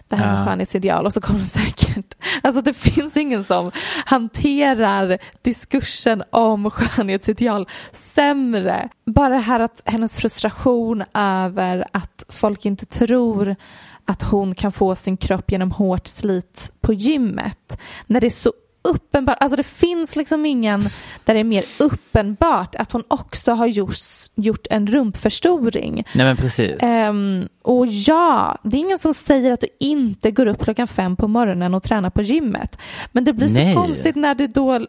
Det 0.09 0.17
här 0.17 0.33
med 0.33 0.41
Ja. 0.41 0.47
skönhetsideal 0.47 1.07
och 1.07 1.13
så 1.13 1.21
kommer 1.21 1.41
det 1.41 1.47
säkert, 1.47 2.15
alltså 2.43 2.63
det 2.63 2.75
finns 2.75 3.17
ingen 3.17 3.45
som 3.45 3.71
hanterar 4.07 5.19
diskursen 5.43 6.23
om 6.31 6.71
skönhetsideal 6.71 7.69
sämre. 7.93 8.89
Bara 9.07 9.29
det 9.29 9.41
här 9.41 9.61
att 9.61 9.83
hennes 9.85 10.17
frustration 10.17 11.05
över 11.15 11.85
att 11.93 12.25
folk 12.29 12.67
inte 12.67 12.87
tror 12.87 13.57
att 14.05 14.23
hon 14.23 14.55
kan 14.55 14.73
få 14.73 14.95
sin 14.95 15.17
kropp 15.17 15.51
genom 15.51 15.71
hårt 15.71 16.07
slit 16.07 16.73
på 16.81 16.93
gymmet. 16.93 17.79
När 18.07 18.21
det 18.21 18.27
är 18.27 18.31
så 18.31 18.53
uppenbart, 18.85 19.37
alltså 19.41 19.57
det 19.57 19.63
finns 19.63 20.17
liksom 20.17 20.47
ingen 20.47 20.89
där 21.25 21.35
det 21.35 21.41
är 21.41 21.45
mer 21.45 21.65
uppenbart 21.79 22.75
att 22.75 22.93
hon 22.93 23.03
också 23.09 23.53
har 23.53 23.67
gjort, 23.67 23.97
gjort 24.35 24.67
en 24.71 24.87
rumpförstoring. 24.87 25.95
Nej 26.15 26.27
men 26.27 26.37
precis. 26.37 26.83
Ehm, 26.83 27.49
och 27.63 27.87
ja, 27.87 28.59
det 28.63 28.77
är 28.77 28.81
ingen 28.81 28.99
som 28.99 29.15
säger 29.15 29.53
att 29.53 29.61
du 29.61 29.69
inte 29.81 30.31
går 30.31 30.47
upp 30.47 30.65
klockan 30.65 30.89
fem 30.89 31.17
på 31.17 31.29
morgonen 31.29 31.75
och 31.75 31.83
tränar 31.83 32.11
på 32.11 32.23
gymmet. 32.23 32.79
Men 33.13 33.25
det 33.25 33.33
blir 33.33 33.49
så 33.49 33.55
Nej. 33.55 33.75
konstigt 33.75 34.17
när 34.17 34.35
du 34.35 34.47
då 34.47 34.87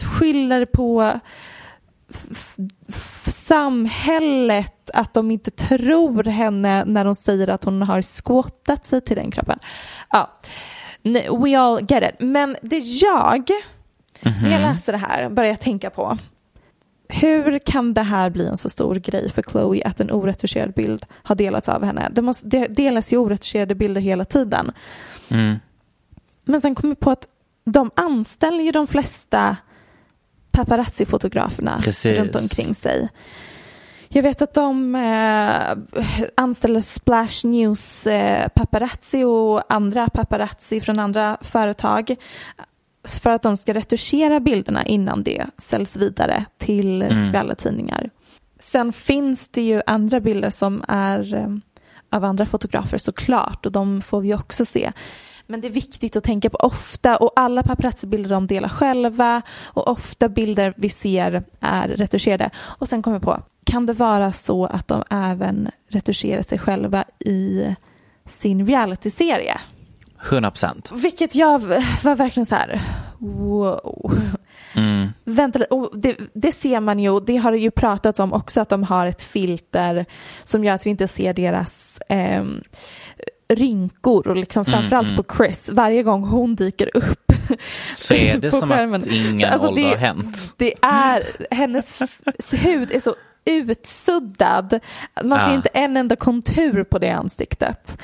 skyller 0.00 0.64
på 0.64 1.20
samhället 3.26 4.90
att 4.94 5.14
de 5.14 5.30
inte 5.30 5.50
tror 5.50 6.24
henne 6.24 6.84
när 6.84 7.04
de 7.04 7.14
säger 7.14 7.48
att 7.48 7.64
hon 7.64 7.82
har 7.82 8.02
squattat 8.02 8.86
sig 8.86 9.00
till 9.00 9.16
den 9.16 9.30
kroppen. 9.30 9.58
Ja, 10.10 10.30
we 11.14 11.58
all 11.58 11.80
get 11.88 12.14
it. 12.14 12.20
Men 12.20 12.56
det 12.62 12.78
jag, 12.78 13.50
när 14.20 14.50
jag 14.50 14.60
läser 14.60 14.92
det 14.92 14.98
här, 14.98 15.28
börjar 15.28 15.50
jag 15.50 15.60
tänka 15.60 15.90
på 15.90 16.18
hur 17.08 17.58
kan 17.58 17.94
det 17.94 18.02
här 18.02 18.30
bli 18.30 18.46
en 18.46 18.56
så 18.56 18.68
stor 18.68 18.94
grej 18.94 19.30
för 19.30 19.42
Chloe 19.42 19.82
att 19.84 20.00
en 20.00 20.10
oretuscherad 20.10 20.72
bild 20.72 21.06
har 21.22 21.34
delats 21.34 21.68
av 21.68 21.84
henne? 21.84 22.08
Det, 22.12 22.22
måste, 22.22 22.48
det 22.48 22.66
delas 22.66 23.12
ju 23.12 23.16
oretuscherade 23.16 23.74
bilder 23.74 24.00
hela 24.00 24.24
tiden. 24.24 24.72
Mm. 25.28 25.56
Men 26.44 26.60
sen 26.60 26.74
kom 26.74 26.88
jag 26.88 27.00
på 27.00 27.10
att 27.10 27.26
de 27.64 27.90
anställer 27.94 28.64
ju 28.64 28.72
de 28.72 28.86
flesta 28.86 29.56
paparazzi-fotograferna 30.50 31.80
Precis. 31.82 32.18
runt 32.18 32.34
omkring 32.34 32.74
sig. 32.74 33.08
Jag 34.16 34.22
vet 34.22 34.42
att 34.42 34.54
de 34.54 34.94
eh, 34.94 36.00
anställer 36.34 36.80
Splash 36.80 37.46
News 37.46 38.06
eh, 38.06 38.48
paparazzi 38.48 39.24
och 39.24 39.72
andra 39.72 40.08
paparazzi 40.08 40.80
från 40.80 40.98
andra 40.98 41.38
företag 41.40 42.16
för 43.04 43.30
att 43.30 43.42
de 43.42 43.56
ska 43.56 43.74
retuschera 43.74 44.40
bilderna 44.40 44.84
innan 44.84 45.22
det 45.22 45.46
säljs 45.58 45.96
vidare 45.96 46.44
till 46.58 47.02
Mm. 47.02 47.28
skvallertidningar. 47.28 48.10
Sen 48.60 48.92
finns 48.92 49.48
det 49.48 49.62
ju 49.62 49.82
andra 49.86 50.20
bilder 50.20 50.50
som 50.50 50.84
är 50.88 51.34
eh, 51.34 51.48
av 52.10 52.24
andra 52.24 52.46
fotografer 52.46 52.98
såklart 52.98 53.66
och 53.66 53.72
de 53.72 54.02
får 54.02 54.20
vi 54.20 54.34
också 54.34 54.64
se. 54.64 54.92
Men 55.46 55.60
det 55.60 55.68
är 55.68 55.72
viktigt 55.72 56.16
att 56.16 56.24
tänka 56.24 56.50
på 56.50 56.58
ofta 56.58 57.16
och 57.16 57.32
alla 57.36 57.62
paparazzi-bilder 57.62 58.30
de 58.30 58.46
delar 58.46 58.68
själva 58.68 59.42
och 59.64 59.88
ofta 59.88 60.28
bilder 60.28 60.74
vi 60.76 60.88
ser 60.88 61.44
är 61.60 61.88
retuscherade. 61.88 62.50
Och 62.56 62.88
sen 62.88 63.02
kommer 63.02 63.14
jag 63.16 63.22
på, 63.22 63.42
kan 63.66 63.86
det 63.86 63.92
vara 63.92 64.32
så 64.32 64.66
att 64.66 64.88
de 64.88 65.02
även 65.10 65.70
retuscherar 65.88 66.42
sig 66.42 66.58
själva 66.58 67.04
i 67.18 67.74
sin 68.24 68.66
realityserie? 68.66 69.60
100 70.30 70.50
procent. 70.50 70.92
Vilket 70.94 71.34
jag 71.34 71.58
var 72.02 72.14
verkligen 72.14 72.46
så 72.46 72.54
här, 72.54 72.82
wow. 73.18 74.18
Mm. 74.74 75.08
Vänta 75.24 75.64
och 75.70 75.98
det, 75.98 76.16
det 76.34 76.52
ser 76.52 76.80
man 76.80 76.98
ju, 76.98 77.20
det 77.20 77.36
har 77.36 77.52
det 77.52 77.58
ju 77.58 77.70
pratats 77.70 78.20
om 78.20 78.32
också 78.32 78.60
att 78.60 78.68
de 78.68 78.82
har 78.82 79.06
ett 79.06 79.22
filter 79.22 80.04
som 80.44 80.64
gör 80.64 80.74
att 80.74 80.86
vi 80.86 80.90
inte 80.90 81.08
ser 81.08 81.34
deras 81.34 81.98
ehm, 82.08 82.60
rynkor 83.48 84.28
och 84.28 84.36
liksom 84.36 84.64
framförallt 84.64 85.08
mm. 85.08 85.16
på 85.24 85.34
Chris, 85.36 85.70
varje 85.72 86.02
gång 86.02 86.22
hon 86.24 86.54
dyker 86.54 86.96
upp 86.96 87.32
Så 87.96 88.14
är 88.14 88.38
det 88.38 88.50
som 88.60 88.68
skärmen. 88.68 89.00
att 89.00 89.06
ingen 89.06 89.40
Så, 89.40 89.46
alltså, 89.46 89.68
ålder 89.68 89.82
det- 89.82 89.88
har 89.88 89.96
hänt. 89.96 90.54
Det 90.56 90.74
är, 90.82 91.22
hennes 91.54 92.02
hud 92.52 92.92
är 92.92 93.00
så 93.00 93.14
utsuddad. 93.46 94.80
Man 95.24 95.38
ser 95.40 95.48
Ja. 95.50 95.54
inte 95.56 95.68
en 95.68 95.96
enda 95.96 96.16
kontur 96.16 96.84
på 96.84 96.98
det 96.98 97.10
ansiktet. 97.10 97.98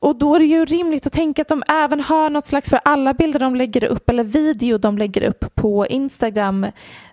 Och 0.00 0.16
då 0.16 0.34
är 0.34 0.38
det 0.38 0.44
ju 0.46 0.64
rimligt 0.64 1.06
att 1.06 1.12
tänka 1.12 1.42
att 1.42 1.48
de 1.48 1.62
även 1.68 2.00
har 2.00 2.30
något 2.30 2.44
slags, 2.46 2.70
för 2.70 2.80
alla 2.84 3.14
bilder 3.14 3.40
de 3.40 3.56
lägger 3.56 3.84
upp 3.84 4.10
eller 4.10 4.24
video 4.24 4.78
de 4.78 4.98
lägger 4.98 5.22
upp 5.22 5.54
på 5.54 5.86
Instagram, 5.86 6.66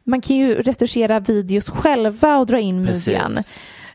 man 0.04 0.22
kan 0.22 0.36
ju 0.36 0.62
retuschera 0.62 1.20
videos 1.20 1.70
själva 1.70 2.38
och 2.38 2.46
dra 2.46 2.60
in 2.60 2.82
midjan. 2.82 3.38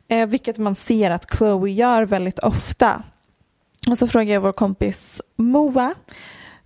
Eh, 0.08 0.26
vilket 0.26 0.58
man 0.58 0.74
ser 0.74 1.10
att 1.10 1.36
Chloe 1.36 1.70
gör 1.70 2.02
väldigt 2.02 2.38
ofta. 2.38 3.02
Och 3.90 3.98
så 3.98 4.06
frågar 4.06 4.34
jag 4.34 4.40
vår 4.40 4.52
kompis 4.52 5.20
Moa, 5.36 5.94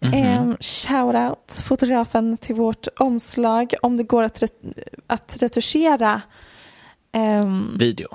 Mhm. 0.00 0.14
eh, 0.14 0.56
shoutout, 0.60 1.62
fotografen 1.64 2.36
till 2.36 2.54
vårt 2.54 2.86
omslag, 3.00 3.74
om 3.82 3.96
det 3.96 4.02
går 4.04 4.22
att, 4.22 4.42
ret- 4.42 4.62
att 5.06 5.36
retuschera. 5.40 6.20
Ehm, 7.14 7.76
Video. 7.78 8.08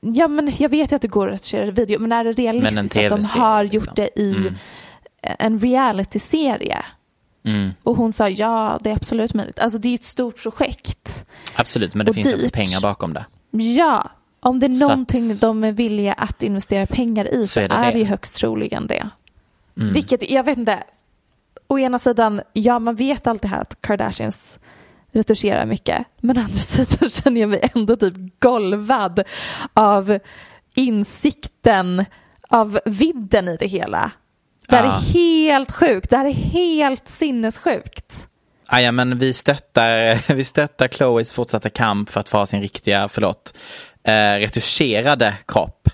ja, 0.00 0.28
men 0.28 0.52
jag 0.58 0.68
vet 0.68 0.92
ju 0.92 0.96
att 0.96 1.02
det 1.02 1.08
går 1.08 1.28
att 1.28 1.34
retuschera 1.34 1.70
video, 1.70 2.00
men 2.00 2.12
är 2.12 2.24
det 2.24 2.32
realistiskt 2.32 2.96
att 2.96 3.08
de 3.10 3.24
har 3.40 3.62
liksom. 3.64 3.78
gjort 3.78 3.96
det 3.96 4.20
i 4.20 4.30
Mm. 4.36 4.54
en 5.22 5.58
reality-serie? 5.58 6.84
Mm. 7.44 7.70
Och 7.82 7.96
hon 7.96 8.12
sa 8.12 8.28
ja, 8.28 8.78
det 8.82 8.90
är 8.90 8.94
absolut 8.94 9.34
möjligt. 9.34 9.58
Alltså 9.58 9.78
det 9.78 9.88
är 9.88 9.94
ett 9.94 10.02
stort 10.02 10.42
projekt. 10.42 11.26
Absolut, 11.54 11.94
men 11.94 12.06
det 12.06 12.10
Och 12.10 12.14
finns 12.14 12.26
också 12.32 12.42
dyrt. 12.42 12.52
pengar 12.52 12.80
bakom 12.80 13.12
det. 13.12 13.24
Ja, 13.50 14.10
om 14.40 14.60
det 14.60 14.66
är 14.66 14.74
Så 14.74 14.84
att- 14.84 14.88
någonting 14.90 15.36
de 15.40 15.64
är 15.64 15.72
villiga 15.72 16.12
att 16.12 16.42
investera 16.42 16.86
pengar 16.86 17.34
i 17.34 17.40
så, 17.46 17.52
Så 17.52 17.60
är 17.60 17.64
är 17.64 17.68
det 17.68 17.86
det, 17.86 17.92
det. 17.92 17.98
ju 17.98 18.04
högst 18.04 18.36
troligen 18.36 18.86
det. 18.86 19.08
Mm. 19.80 19.92
Vilket, 19.92 20.30
jag 20.30 20.44
vet 20.44 20.58
inte, 20.58 20.82
å 21.68 21.78
ena 21.78 21.98
sidan, 21.98 22.40
ja 22.52 22.78
man 22.78 22.94
vet 22.96 23.26
alltid 23.26 23.50
här 23.50 23.60
att 23.60 23.80
Kardashians 23.80 24.58
retuscherar 25.12 25.66
mycket, 25.66 26.04
men 26.20 26.38
å 26.38 26.40
andra 26.40 26.54
sidan 26.58 27.08
känner 27.08 27.40
jag 27.40 27.50
mig 27.50 27.70
ändå 27.74 27.96
typ 27.96 28.14
golvad 28.40 29.22
av 29.74 30.18
insikten 30.74 32.04
av 32.48 32.80
vidden 32.84 33.48
i 33.48 33.56
det 33.56 33.66
hela. 33.66 34.10
Det 34.68 34.76
här 34.76 34.84
Ja. 34.84 34.90
är 34.96 35.00
helt 35.12 35.72
sjukt, 35.72 36.10
det 36.10 36.16
här 36.16 36.24
är 36.26 36.32
helt 36.32 37.08
sinnessjukt. 37.08 38.28
Ah, 38.66 38.80
ja, 38.80 38.92
men 38.92 39.18
vi 39.18 39.34
stöttar, 39.34 40.18
vi 40.34 40.44
stöttar 40.44 40.88
Chloes 40.88 41.32
fortsatta 41.32 41.70
kamp 41.70 42.10
för 42.10 42.20
att 42.20 42.28
få 42.28 42.36
ha 42.38 42.46
sin 42.46 42.60
riktiga, 42.60 43.08
förlåt, 43.08 43.54
eh, 44.04 44.12
retuscherade 44.34 45.34
kropp 45.46 45.88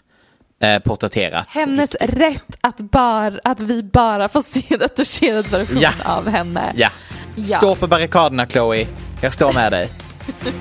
eh, 0.61 0.79
porträtterat. 0.79 1.47
Hennes 1.49 1.95
riktigt. 1.95 2.19
rätt 2.19 2.57
att, 2.61 2.77
bara, 2.79 3.39
att 3.45 3.61
vi 3.61 3.83
bara 3.83 4.29
får 4.29 4.43
se 4.43 4.63
en 4.69 4.79
retuscherad 4.81 5.47
version 5.47 5.79
Ja. 5.81 5.91
av 6.05 6.29
henne. 6.29 6.73
Ja. 6.77 6.89
Ja. 7.37 7.45
Stå 7.59 7.75
på 7.75 7.87
barrikaderna 7.87 8.47
Chloe. 8.47 8.87
Jag 9.23 9.33
står 9.33 9.53
med 9.53 9.73
dig. 9.73 9.91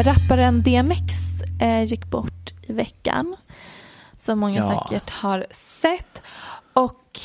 Rapparen 0.00 0.62
DMX 0.62 1.14
eh, 1.60 1.82
gick 1.84 2.06
bort 2.06 2.52
i 2.66 2.72
veckan. 2.72 3.36
Som 4.16 4.38
många 4.38 4.56
Ja. 4.56 4.86
säkert 4.88 5.10
har 5.10 5.46
sett. 5.50 6.22
Och 6.72 7.20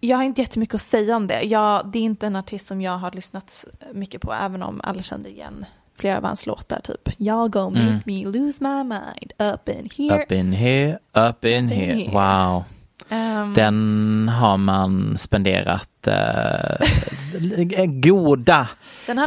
jag 0.00 0.16
har 0.16 0.24
inte 0.24 0.40
jättemycket 0.40 0.74
att 0.74 0.80
säga 0.80 1.16
om 1.16 1.26
det. 1.26 1.42
Jag, 1.42 1.86
det 1.86 1.98
är 1.98 2.02
inte 2.02 2.26
en 2.26 2.36
artist 2.36 2.66
som 2.66 2.80
jag 2.82 2.98
har 2.98 3.10
lyssnat 3.10 3.64
mycket 3.94 4.20
på. 4.22 4.32
Även 4.32 4.62
om 4.62 4.80
alla 4.84 5.02
kände 5.02 5.28
igen 5.28 5.64
flera 5.98 6.16
av 6.16 6.24
hans 6.24 6.46
låtar. 6.46 6.80
Typ 6.84 7.08
Y'all 7.18 7.48
go 7.48 7.70
make 7.70 7.80
Mm. 7.86 8.00
me 8.04 8.24
lose 8.24 8.64
my 8.64 8.84
mind 8.84 9.32
up 9.38 9.68
in 9.68 9.88
here. 9.96 10.22
Up 10.22 10.32
in 10.32 10.52
here, 10.52 10.98
up 11.28 11.44
in 11.44 11.68
here. 11.68 11.94
here. 11.94 12.10
Wow. 12.12 12.64
Ehm, 13.08 13.54
Den 13.54 14.28
har 14.28 14.56
man 14.56 15.16
spenderat 15.18 16.06
eh, 16.06 16.86
goda 17.86 18.68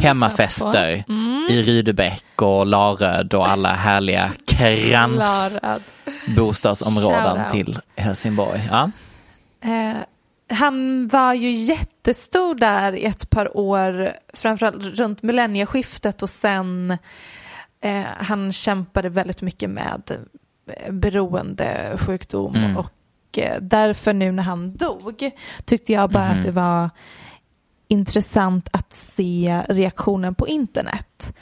hemmafester. 0.02 1.04
Mm. 1.08 1.46
i 1.50 1.62
Rydebäck 1.62 2.42
och 2.42 2.66
Laröd 2.66 3.34
och 3.34 3.48
alla 3.50 3.72
härliga 3.72 4.30
krans 4.46 5.22
Klarad. 5.58 5.82
bostadsområden 6.36 7.36
Shoutout. 7.36 7.48
till 7.50 7.78
Helsingborg. 7.96 8.60
Ja. 8.70 8.90
Eh, 9.64 9.96
han 10.56 11.08
var 11.08 11.34
ju 11.34 11.50
jättestor 11.50 12.54
där 12.54 12.92
i 12.92 13.04
ett 13.04 13.30
par 13.30 13.56
år, 13.56 14.12
framförallt 14.34 14.82
runt 14.98 15.22
millennieskiftet 15.22 16.22
och 16.22 16.30
sen 16.30 16.98
eh, 17.80 18.02
han 18.16 18.52
kämpade 18.52 19.08
väldigt 19.08 19.42
mycket 19.42 19.70
med 19.70 20.02
eh, 20.66 20.92
beroendesjukdom 20.92 22.54
Mm. 22.54 22.76
och 22.76 22.92
därför 23.60 24.12
nu 24.12 24.32
när 24.32 24.42
han 24.42 24.76
dog 24.76 25.30
tyckte 25.64 25.92
jag 25.92 26.10
bara 26.10 26.28
Mhm. 26.28 26.38
att 26.38 26.44
det 26.44 26.52
var 26.52 26.90
intressant 27.88 28.68
att 28.72 28.92
se 28.92 29.62
reaktionen 29.68 30.34
på 30.34 30.48
internet. 30.48 31.36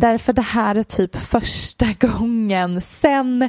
Därför 0.00 0.32
det 0.32 0.42
här 0.42 0.74
är 0.74 0.82
typ 0.82 1.16
första 1.16 1.86
gången 2.00 2.80
sen 2.80 3.48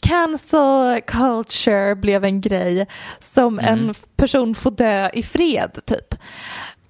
cancel 0.00 1.00
culture 1.06 1.94
blev 1.94 2.24
en 2.24 2.40
grej 2.40 2.86
som 3.18 3.58
en 3.58 3.94
person 4.16 4.54
får 4.54 4.70
dö 4.70 5.10
i 5.12 5.22
fred 5.22 5.78
typ. 5.86 6.14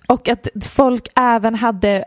Och 0.09 0.29
att 0.29 0.49
folk 0.65 1.09
även 1.17 1.55
hade 1.55 2.05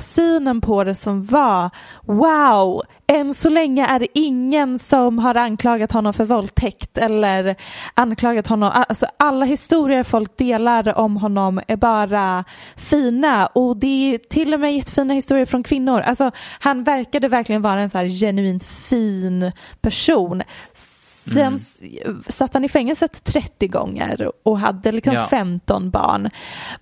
Synen 0.00 0.60
på 0.60 0.84
det 0.84 0.94
som 0.94 1.24
var 1.24 1.70
wow, 2.02 2.82
än 3.06 3.34
så 3.34 3.50
länge 3.50 3.86
är 3.86 3.98
det 3.98 4.06
ingen 4.14 4.78
som 4.78 5.18
har 5.18 5.34
anklagat 5.34 5.92
honom 5.92 6.12
för 6.12 6.24
våldtäkt 6.24 6.98
eller 6.98 7.56
anklagat 7.94 8.46
honom. 8.46 8.70
Alltså 8.74 9.06
alla 9.16 9.44
historier 9.44 10.04
folk 10.04 10.36
delar 10.36 10.98
om 10.98 11.16
honom 11.16 11.60
är 11.68 11.76
bara 11.76 12.44
fina 12.76 13.46
och 13.46 13.76
det 13.76 14.14
är 14.14 14.18
till 14.18 14.54
och 14.54 14.60
med 14.60 14.76
jättefina 14.76 15.14
historier 15.14 15.46
från 15.46 15.62
kvinnor. 15.62 16.00
Alltså 16.00 16.30
han 16.60 16.84
verkade 16.84 17.28
verkligen 17.28 17.62
vara 17.62 17.80
en 17.80 17.90
så 17.90 17.98
här 17.98 18.08
genuint 18.08 18.64
fin 18.64 19.52
person. 19.80 20.42
Sen 21.30 21.54
s- 21.54 21.82
satt 22.28 22.54
han 22.54 22.64
i 22.64 22.68
fängelset 22.68 23.24
30 23.24 23.68
gånger 23.68 24.30
och 24.42 24.58
hade 24.58 24.92
liksom 24.92 25.14
Ja. 25.14 25.26
15 25.26 25.90
barn. 25.90 26.30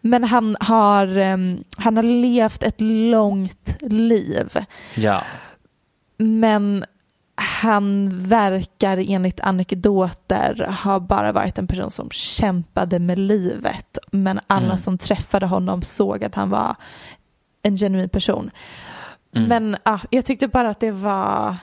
Men 0.01 0.25
han 0.25 0.57
har, 0.61 1.17
em, 1.17 1.65
han 1.77 1.97
har 1.97 2.03
levt 2.05 2.63
ett 2.63 2.81
långt 2.81 3.77
liv. 3.81 4.59
Ja. 4.95 5.23
Men 6.19 6.85
han 7.35 8.11
verkar 8.29 8.97
enligt 9.11 9.41
anekdoter 9.41 10.77
ha 10.85 11.01
bara 11.01 11.33
varit 11.33 11.59
en 11.59 11.67
person 11.67 11.91
som 11.91 12.11
kämpade 12.11 12.99
med 12.99 13.19
livet. 13.19 13.99
Men 14.13 14.41
alla 14.47 14.77
som 14.79 14.99
träffade 14.99 15.47
honom 15.47 15.83
såg 15.83 16.25
att 16.25 16.35
han 16.35 16.51
var 16.51 16.77
en 17.63 17.77
genuin 17.77 18.09
person. 18.09 18.51
Men 19.49 19.77
ja, 19.85 20.01
jag 20.11 20.25
tyckte 20.25 20.49
bara 20.49 20.71
att 20.71 20.81
det 20.81 20.91
var 20.93 21.57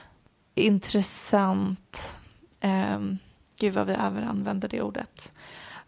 intressant. 0.54 2.14
Um, 2.62 3.18
gud 3.60 3.74
vad 3.74 3.86
vi 3.86 3.92
överanvänder 3.92 4.68
det 4.68 4.82
ordet. 4.82 5.32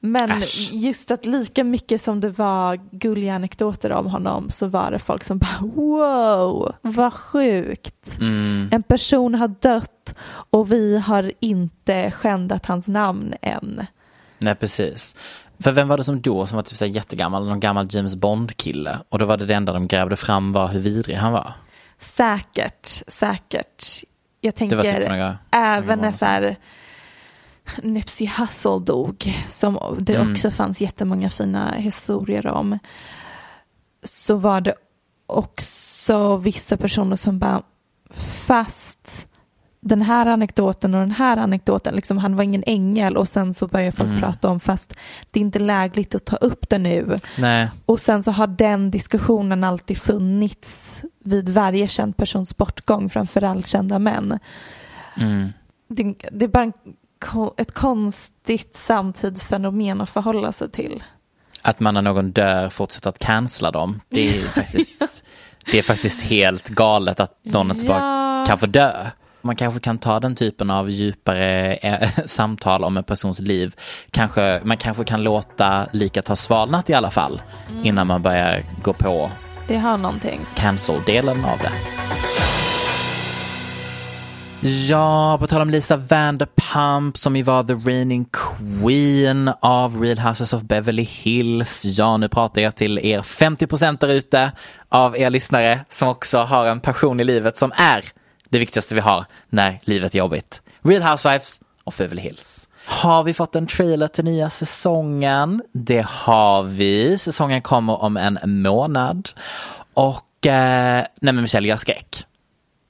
Men 0.01 0.31
Äsch. 0.31 0.71
just 0.73 1.11
att 1.11 1.27
lika 1.27 1.65
mycket 1.65 2.01
som 2.01 2.21
det 2.21 2.29
var 2.29 2.81
gulliga 2.91 3.35
anekdoter 3.35 3.93
om 3.93 4.07
honom 4.07 4.51
så 4.51 4.67
var 4.67 4.91
det 4.91 4.99
folk 4.99 5.25
som 5.25 5.39
bara 5.39 5.59
wow, 5.61 6.75
vad 6.83 7.13
sjukt. 7.13 8.19
Mm. 8.21 8.69
En 8.73 8.83
person 8.83 9.35
har 9.35 9.49
dött 9.49 10.15
och 10.51 10.73
vi 10.73 10.99
har 10.99 11.33
inte 11.41 12.11
skändat 12.11 12.67
hans 12.67 12.89
namn 12.89 13.35
än. 13.43 13.87
Nej, 14.39 14.55
precis. 14.55 15.17
För 15.59 15.73
vem 15.73 15.89
var 15.89 15.97
det 15.97 16.05
som 16.05 16.21
då 16.21 16.47
som 16.47 16.57
var 16.57 16.63
typ 16.63 16.77
så 16.79 16.87
jättegammal, 16.87 17.49
någon 17.49 17.61
gammal 17.61 17.87
James 17.91 18.17
Bond-kille? 18.17 18.99
Och 19.09 19.19
då 19.19 19.25
var 19.25 19.37
det 19.37 19.47
det 19.47 19.55
enda 19.55 19.73
de 19.73 19.87
grävde 19.87 20.17
fram 20.17 20.53
var 20.53 20.69
hur 20.69 20.81
vidrig 20.81 21.17
han 21.17 21.33
var. 21.33 21.53
Säkert, 21.99 22.87
säkert. 23.07 24.05
Jag 24.41 24.55
tänker 24.55 25.37
även 25.51 25.99
när 25.99 26.13
så 26.13 26.25
här 26.27 26.57
Nipsey 27.83 28.27
Hussle 28.39 28.79
dog, 28.79 29.35
som 29.49 29.97
det 30.01 30.15
Mm. 30.17 30.33
också 30.33 30.51
fanns 30.51 30.81
jättemånga 30.81 31.31
fina 31.31 31.73
historier 31.73 32.47
om, 32.47 32.79
så 34.03 34.35
var 34.37 34.61
det 34.61 34.75
också 35.27 36.37
vissa 36.37 36.77
personer 36.77 37.17
som 37.17 37.39
bara, 37.39 37.63
fast 38.47 38.90
den 39.83 40.03
här 40.03 40.27
anekdoten 40.27 40.95
och 40.95 41.01
den 41.01 41.11
här 41.11 41.37
anekdoten, 41.37 41.95
liksom 41.95 42.19
han 42.19 42.37
var 42.37 42.45
ingen 42.45 42.63
ängel 42.67 43.17
och 43.17 43.29
sen 43.29 43.55
så 43.55 43.67
börjar 43.67 43.91
folk 43.91 44.09
Mm. 44.09 44.21
prata 44.21 44.49
om 44.51 44.61
fast 44.61 44.95
det 45.31 45.41
är 45.41 45.43
inte 45.43 45.59
lägligt 45.59 46.15
att 46.15 46.25
ta 46.25 46.37
upp 46.37 46.69
det 46.69 46.79
nu. 46.79 47.17
Nej, 47.39 47.71
Och 47.87 48.01
sen 48.01 48.23
så 48.23 48.31
har 48.31 48.47
den 48.47 48.91
diskussionen 48.91 49.65
alltid 49.65 49.99
funnits 49.99 51.05
vid 51.25 51.49
varje 51.49 51.89
känd 51.89 52.17
persons 52.17 52.57
bortgång, 52.57 53.11
framförallt 53.11 53.67
kända 53.67 53.99
män. 53.99 54.39
mm. 55.17 55.49
Det, 55.89 56.15
det 56.33 56.45
är 56.45 56.49
bara 56.49 56.65
en, 56.65 56.73
ett 57.57 57.75
konstigt 57.75 58.77
samtidsfenomen 58.77 60.01
att 60.01 60.11
förhålla 60.11 60.53
sig 60.53 60.71
till. 60.71 61.03
att 61.63 61.81
man 61.81 61.95
när 61.95 62.03
någon 62.03 62.31
dör 62.33 62.69
fortsätter 62.69 63.09
att 63.11 63.19
cancella 63.19 63.71
dem. 63.71 64.01
Det 64.09 64.37
är 64.39 64.43
faktiskt, 64.55 64.93
det 65.73 65.79
är 65.79 65.83
faktiskt 65.83 66.23
helt 66.23 66.69
galet 66.69 67.21
att 67.21 67.39
någon 67.43 67.71
inte 67.71 67.85
bara 67.87 68.47
kan 68.47 68.59
få 68.59 68.67
dö. 68.67 69.07
Man 69.43 69.57
kanske 69.57 69.81
kan 69.81 69.99
ta 69.99 70.21
den 70.21 70.35
typen 70.35 70.71
av 70.71 70.91
djupare 70.91 71.75
eh, 71.75 72.09
samtal 72.27 72.85
om 72.85 72.97
en 72.97 73.05
persons 73.05 73.41
liv. 73.41 73.75
Kanske, 74.11 74.61
man 74.65 74.77
kanske 74.77 75.05
kan 75.05 75.23
låta 75.23 75.87
likat 75.93 76.29
ha 76.29 76.37
svalnat 76.37 76.91
i 76.91 76.95
alla 76.95 77.11
fall 77.11 77.43
innan 77.83 78.07
man 78.07 78.23
börjar 78.23 78.63
gå 78.83 78.93
på 78.93 79.31
Det 79.69 79.77
har 79.77 79.99
någonting. 79.99 80.41
cancel-delen 80.57 81.45
av 81.45 81.59
det. 81.59 81.71
Ja, 84.63 85.37
på 85.41 85.47
tal 85.47 85.63
om 85.63 85.71
Lisa 85.71 85.97
Vanderpump 85.97 87.19
som 87.19 87.37
ju 87.37 87.43
var 87.43 87.65
the 87.65 87.73
reigning 87.75 88.27
queen 88.33 89.51
av 89.61 90.01
Real 90.03 90.19
Houses 90.19 90.53
of 90.53 90.63
Beverly 90.63 91.03
Hills. 91.03 91.85
Ja, 91.85 92.17
nu 92.17 92.29
pratar 92.29 92.61
jag 92.63 92.77
till 92.77 92.99
er 92.99 93.21
50% 93.21 93.99
där 94.01 94.09
ute 94.09 94.53
av 94.89 95.19
er 95.19 95.31
lyssnare 95.31 95.81
som 95.89 96.09
också 96.09 96.39
har 96.39 96.67
en 96.67 96.81
passion 96.81 97.21
i 97.21 97.25
livet 97.25 97.59
som 97.59 97.73
är 97.77 98.05
det 98.51 98.59
viktigaste 98.59 98.95
vi 98.95 99.01
har 99.01 99.25
när 99.49 99.81
livet 99.85 100.15
är 100.15 100.19
jobbigt. 100.19 100.63
Real 100.83 101.03
Housewives 101.03 101.61
of 101.85 101.97
Beverly 101.97 102.23
Hills. 102.23 102.69
Har 102.85 103.25
vi 103.25 103.35
fått 103.35 103.57
en 103.57 103.67
trailer 103.67 104.09
till 104.09 104.25
nya 104.25 104.51
säsongen? 104.51 105.63
Det 105.73 106.07
har 106.09 106.63
vi. 106.63 107.19
Säsongen 107.19 107.63
kommer 107.63 108.03
om 108.03 108.17
en 108.17 108.39
månad. 108.63 109.31
Och, 109.95 110.47
eh, 110.47 111.05
nej 111.21 111.35
men 111.35 111.43
Michelle, 111.43 111.69
jag 111.69 111.75
har 111.75 111.79
skräck. 111.79 112.25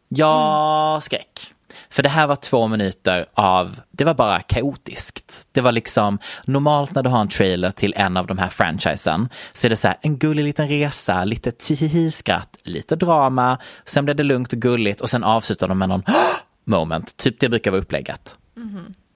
Jag 0.08 1.02
skräck. 1.02 1.54
För 1.90 2.02
det 2.02 2.08
här 2.08 2.26
var 2.26 2.36
två 2.36 2.66
minuter 2.66 3.26
av, 3.34 3.80
det 3.90 4.04
var 4.04 4.14
bara 4.14 4.40
kaotiskt. 4.40 5.46
Det 5.52 5.60
var 5.60 5.72
liksom, 5.72 6.18
normalt 6.46 6.94
när 6.94 7.02
du 7.02 7.10
har 7.10 7.20
en 7.20 7.28
trailer 7.28 7.70
till 7.70 7.94
en 7.96 8.16
av 8.16 8.26
de 8.26 8.38
här 8.38 8.48
franchisen 8.48 9.28
så 9.52 9.66
är 9.66 9.70
det 9.70 9.76
så 9.76 9.88
här 9.88 9.96
en 10.00 10.18
gullig 10.18 10.44
liten 10.44 10.68
resa, 10.68 11.24
lite 11.24 11.50
tihihi-skratt, 11.50 12.56
lite 12.62 12.96
drama, 12.96 13.58
sen 13.84 14.04
blir 14.04 14.14
det 14.14 14.22
lugnt 14.22 14.52
och 14.52 14.58
gulligt 14.58 15.00
och 15.00 15.10
sen 15.10 15.24
avslutar 15.24 15.68
de 15.68 15.78
med 15.78 15.88
någon 15.88 16.02
moment. 16.64 17.16
Typ 17.16 17.40
det 17.40 17.48
brukar 17.48 17.70
vara 17.70 17.80
upplägget. 17.80 18.34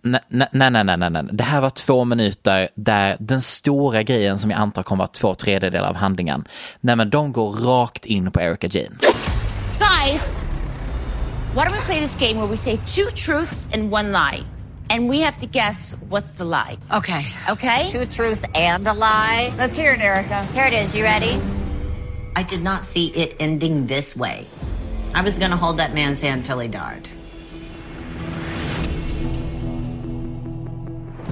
Nej, 0.03 0.21
nej, 0.29 0.49
nej, 0.53 0.71
nej, 0.85 0.97
nej, 0.97 1.11
nej. 1.11 1.25
Det 1.33 1.45
här 1.45 1.61
var 1.61 1.71
två 1.71 2.05
minuter 2.05 2.69
där 2.75 3.17
den 3.21 3.41
stora 3.41 4.03
grejen 4.03 4.39
som 4.39 4.51
jag 4.51 4.61
antar 4.61 4.83
kommer 4.83 4.99
vara 4.99 5.09
två 5.09 5.35
tredjedelar 5.35 5.89
av 5.89 5.97
handlingen. 5.97 6.49
Nej, 6.81 6.97
men 6.97 7.11
de 7.11 7.33
går 7.33 7.51
rakt 7.51 8.07
in 8.07 8.31
på 8.31 8.41
Erika 8.41 8.67
Jane. 8.67 8.97
Guys, 9.79 10.35
why 11.55 11.65
don't 11.65 11.73
we 11.73 11.81
play 11.83 12.01
this 12.01 12.17
game 12.17 12.37
where 12.37 12.47
we 12.47 12.57
say 12.57 12.79
two 12.85 13.07
truths 13.11 13.69
and 13.73 13.89
one 13.89 14.11
lie? 14.11 14.45
And 14.91 15.09
we 15.09 15.21
have 15.21 15.39
to 15.39 15.47
guess 15.47 15.93
what's 16.09 16.33
the 16.33 16.45
lie. 16.45 16.79
Okay. 16.93 17.23
Okay? 17.49 17.87
Two 17.89 18.07
truths 18.07 18.45
and 18.57 18.87
a 18.89 18.93
lie. 18.93 19.55
Let's 19.57 19.77
hear 19.77 19.93
it, 19.93 20.01
Erica. 20.01 20.45
Here 20.47 20.65
it 20.67 20.73
is. 20.73 20.97
You 20.97 21.05
ready? 21.05 21.41
I 22.35 22.43
did 22.43 22.63
not 22.63 22.83
see 22.83 23.07
it 23.07 23.37
ending 23.39 23.87
this 23.87 24.17
way. 24.17 24.47
I 25.15 25.23
was 25.23 25.39
going 25.39 25.53
to 25.53 25.57
hold 25.57 25.79
that 25.79 25.95
man's 25.95 26.21
hand 26.21 26.45
till 26.45 26.59
he 26.59 26.67
died. 26.67 27.09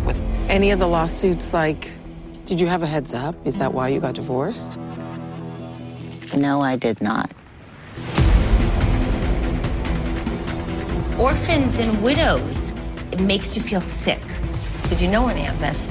With 0.06 0.22
any 0.48 0.70
of 0.70 0.78
the 0.78 0.86
lawsuits, 0.86 1.52
like, 1.52 1.90
did 2.44 2.60
you 2.60 2.68
have 2.68 2.84
a 2.84 2.86
heads 2.86 3.12
up? 3.12 3.34
Is 3.44 3.58
that 3.58 3.74
why 3.74 3.88
you 3.88 3.98
got 3.98 4.14
divorced? 4.14 4.78
No, 6.32 6.60
I 6.60 6.76
did 6.76 7.02
not. 7.02 7.32
Orphans 11.18 11.80
and 11.80 12.02
widows. 12.04 12.74
It 13.12 13.20
makes 13.20 13.56
you 13.56 13.66
feel 13.66 13.80
sick. 13.80 14.22
Did 14.88 15.02
you 15.02 15.10
know 15.10 15.28
any 15.28 15.48
of 15.48 15.58
this? 15.60 15.88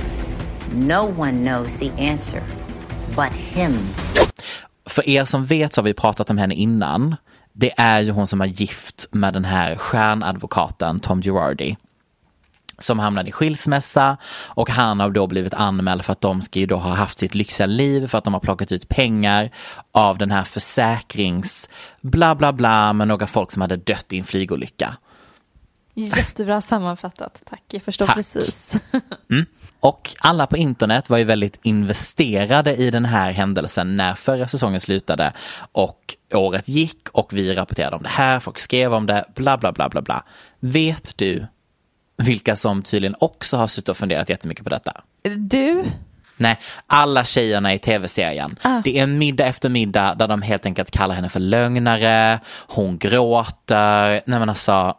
No 0.73 1.05
one 1.17 1.43
knows 1.43 1.77
the 1.77 1.91
answer 1.97 2.43
but 3.15 3.31
him. 3.33 3.79
För 4.85 5.09
er 5.09 5.25
som 5.25 5.45
vet 5.45 5.73
så 5.73 5.81
har 5.81 5.83
vi 5.83 5.93
pratat 5.93 6.29
om 6.29 6.37
henne 6.37 6.55
innan. 6.55 7.15
Det 7.53 7.71
är 7.77 7.99
ju 7.99 8.11
hon 8.11 8.27
som 8.27 8.41
är 8.41 8.45
gift 8.45 9.07
med 9.11 9.33
den 9.33 9.45
här 9.45 9.75
stjärnadvokaten 9.75 10.99
Tom 10.99 11.21
Girardi. 11.21 11.77
Som 12.77 12.99
hamnade 12.99 13.29
i 13.29 13.31
skilsmässa 13.31 14.17
och 14.47 14.69
han 14.69 14.99
har 14.99 15.09
då 15.09 15.27
blivit 15.27 15.53
anmäld 15.53 16.05
för 16.05 16.11
att 16.11 16.21
de 16.21 16.41
ska 16.41 16.59
ju 16.59 16.65
då 16.65 16.75
ha 16.75 16.93
haft 16.95 17.19
sitt 17.19 17.35
lyxiga 17.35 17.67
liv 17.67 18.07
för 18.07 18.17
att 18.17 18.23
de 18.23 18.33
har 18.33 18.41
plockat 18.41 18.71
ut 18.71 18.89
pengar 18.89 19.49
av 19.91 20.17
den 20.17 20.31
här 20.31 20.43
försäkrings 20.43 21.69
bla 22.01 22.35
bla 22.35 22.53
bla 22.53 22.93
med 22.93 23.07
några 23.07 23.27
folk 23.27 23.51
som 23.51 23.61
hade 23.61 23.77
dött 23.77 24.13
i 24.13 24.19
en 24.19 24.25
flygolycka. 24.25 24.97
Jättebra 25.93 26.61
sammanfattat, 26.61 27.41
tack. 27.45 27.63
Jag 27.67 27.81
förstår 27.81 28.05
Tack. 28.05 28.15
precis. 28.15 28.83
Och 29.79 30.09
alla 30.19 30.47
på 30.47 30.57
internet 30.57 31.09
var 31.09 31.17
ju 31.17 31.23
väldigt 31.23 31.59
investerade 31.63 32.75
i 32.75 32.91
den 32.91 33.05
här 33.05 33.31
händelsen 33.31 33.95
när 33.95 34.13
förra 34.13 34.47
säsongen 34.47 34.79
slutade 34.79 35.33
och 35.71 36.15
året 36.33 36.67
gick 36.67 37.09
och 37.09 37.33
vi 37.33 37.55
rapporterade 37.55 37.95
om 37.95 38.03
det 38.03 38.09
här, 38.09 38.39
folk 38.39 38.59
skrev 38.59 38.93
om 38.93 39.05
det, 39.05 39.25
bla 39.35 39.57
bla 39.57 39.71
bla 39.71 39.89
bla 39.89 40.01
bla. 40.01 40.23
Vet 40.59 41.17
du 41.17 41.45
vilka 42.17 42.55
som 42.55 42.83
tydligen 42.83 43.15
också 43.19 43.57
har 43.57 43.67
suttit 43.67 43.89
och 43.89 43.97
funderat 43.97 44.29
jättemycket 44.29 44.63
på 44.63 44.69
detta? 44.69 45.01
Du? 45.37 45.83
Nej, 46.37 46.59
alla 46.87 47.23
tjejerna 47.23 47.73
i 47.73 47.79
tv-serien. 47.79 48.55
Ah. 48.61 48.81
Det 48.83 48.99
är 48.99 49.07
middag 49.07 49.45
efter 49.45 49.69
middag 49.69 50.15
där 50.15 50.27
de 50.27 50.41
helt 50.41 50.65
enkelt 50.65 50.91
kallar 50.91 51.15
henne 51.15 51.29
för 51.29 51.39
lögnare, 51.39 52.39
hon 52.67 52.97
gråter. 52.97 54.21
Nej 54.25 54.39
men 54.39 54.49
alltså, 54.49 54.95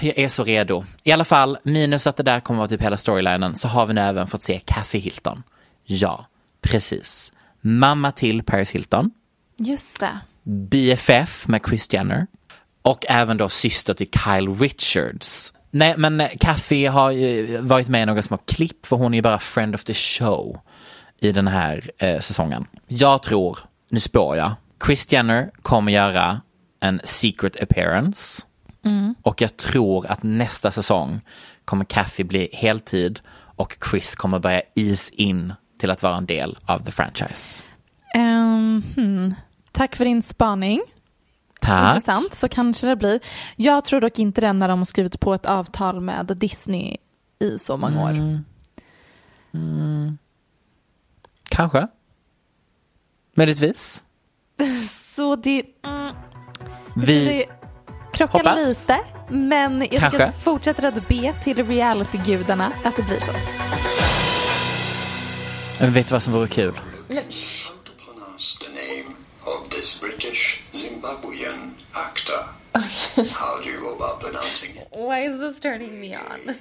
jag 0.00 0.18
är 0.18 0.28
så 0.28 0.44
redo. 0.44 0.84
I 1.02 1.12
alla 1.12 1.24
fall, 1.24 1.58
minus 1.62 2.06
att 2.06 2.16
det 2.16 2.22
där 2.22 2.40
kommer 2.40 2.58
vara 2.58 2.68
typ 2.68 2.82
hela 2.82 2.96
storylinen, 2.96 3.54
så 3.56 3.68
har 3.68 3.86
vi 3.86 3.94
nu 3.94 4.00
även 4.00 4.26
fått 4.26 4.42
se 4.42 4.60
Kathy 4.64 4.98
Hilton. 4.98 5.42
Ja, 5.84 6.26
precis. 6.60 7.32
Mamma 7.60 8.12
till 8.12 8.42
Paris 8.42 8.72
Hilton, 8.72 9.10
Just 9.56 10.00
det. 10.00 10.20
BFF 10.42 11.48
med 11.48 11.66
Kris 11.66 11.92
Jenner 11.92 12.26
och 12.82 13.04
även 13.08 13.36
då 13.36 13.48
syster 13.48 13.94
till 13.94 14.08
Kyle 14.10 14.54
Richards. 14.54 15.52
Nej, 15.70 15.94
men 15.96 16.20
eh, 16.20 16.28
Kathy 16.40 16.86
har 16.86 17.10
ju 17.10 17.60
varit 17.60 17.88
med 17.88 18.02
i 18.02 18.06
några 18.06 18.22
små 18.22 18.36
klipp 18.36 18.86
för 18.86 18.96
hon 18.96 19.14
är 19.14 19.18
ju 19.18 19.22
bara 19.22 19.38
friend 19.38 19.74
of 19.74 19.84
the 19.84 19.94
show 19.94 20.60
i 21.20 21.32
den 21.32 21.48
här 21.48 21.90
eh, 21.98 22.20
säsongen. 22.20 22.66
Jag 22.86 23.22
tror, 23.22 23.58
nu 23.90 24.00
spår 24.00 24.36
jag, 24.36 24.52
Kris 24.80 25.12
Jenner 25.12 25.50
kommer 25.62 25.92
göra 25.92 26.40
en 26.80 27.00
secret 27.04 27.62
appearance 27.62 28.42
och 29.22 29.42
jag 29.42 29.56
tror 29.56 30.06
att 30.06 30.22
nästa 30.22 30.70
säsong 30.70 31.20
kommer 31.64 31.84
Kathy 31.84 32.24
bli 32.24 32.48
heltid 32.52 33.20
och 33.34 33.76
Chris 33.90 34.16
kommer 34.16 34.38
börja 34.38 34.62
ease 34.74 35.14
in 35.14 35.52
till 35.78 35.90
att 35.90 36.02
vara 36.02 36.16
en 36.16 36.26
del 36.26 36.58
av 36.66 36.78
the 36.84 36.90
franchise. 36.90 37.64
Ehm, 38.14 38.82
hmm. 38.96 39.34
Tack 39.72 39.96
för 39.96 40.04
din 40.04 40.22
spaning. 40.22 40.80
Tack. 41.60 41.96
Intressant, 41.96 42.34
så 42.34 42.48
kanske 42.48 42.86
det 42.86 42.96
blir. 42.96 43.20
Jag 43.56 43.84
tror 43.84 44.00
dock 44.00 44.18
inte 44.18 44.40
det 44.40 44.52
när 44.52 44.68
de 44.68 44.78
har 44.78 44.86
skrivit 44.86 45.20
på 45.20 45.34
ett 45.34 45.46
avtal 45.46 46.00
med 46.00 46.26
Disney 46.36 46.96
i 47.38 47.58
så 47.58 47.76
många 47.76 48.02
år. 48.04 48.42
Kanske. 51.50 51.86
Möjligtvis. 53.34 54.04
Så 55.16 55.36
det, 55.36 55.62
mm, 55.84 56.12
Vi... 56.96 57.46
krockar 58.18 58.38
hoppas. 58.38 58.68
lite, 58.68 58.98
men 59.28 59.80
jag 59.80 59.90
Kanske. 59.90 60.10
tycker 60.10 60.24
att 60.26 60.42
fortsätter 60.42 60.82
att 60.88 61.08
be 61.08 61.34
till 61.44 61.66
reality-gudarna 61.66 62.72
att 62.84 62.96
det 62.96 63.02
blir 63.02 63.20
så. 63.20 63.32
Men 65.80 65.92
vet 65.92 66.06
du 66.08 66.12
vad 66.12 66.22
som 66.22 66.32
vore 66.32 66.48
kul? 66.48 66.72
to 66.72 67.92
pronounce 68.04 68.58
the 68.58 68.68
name 68.68 69.14
of 69.44 69.68
this 69.68 70.00
British 70.00 70.62
Zimbabwean 70.70 71.70
actor. 71.92 72.44
How 73.38 73.60
do 73.62 73.70
you 73.70 73.80
go 73.80 73.94
about 74.04 74.20
pronouncing 74.20 74.76
it? 74.76 74.88
Why 74.92 75.20
is 75.26 75.38
this 75.40 75.60
turning 75.60 76.00
me 76.00 76.14
on? 76.16 76.54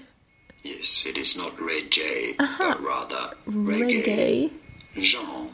Yes, 0.64 1.06
it 1.06 1.18
is 1.18 1.38
not 1.38 1.52
reggae, 1.58 2.36
but 2.38 2.80
rather 2.82 3.36
reggae. 3.46 4.50
Jean 5.00 5.50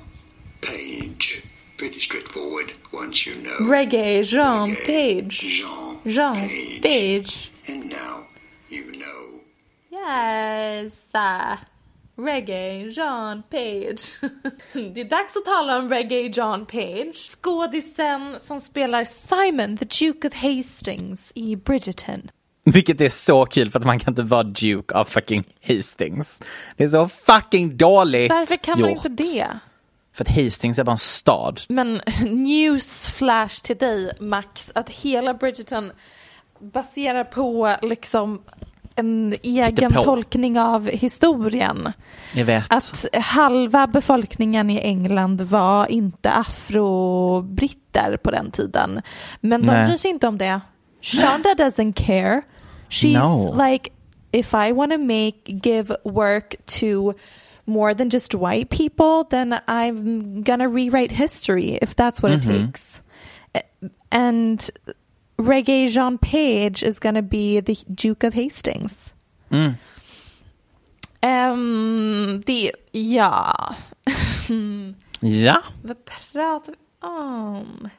Page. 0.61 1.43
Pretty 1.83 1.99
straightforward 1.99 2.71
once 2.93 3.27
you 3.27 3.35
know. 3.35 3.67
Reggae, 3.67 4.23
Jean 4.23 4.69
Reggae, 4.69 4.85
Page. 4.85 5.41
Jean, 5.41 5.97
Jean 6.05 6.35
Page. 6.35 6.81
Page. 6.81 7.51
And 7.67 7.89
now 7.89 8.23
you 8.69 8.83
know. 8.91 9.41
Yes. 9.91 10.93
uh, 11.13 11.57
Reggae 12.15 12.89
John 12.89 13.43
Page. 13.49 14.19
Det 14.93 15.01
är 15.01 15.09
dags 15.09 15.35
att 15.35 15.45
tala 15.45 15.77
om 15.77 15.89
Reggae 15.89 16.31
John 16.33 16.65
Page. 16.65 17.29
Skådisen 17.41 18.39
som 18.39 18.61
spelar 18.61 19.03
Simon, 19.03 19.77
the 19.77 19.85
Duke 20.05 20.27
of 20.27 20.33
Hastings 20.33 21.31
i 21.35 21.55
Bridgerton. 21.55 22.29
Vilket 22.65 23.01
är 23.01 23.09
så 23.09 23.45
kul 23.45 23.71
för 23.71 23.79
att 23.79 23.85
man 23.85 23.99
kan 23.99 24.11
inte 24.11 24.23
vara 24.23 24.43
Duke 24.43 24.95
av 24.95 25.05
fucking 25.05 25.43
Hastings. 25.67 26.37
Det 26.77 26.83
är 26.83 26.87
så 26.87 27.07
fucking 27.07 27.77
dåligt 27.77 28.31
Varför 28.31 28.57
kan 28.57 28.81
man 28.81 28.93
gjort. 28.93 29.05
inte 29.05 29.23
det? 29.23 29.47
För 30.13 30.23
att 30.23 30.35
Hastings 30.35 30.79
är 30.79 30.83
bara 30.83 30.91
en 30.91 30.97
stad. 30.97 31.61
Men 31.69 32.01
newsflash 32.25 33.61
till 33.63 33.77
dig 33.77 34.11
Max, 34.19 34.71
att 34.75 34.89
hela 34.89 35.33
Bridgerton 35.33 35.91
baserar 36.59 37.23
på 37.23 37.75
liksom 37.81 38.41
en 38.95 39.35
egen 39.43 39.91
tolkning 39.93 40.59
av 40.59 40.89
historien. 40.89 41.93
Jag 42.33 42.45
vet. 42.45 42.65
Att 42.69 43.05
halva 43.13 43.87
befolkningen 43.87 44.69
i 44.69 44.79
England 44.79 45.41
var 45.41 45.91
inte 45.91 46.31
afrobritter 46.31 48.17
på 48.17 48.31
den 48.31 48.51
tiden. 48.51 49.01
Men 49.41 49.61
de 49.61 49.67
Nej. 49.67 49.87
bryr 49.87 49.97
sig 49.97 50.11
inte 50.11 50.27
om 50.27 50.37
det. 50.37 50.61
Shonda 51.01 51.49
doesn't 51.57 51.93
care. 51.93 52.41
She's 52.89 53.19
No. 53.19 53.55
like, 53.69 53.89
if 54.31 54.53
I 54.53 54.71
want 54.71 54.91
to 54.91 54.97
make, 54.97 55.37
give 55.45 55.95
work 56.03 56.55
to 56.65 57.13
more 57.65 57.93
than 57.93 58.09
just 58.09 58.35
white 58.35 58.69
people, 58.69 59.25
then 59.25 59.59
I'm 59.67 60.43
gonna 60.43 60.67
rewrite 60.67 61.11
history 61.11 61.79
if 61.81 61.95
that's 61.95 62.21
what 62.21 62.31
it 62.31 62.41
mm-hmm. 62.41 62.65
takes. 62.65 63.01
And 64.11 64.71
Reggae 65.37 65.89
Jean 65.89 66.17
Page 66.17 66.83
is 66.83 66.99
gonna 66.99 67.21
be 67.21 67.59
the 67.61 67.77
Duke 67.93 68.23
of 68.23 68.33
Hastings. 68.33 68.93
Ehm, 71.21 72.43
det, 72.45 72.71
ja. 72.91 73.75
Ja. 75.19 75.61
Vad 75.81 75.97
pratar 76.05 76.73
vi 76.73 77.07
om? 77.07 77.89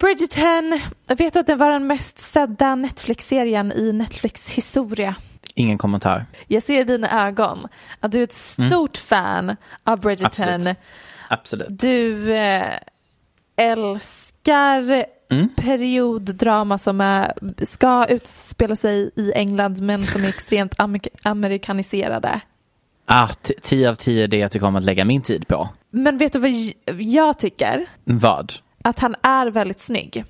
Bridgerton, 0.00 0.80
jag 1.06 1.16
vet 1.16 1.36
att 1.36 1.46
det 1.46 1.54
var 1.54 1.70
den 1.70 1.86
mest 1.86 2.18
sedda 2.18 2.74
Netflix-serien 2.74 3.72
i 3.72 3.92
Netflix 3.92 4.50
historia. 4.50 5.14
Ingen 5.54 5.78
kommentar. 5.78 6.24
Jag 6.48 6.62
ser 6.62 6.80
i 6.80 6.84
dina 6.84 7.26
ögon 7.26 7.68
att 8.00 8.12
du 8.12 8.18
är 8.18 8.24
ett 8.24 8.32
stort 8.32 8.96
fan 8.96 9.56
av 9.84 10.00
Bridgerton. 10.00 10.48
Absolut. 10.48 10.76
Absolut. 11.28 11.68
Du 11.80 12.34
eh, 12.36 12.62
älskar 13.56 15.04
Mm. 15.32 15.48
perioddrama 15.56 16.78
som 16.78 17.00
är, 17.00 17.32
ska 17.64 18.06
utspela 18.06 18.76
sig 18.76 19.10
i 19.16 19.32
England 19.34 19.80
men 19.82 20.04
som 20.04 20.24
är 20.24 20.28
extremt 20.28 20.74
amer- 20.78 21.08
amerikaniserade. 21.22 22.40
Ah, 23.06 23.28
t- 23.28 23.54
10 23.62 23.90
av 23.90 23.94
10 23.94 24.24
är 24.24 24.28
det 24.28 24.36
jag 24.38 24.52
tycker 24.52 24.66
om 24.66 24.76
att 24.76 24.82
lägga 24.84 25.04
min 25.04 25.22
tid 25.22 25.48
på. 25.48 25.68
Men 25.90 26.18
vet 26.18 26.32
du 26.32 26.38
vad 26.38 26.50
jag 27.00 27.38
tycker? 27.38 27.86
Vad? 28.04 28.52
Att 28.84 28.98
han 28.98 29.14
är 29.22 29.46
väldigt 29.50 29.80
snygg. 29.80 30.24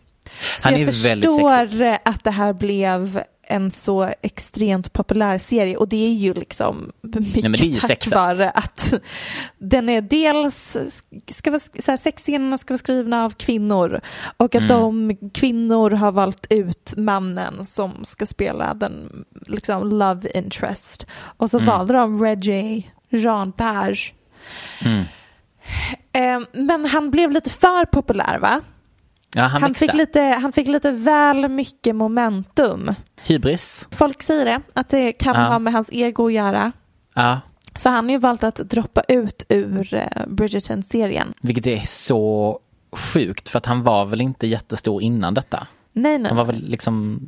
Så 0.59 0.69
Han 0.69 0.73
jag 0.81 0.89
är 0.89 1.09
väldigt 1.09 1.31
förstår 1.31 1.99
att 2.05 2.25
det 2.25 2.31
här 2.31 2.53
blev 2.53 3.23
en 3.51 3.71
så 3.71 4.13
extremt 4.23 4.93
populär 4.93 5.39
serie 5.39 5.77
och 5.77 5.89
det 5.89 6.07
är 6.07 6.13
ju 6.13 6.35
liksom 6.35 6.93
mycket 7.01 7.45
är 7.45 7.65
ju 7.65 7.81
tack 7.81 8.13
vare 8.13 8.51
att 8.51 8.95
den 9.59 9.89
är 9.89 10.01
dels, 10.01 10.77
ska 11.31 11.51
vara, 11.51 11.61
så 11.61 11.91
här, 11.91 11.97
sexscenerna 11.97 12.59
ska 12.59 12.75
vara 12.75 12.79
skrivna 12.79 13.25
av 13.25 13.31
kvinnor 13.31 14.01
och 14.37 14.55
Mm. 14.55 14.65
att 14.65 14.69
de 14.69 15.17
kvinnor 15.35 15.91
har 15.91 16.13
valt 16.13 16.47
ut 16.51 16.95
mannen 16.97 17.67
som 17.67 18.05
ska 18.05 18.27
spela 18.27 18.75
den 18.75 19.25
liksom 19.47 19.89
love 19.89 20.31
interest 20.35 21.07
och 21.37 21.51
så 21.51 21.59
Mm. 21.59 21.67
valde 21.67 21.93
de 21.95 22.23
Reggie 22.23 22.83
Jean 23.09 23.53
Page. 23.53 24.15
Mm. 24.85 25.05
Eh, 26.13 26.49
Men 26.53 26.85
han 26.85 27.11
blev 27.11 27.31
lite 27.31 27.51
för 27.51 27.85
populär 27.85 28.39
va? 28.39 28.61
Ja, 29.37 29.43
han, 29.43 29.63
Han 29.63 29.75
fick, 29.75 29.95
lite, 29.95 30.21
han 30.21 30.53
fick 30.53 30.69
lite 30.69 30.91
väl 30.91 31.49
mycket 31.49 31.97
momentum. 31.97 32.95
Hybris. 33.23 33.89
Folk 33.91 34.23
säger 34.23 34.45
det, 34.45 34.61
att 34.73 34.89
det 34.89 35.13
kan 35.13 35.35
Ja. 35.37 35.43
ha 35.49 35.59
med 35.59 35.73
hans 35.73 35.91
ego 35.93 36.27
att 36.27 36.33
göra. 36.33 36.73
Ja. 37.15 37.41
För 37.75 37.91
han 37.91 38.05
har 38.05 38.13
ju 38.13 38.19
valt 38.19 38.43
att 38.45 38.57
droppa 38.57 39.03
ut 39.09 39.47
ur 39.49 39.95
eh, 39.95 40.27
Bridgerton-serien. 40.29 41.35
Vilket 41.43 41.67
är 41.67 41.81
så 41.87 42.59
sjukt 42.93 43.49
för 43.49 43.59
att 43.59 43.67
han 43.67 43.83
var 43.83 44.07
väl 44.07 44.21
inte 44.21 44.47
jättestor 44.47 45.03
innan 45.03 45.35
detta. 45.35 45.67
Nej, 45.93 46.19
nej. 46.19 46.29
Han 46.29 46.37
var 46.37 46.45
väl 46.45 46.65
liksom, 46.69 47.21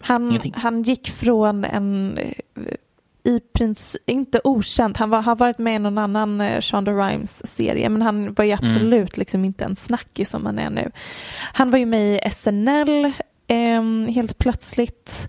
Han, 0.00 0.40
han 0.54 0.82
gick 0.82 1.10
från 1.10 1.64
en 1.64 2.18
eh, 2.18 2.32
i 3.24 3.40
princip, 3.40 4.02
inte 4.10 4.40
okänd, 4.44 4.96
han 4.98 5.10
var, 5.10 5.22
har 5.22 5.36
varit 5.36 5.58
med 5.58 5.74
i 5.76 5.78
någon 5.78 5.98
annan 5.98 6.40
eh, 6.40 6.60
Shonda 6.60 6.92
Rhimes-serie 6.92 7.88
men 7.88 8.02
han 8.02 8.34
var 8.34 8.44
ju 8.44 8.52
Mm. 8.52 8.66
absolut 8.66 9.16
liksom 9.16 9.44
inte 9.44 9.64
en 9.64 9.76
snackis 9.76 10.30
som 10.30 10.46
han 10.46 10.58
är 10.58 10.70
nu. 10.70 10.90
Han 11.52 11.70
var 11.70 11.78
ju 11.78 11.86
med 11.86 12.14
i 12.26 12.30
SNL 12.30 13.12
ehm, 13.46 14.06
helt 14.14 14.38
plötsligt 14.38 15.28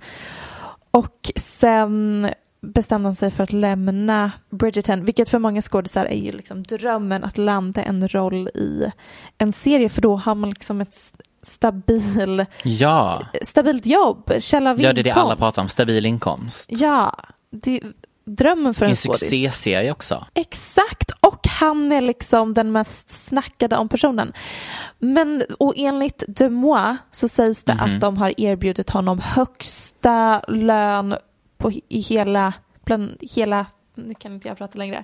och 0.91 1.31
sen 1.35 2.29
bestämde 2.61 3.07
han 3.07 3.15
sig 3.15 3.31
för 3.31 3.43
att 3.43 3.53
lämna 3.53 4.31
Bridgerton, 4.49 5.05
vilket 5.05 5.29
för 5.29 5.39
många 5.39 5.61
skådisar 5.61 6.05
är 6.05 6.17
ju 6.17 6.31
liksom 6.31 6.63
drömmen 6.63 7.23
att 7.23 7.37
landa 7.37 7.83
en 7.83 8.07
roll 8.07 8.47
i 8.47 8.91
en 9.37 9.53
serie 9.53 9.89
för 9.89 10.01
då 10.01 10.15
har 10.15 10.35
man 10.35 10.49
liksom 10.49 10.81
ett 10.81 10.95
stabil, 11.41 12.45
ja. 12.63 13.21
stabilt 13.41 13.85
jobb, 13.85 14.31
källa 14.39 14.71
av 14.71 14.81
Ja, 14.81 14.93
det 14.93 15.01
är 15.01 15.03
det 15.03 15.11
alla 15.11 15.21
inkomst. 15.23 15.39
pratar 15.39 15.61
om, 15.61 15.69
stabil 15.69 16.05
inkomst. 16.05 16.69
Ja, 16.71 17.15
det, 17.49 17.81
drömmen 18.25 18.73
för 18.73 18.85
en 18.85 18.89
En 18.89 18.95
skådis. 18.95 19.19
succéserie 19.19 19.91
också. 19.91 20.25
Exakt, 20.33 21.11
och 21.19 21.47
han 21.47 21.91
är 21.91 22.01
liksom 22.01 22.53
den 22.53 22.71
mest 22.71 23.09
snackade 23.09 23.77
om 23.77 23.89
personen. 23.89 24.33
Men, 24.99 25.43
och 25.59 25.73
enligt 25.77 26.23
De 26.27 26.49
Moi 26.49 26.95
så 27.11 27.27
sägs 27.27 27.63
det 27.63 27.73
Mhm. 27.73 27.95
att 27.95 28.01
de 28.01 28.17
har 28.17 28.39
erbjudit 28.39 28.89
honom 28.89 29.19
högsta 29.19 30.41
lön 30.47 31.15
på, 31.57 31.71
i 31.71 31.99
hela, 31.99 32.53
bland 32.85 33.17
hela 33.21 33.65
nu 33.95 34.13
kan 34.13 34.33
inte 34.33 34.47
jag 34.47 34.57
prata 34.57 34.77
längre. 34.77 35.03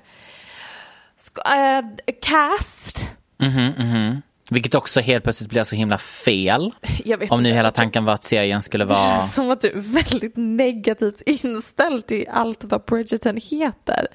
Ska, 1.18 1.42
äh, 1.56 1.86
cast. 2.22 3.16
Mhm, 3.38 3.74
mhm. 3.78 4.22
Vilket 4.54 4.76
också 4.76 5.00
helt 5.00 5.24
plötsligt 5.24 5.50
blir 5.50 5.64
så 5.64 5.76
himla 5.76 5.98
fel. 5.98 6.72
Om 7.30 7.44
nu 7.44 7.50
inte. 7.50 7.56
hela 7.56 7.72
tanken 7.72 8.06
var 8.06 8.14
att 8.14 8.24
serien 8.24 8.62
skulle 8.62 8.86
vara... 8.86 9.20
Som 9.28 9.52
att 9.52 9.62
du 9.62 9.68
är 9.68 9.76
väldigt 9.76 10.34
negativt 10.36 11.22
inställd 11.26 12.08
till 12.08 12.26
allt 12.32 12.64
vad 12.64 12.84
Bridgerton 12.86 13.38
heter. 13.38 14.08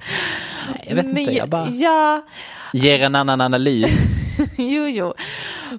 Jag 0.83 0.95
vet 0.95 1.05
inte, 1.05 1.21
Men 1.21 1.33
jag 1.33 1.49
bara 1.49 1.69
Ja, 1.69 2.25
ger 2.73 3.03
en 3.03 3.15
annan 3.15 3.41
analys. 3.41 4.23
jo, 4.57 4.87
jo. 4.87 5.13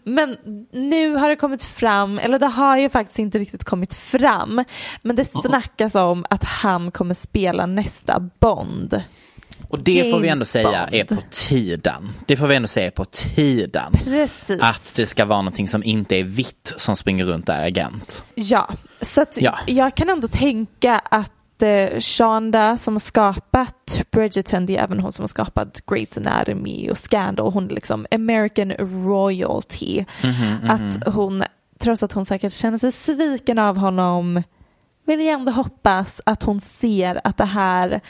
Men 0.05 0.37
nu 0.73 1.15
har 1.15 1.29
det 1.29 1.37
kommit 1.37 1.63
fram, 1.63 2.19
eller 2.19 2.39
det 2.39 2.47
har 2.47 2.79
ju 2.79 2.89
faktiskt 2.89 3.19
inte 3.19 3.39
riktigt 3.39 3.65
kommit 3.65 3.95
fram, 3.95 4.65
men 5.03 5.17
det 5.17 5.25
snackas 5.25 5.95
om 5.95 6.25
att 6.31 6.45
han 6.45 6.91
kommer 6.91 7.15
spela 7.15 7.67
nästa 7.67 8.31
Bond. 8.41 9.03
Och 9.69 9.79
det 9.83 10.11
får 10.13 10.19
vi 10.21 10.29
ändå 10.29 10.41
James 10.43 10.51
säga 10.51 10.87
Bond. 10.91 10.95
är 10.95 11.05
på 11.05 11.23
tiden. 11.31 12.09
Det 12.27 12.37
får 12.37 12.47
vi 12.47 12.55
ändå 12.57 12.69
säga 12.69 12.87
är 12.87 12.91
på 12.91 13.05
tiden. 13.05 13.93
Precis. 14.05 14.63
Att 14.63 14.93
det 14.97 15.07
ska 15.07 15.25
vara 15.25 15.39
någonting 15.43 15.69
som 15.69 15.85
inte 15.85 16.17
är 16.17 16.25
vitt 16.25 16.73
som 16.77 16.97
springer 16.97 17.25
runt 17.25 17.49
och 17.49 17.55
är 17.55 17.67
agent. 17.67 18.25
Ja, 18.35 18.69
så 19.01 19.23
att 19.23 19.41
Ja. 19.41 19.59
jag 19.67 19.95
kan 19.95 20.09
ändå 20.09 20.29
tänka 20.29 20.99
att 20.99 21.63
eh, 21.63 22.01
Shonda 22.01 22.77
som 22.77 22.95
har 22.95 22.99
skapat 23.01 24.03
Bridgerton, 24.11 24.67
det 24.67 24.77
är 24.77 24.85
även 24.85 25.01
hon 25.01 25.13
som 25.13 25.23
har 25.23 25.29
skapat 25.29 25.83
Grey's 25.87 26.19
Anatomy 26.29 26.91
och 26.91 26.99
Scandal, 26.99 27.53
hon 27.53 27.71
är 27.71 27.75
liksom 27.75 28.07
American 28.11 28.73
royalty. 28.73 30.05
Mhm, 30.25 30.71
Att 30.71 31.15
hon, 31.15 31.43
trots 31.79 32.03
att 32.03 32.13
hon 32.13 32.25
säkert 32.25 32.53
känner 32.53 32.79
sig 32.79 32.93
sviken 32.93 33.59
av 33.59 33.77
honom, 33.77 34.43
vill 35.07 35.21
jag 35.21 35.29
ändå 35.41 35.53
hoppas 35.53 36.21
att 36.27 36.43
hon 36.43 36.61
ser 36.61 37.21
att 37.25 37.37
det 37.37 37.45
här 37.45 38.01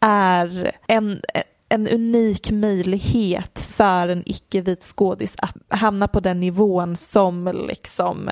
är 0.00 0.72
en, 0.86 1.20
en 1.68 1.88
unik 1.88 2.50
möjlighet 2.50 3.60
för 3.60 4.08
en 4.08 4.22
icke-vit 4.26 4.82
skådis 4.82 5.34
att 5.38 5.56
hamna 5.68 6.08
på 6.08 6.20
den 6.20 6.40
nivån 6.40 6.96
som 6.96 7.66
liksom 7.68 8.30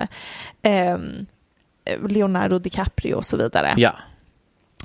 eh, 0.61 0.97
Leonardo 2.09 2.59
DiCaprio 2.59 3.15
och 3.15 3.25
så 3.25 3.37
vidare. 3.37 3.73
Ja. 3.77 3.93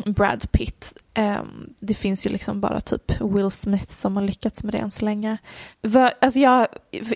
Brad 0.06 0.52
Pitt. 0.52 0.92
Ehm, 1.14 1.74
det 1.80 1.94
finns 1.94 2.26
ju 2.26 2.30
liksom 2.30 2.60
bara 2.60 2.80
typ 2.80 3.20
Will 3.20 3.50
Smith 3.50 3.88
som 3.90 4.16
har 4.16 4.22
lyckats 4.24 4.64
med 4.64 4.74
det 4.74 4.78
än 4.78 4.90
så 4.90 5.04
länge. 5.04 5.36
För, 5.92 6.12
alltså 6.20 6.40
jag, 6.40 6.66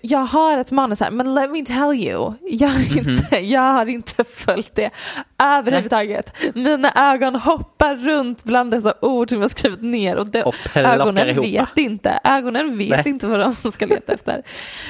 jag 0.02 0.18
har 0.18 0.58
ett 0.58 0.70
manus 0.70 1.00
här, 1.00 1.10
men 1.10 1.34
let 1.34 1.50
me 1.50 1.64
tell 1.64 1.92
you, 1.94 2.34
jag 2.50 2.68
har 2.68 2.98
inte, 2.98 3.36
jag 3.36 3.72
har 3.72 3.86
inte 3.86 4.24
följt 4.24 4.74
det 4.74 4.90
överhuvudtaget. 5.38 6.32
Mina 6.54 6.92
ögon 7.12 7.34
hoppar 7.34 7.96
runt 7.96 8.44
bland 8.44 8.70
dessa 8.70 8.94
ord 9.00 9.30
som 9.30 9.40
jag 9.40 9.50
skrivit 9.50 9.82
ner 9.82 10.16
och, 10.16 10.26
de, 10.28 10.42
Och 10.42 10.54
ögonen 10.74 11.28
ihop. 11.28 11.44
vet 11.44 11.78
inte. 11.78 12.18
Ögonen 12.24 12.78
vet 12.78 12.90
Nej. 12.90 13.02
inte 13.08 13.26
vad 13.26 13.40
de 13.62 13.70
ska 13.72 13.86
leta 13.86 14.12
efter. 14.12 14.42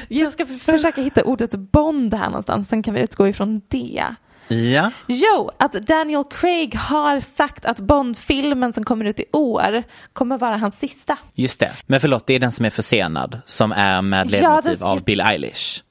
Jag 0.09 0.33
ska 0.33 0.47
försöka 0.61 1.03
hitta 1.03 1.25
ordet 1.25 1.55
Bond 1.55 2.15
här 2.15 2.27
någonstans, 2.27 2.69
sen 2.69 2.83
kan 2.83 2.95
vi 2.95 3.01
utgå 3.01 3.29
ifrån 3.29 3.61
det. 3.69 4.05
Ja. 4.49 4.91
Jo, 5.07 5.51
att 5.59 5.73
Daniel 5.73 6.25
Craig 6.31 6.75
har 6.75 7.21
sagt 7.21 7.65
att 7.65 7.81
Bond-filmen 7.81 8.73
som 8.73 8.85
kommer 8.85 9.05
ut 9.05 9.21
i 9.21 9.25
år 9.33 9.83
kommer 10.13 10.39
vara 10.39 10.57
hans 10.57 10.79
sista. 10.79 11.19
Just 11.35 11.61
det. 11.61 11.73
Men 11.87 12.01
förlåt, 12.01 12.27
det 12.27 12.35
är 12.35 12.41
den 12.41 12.53
som 12.53 12.65
är 12.65 12.71
försenad. 12.71 13.41
Som 13.47 13.73
är 13.73 14.03
med 14.03 14.29
Ja, 14.31 14.41
ledmotiv 14.61 14.79
den- 14.79 14.89
av 14.89 15.05
Bill 15.05 15.21
Eilish. 15.21 15.83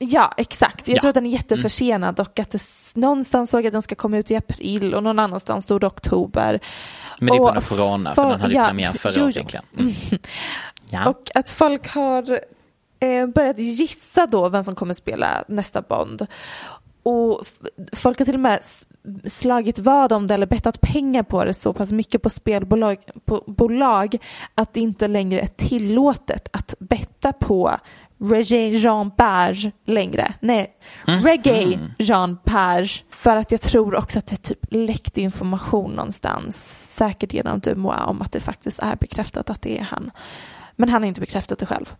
Ja, 0.00 0.34
exakt. 0.36 0.88
Jag 0.88 0.96
Ja. 0.96 1.00
tror 1.00 1.08
att 1.08 1.14
den 1.14 1.26
är 1.26 1.30
jätteförsenad 1.30 2.20
och 2.20 2.38
att 2.38 2.50
det, 2.50 2.62
någonstans 2.94 3.50
såg 3.50 3.60
jag 3.60 3.66
att 3.66 3.72
den 3.72 3.82
ska 3.82 3.94
komma 3.94 4.16
ut 4.18 4.30
i 4.30 4.36
april 4.36 4.94
och 4.94 5.02
någon 5.02 5.18
annanstans 5.18 5.64
stod 5.64 5.80
det 5.80 5.86
oktober. 5.86 6.60
Men 7.20 7.26
det 7.28 7.34
är 7.34 7.38
på 7.38 7.44
Och 7.44 7.48
grund 7.52 7.58
av 7.58 7.68
corona, 7.68 8.14
för 8.14 8.22
för- 8.22 8.30
den 8.30 8.40
hade 8.40 8.52
ju 8.54 8.58
ja, 8.60 8.66
premiär 8.66 8.92
förra 8.92 9.24
året 9.24 9.36
egentligen. 9.36 9.64
Mm. 9.78 9.92
Ja. 10.90 11.08
Och 11.08 11.30
att 11.34 11.48
folk 11.48 11.88
har 11.94 12.40
eh, 13.00 13.26
börjat 13.26 13.58
gissa 13.58 14.26
då 14.26 14.48
vem 14.48 14.64
som 14.64 14.74
kommer 14.74 14.94
spela 14.94 15.44
nästa 15.48 15.82
Bond. 15.82 16.26
Och 17.02 17.46
folk 17.92 18.18
har 18.18 18.24
till 18.24 18.34
och 18.34 18.40
med 18.40 18.60
slagit 19.26 19.78
vad 19.78 20.12
om 20.12 20.26
det 20.26 20.34
eller 20.34 20.46
bettat 20.46 20.80
pengar 20.80 21.22
på 21.22 21.44
det 21.44 21.54
så 21.54 21.72
pass 21.72 21.92
mycket 21.92 22.22
på 22.22 22.30
spelbolag 22.30 22.98
på, 23.24 23.44
bolag 23.46 24.16
att 24.54 24.74
det 24.74 24.80
inte 24.80 25.08
längre 25.08 25.40
är 25.40 25.46
tillåtet 25.46 26.48
att 26.52 26.74
betta 26.78 27.32
på 27.32 27.78
Reggae 28.20 28.68
Jean 28.68 29.10
Page 29.10 29.70
längre. 29.84 30.34
Nej, 30.40 30.76
Reggae 31.04 31.78
Jean 31.98 32.36
Page. 32.44 33.04
För 33.10 33.36
att 33.36 33.50
jag 33.50 33.60
tror 33.60 33.94
också 33.94 34.18
att 34.18 34.26
det 34.26 34.36
typ 34.36 34.66
läckte 34.70 35.20
information 35.20 35.90
någonstans, 35.90 36.56
säkert 36.96 37.32
genom 37.32 37.60
Dumois, 37.60 38.00
om 38.06 38.22
att 38.22 38.32
det 38.32 38.40
faktiskt 38.40 38.78
är 38.78 38.96
bekräftat 38.96 39.50
att 39.50 39.62
det 39.62 39.78
är 39.78 39.82
han. 39.82 40.10
Men 40.76 40.88
han 40.88 41.02
har 41.02 41.08
inte 41.08 41.20
bekräftat 41.20 41.58
det 41.58 41.66
själv. 41.66 41.94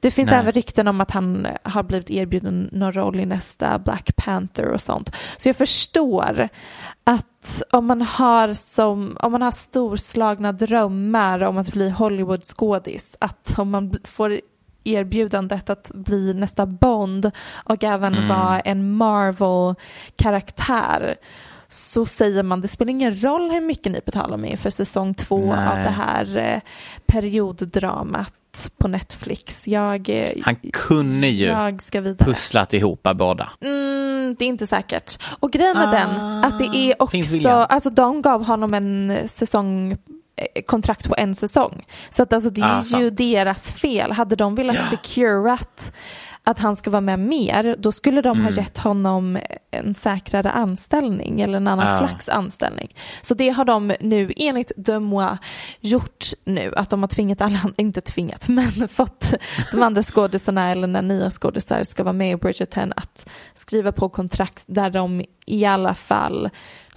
Det 0.00 0.10
finns 0.10 0.30
Nej. 0.30 0.38
även 0.38 0.52
rykten 0.52 0.88
om 0.88 1.00
att 1.00 1.10
han 1.10 1.46
har 1.62 1.82
blivit 1.82 2.10
erbjuden 2.10 2.68
någon 2.72 2.92
roll 2.92 3.20
i 3.20 3.26
nästa 3.26 3.78
Black 3.78 4.16
Panther 4.16 4.68
och 4.68 4.80
sånt. 4.80 5.16
Så 5.38 5.48
jag 5.48 5.56
förstår 5.56 6.48
att 7.04 7.62
om 7.70 7.86
man 7.86 8.02
har, 8.02 8.54
som, 8.54 9.16
om 9.20 9.32
man 9.32 9.42
har 9.42 9.50
storslagna 9.50 10.52
drömmar 10.52 11.42
om 11.42 11.58
att 11.58 11.72
bli 11.72 11.90
Hollywood-skådis, 11.90 13.16
att 13.20 13.54
om 13.58 13.70
man 13.70 13.94
får 14.04 14.40
erbjudandet 14.84 15.70
att 15.70 15.90
bli 15.94 16.34
nästa 16.34 16.66
Bond 16.66 17.30
och 17.64 17.84
även 17.84 18.28
vara 18.28 18.60
en 18.60 18.96
Marvel-karaktär 18.96 21.16
så 21.72 22.06
säger 22.06 22.42
man 22.42 22.60
det 22.60 22.68
spelar 22.68 22.90
ingen 22.90 23.22
roll 23.22 23.50
hur 23.50 23.60
mycket 23.60 23.92
ni 23.92 24.00
betalar 24.06 24.36
mig 24.36 24.56
för 24.56 24.70
säsong 24.70 25.14
två 25.14 25.54
Nej. 25.54 25.66
av 25.68 25.76
det 25.76 25.90
här 25.90 26.36
eh, 26.36 26.60
perioddramat 27.06 28.70
på 28.78 28.88
Netflix. 28.88 29.68
Jag, 29.68 30.08
eh, 30.08 30.28
Han 30.42 30.56
kunde 30.72 31.26
ju 31.28 31.46
jag 31.46 31.82
ska 31.82 32.00
vidare. 32.00 32.28
pusslat 32.30 32.74
ihop 32.74 33.08
båda. 33.14 33.50
Mm, 33.60 34.36
det 34.38 34.44
är 34.44 34.48
inte 34.48 34.66
säkert. 34.66 35.22
Och 35.40 35.50
grejen 35.52 35.76
med 35.76 35.88
Ah, 35.88 35.92
den, 35.92 36.10
att 36.44 36.58
det 36.58 36.76
är 36.78 37.02
också, 37.02 37.48
alltså 37.48 37.90
de 37.90 38.22
gav 38.22 38.44
honom 38.46 38.74
en 38.74 39.18
säsong 39.28 39.92
eh, 39.92 40.62
kontrakt 40.66 41.08
på 41.08 41.14
en 41.18 41.34
säsong. 41.34 41.84
Så 42.10 42.22
att 42.22 42.32
alltså 42.32 42.50
det 42.50 42.60
är 42.60 42.64
Ah, 42.78 42.78
ju 42.78 42.82
sant. 42.84 43.16
deras 43.16 43.72
fel. 43.74 44.12
Hade 44.12 44.36
de 44.36 44.54
velat 44.54 44.90
securat 44.90 45.92
att 46.44 46.58
han 46.58 46.76
ska 46.76 46.90
vara 46.90 47.00
med 47.00 47.18
mer, 47.18 47.76
då 47.78 47.92
skulle 47.92 48.20
de 48.22 48.40
ha 48.40 48.48
Mm. 48.48 48.54
gett 48.64 48.78
honom 48.78 49.38
en 49.70 49.94
säkrare 49.94 50.50
anställning 50.50 51.40
eller 51.40 51.56
en 51.56 51.68
annan 51.68 51.88
Ah. 51.88 51.98
slags 51.98 52.28
anställning. 52.28 52.94
Så 53.22 53.34
det 53.34 53.48
har 53.50 53.64
de 53.64 53.94
nu 54.00 54.32
enligt 54.36 54.72
Demois 54.76 55.38
gjort 55.80 56.26
nu, 56.44 56.72
att 56.76 56.90
de 56.90 57.02
har 57.02 57.08
tvingat 57.08 57.40
alla, 57.40 57.60
inte 57.76 58.00
tvingat, 58.00 58.48
men 58.48 58.88
fått 58.88 59.34
de 59.72 59.82
andra 59.82 60.02
skådisarna 60.02 60.70
eller 60.70 60.86
när 60.86 61.02
nya 61.02 61.30
skådisar 61.30 61.82
ska 61.82 62.02
vara 62.04 62.12
med 62.12 62.30
i 62.32 62.36
Bridgerton 62.36 62.92
att 62.96 63.28
skriva 63.54 63.92
på 63.92 64.08
kontrakt 64.08 64.64
där 64.66 64.90
de 64.90 65.24
i 65.46 65.64
alla 65.64 65.94
fall 65.94 66.50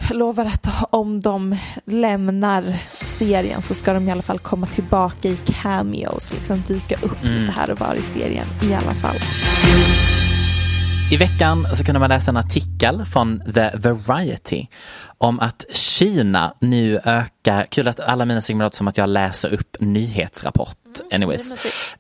lovar 0.10 0.46
att 0.46 0.68
om 0.90 1.20
de 1.20 1.58
lämnar 1.86 2.64
serien 3.06 3.62
så 3.62 3.74
ska 3.74 3.94
de 3.94 4.08
i 4.08 4.12
alla 4.12 4.22
fall 4.22 4.40
komma 4.40 4.68
tillbaka 4.68 5.30
i 5.30 5.38
cameos, 5.46 6.34
liksom 6.34 6.64
dyka 6.68 6.96
upp 7.02 7.24
lite 7.24 7.52
här 7.52 7.72
och 7.72 7.80
var 7.80 7.96
i 7.96 8.02
serien 8.02 8.48
i 8.64 8.74
alla 8.74 8.92
fall. 8.92 9.18
I 11.12 11.18
veckan 11.18 11.66
så 11.76 11.84
kunde 11.84 12.00
man 12.00 12.10
läsa 12.10 12.32
en 12.32 12.38
artikel 12.38 13.06
från 13.06 13.54
The 13.54 13.72
Variety 13.80 14.68
om 15.18 15.40
att 15.40 15.66
Kina 15.72 16.54
nu 16.60 17.00
ökar, 17.04 17.64
kul 17.64 17.88
att 17.88 18.00
alla 18.00 18.26
mina 18.26 18.42
låter 18.50 18.78
som 18.78 18.88
att 18.88 18.98
jag 18.98 19.10
läser 19.10 19.54
upp 19.54 19.78
nyhetsrapport. 19.80 20.78
Anyways. 21.12 21.54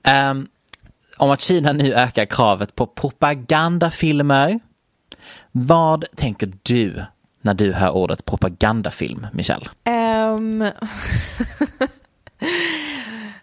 Ehm, 0.04 0.48
om 1.18 1.32
att 1.32 1.42
Kina 1.42 1.72
nu 1.72 1.94
ökar 1.94 2.26
kravet 2.26 2.76
på 2.76 2.88
propagandafilmer. 2.88 4.60
Vad 5.52 6.06
tänker 6.16 6.54
du 6.64 7.06
när 7.46 7.54
du 7.54 7.74
hör 7.74 7.92
ordet 7.92 8.26
propagandafilm, 8.26 9.28
Michelle? 9.34 9.66
Ehm, 9.84 10.60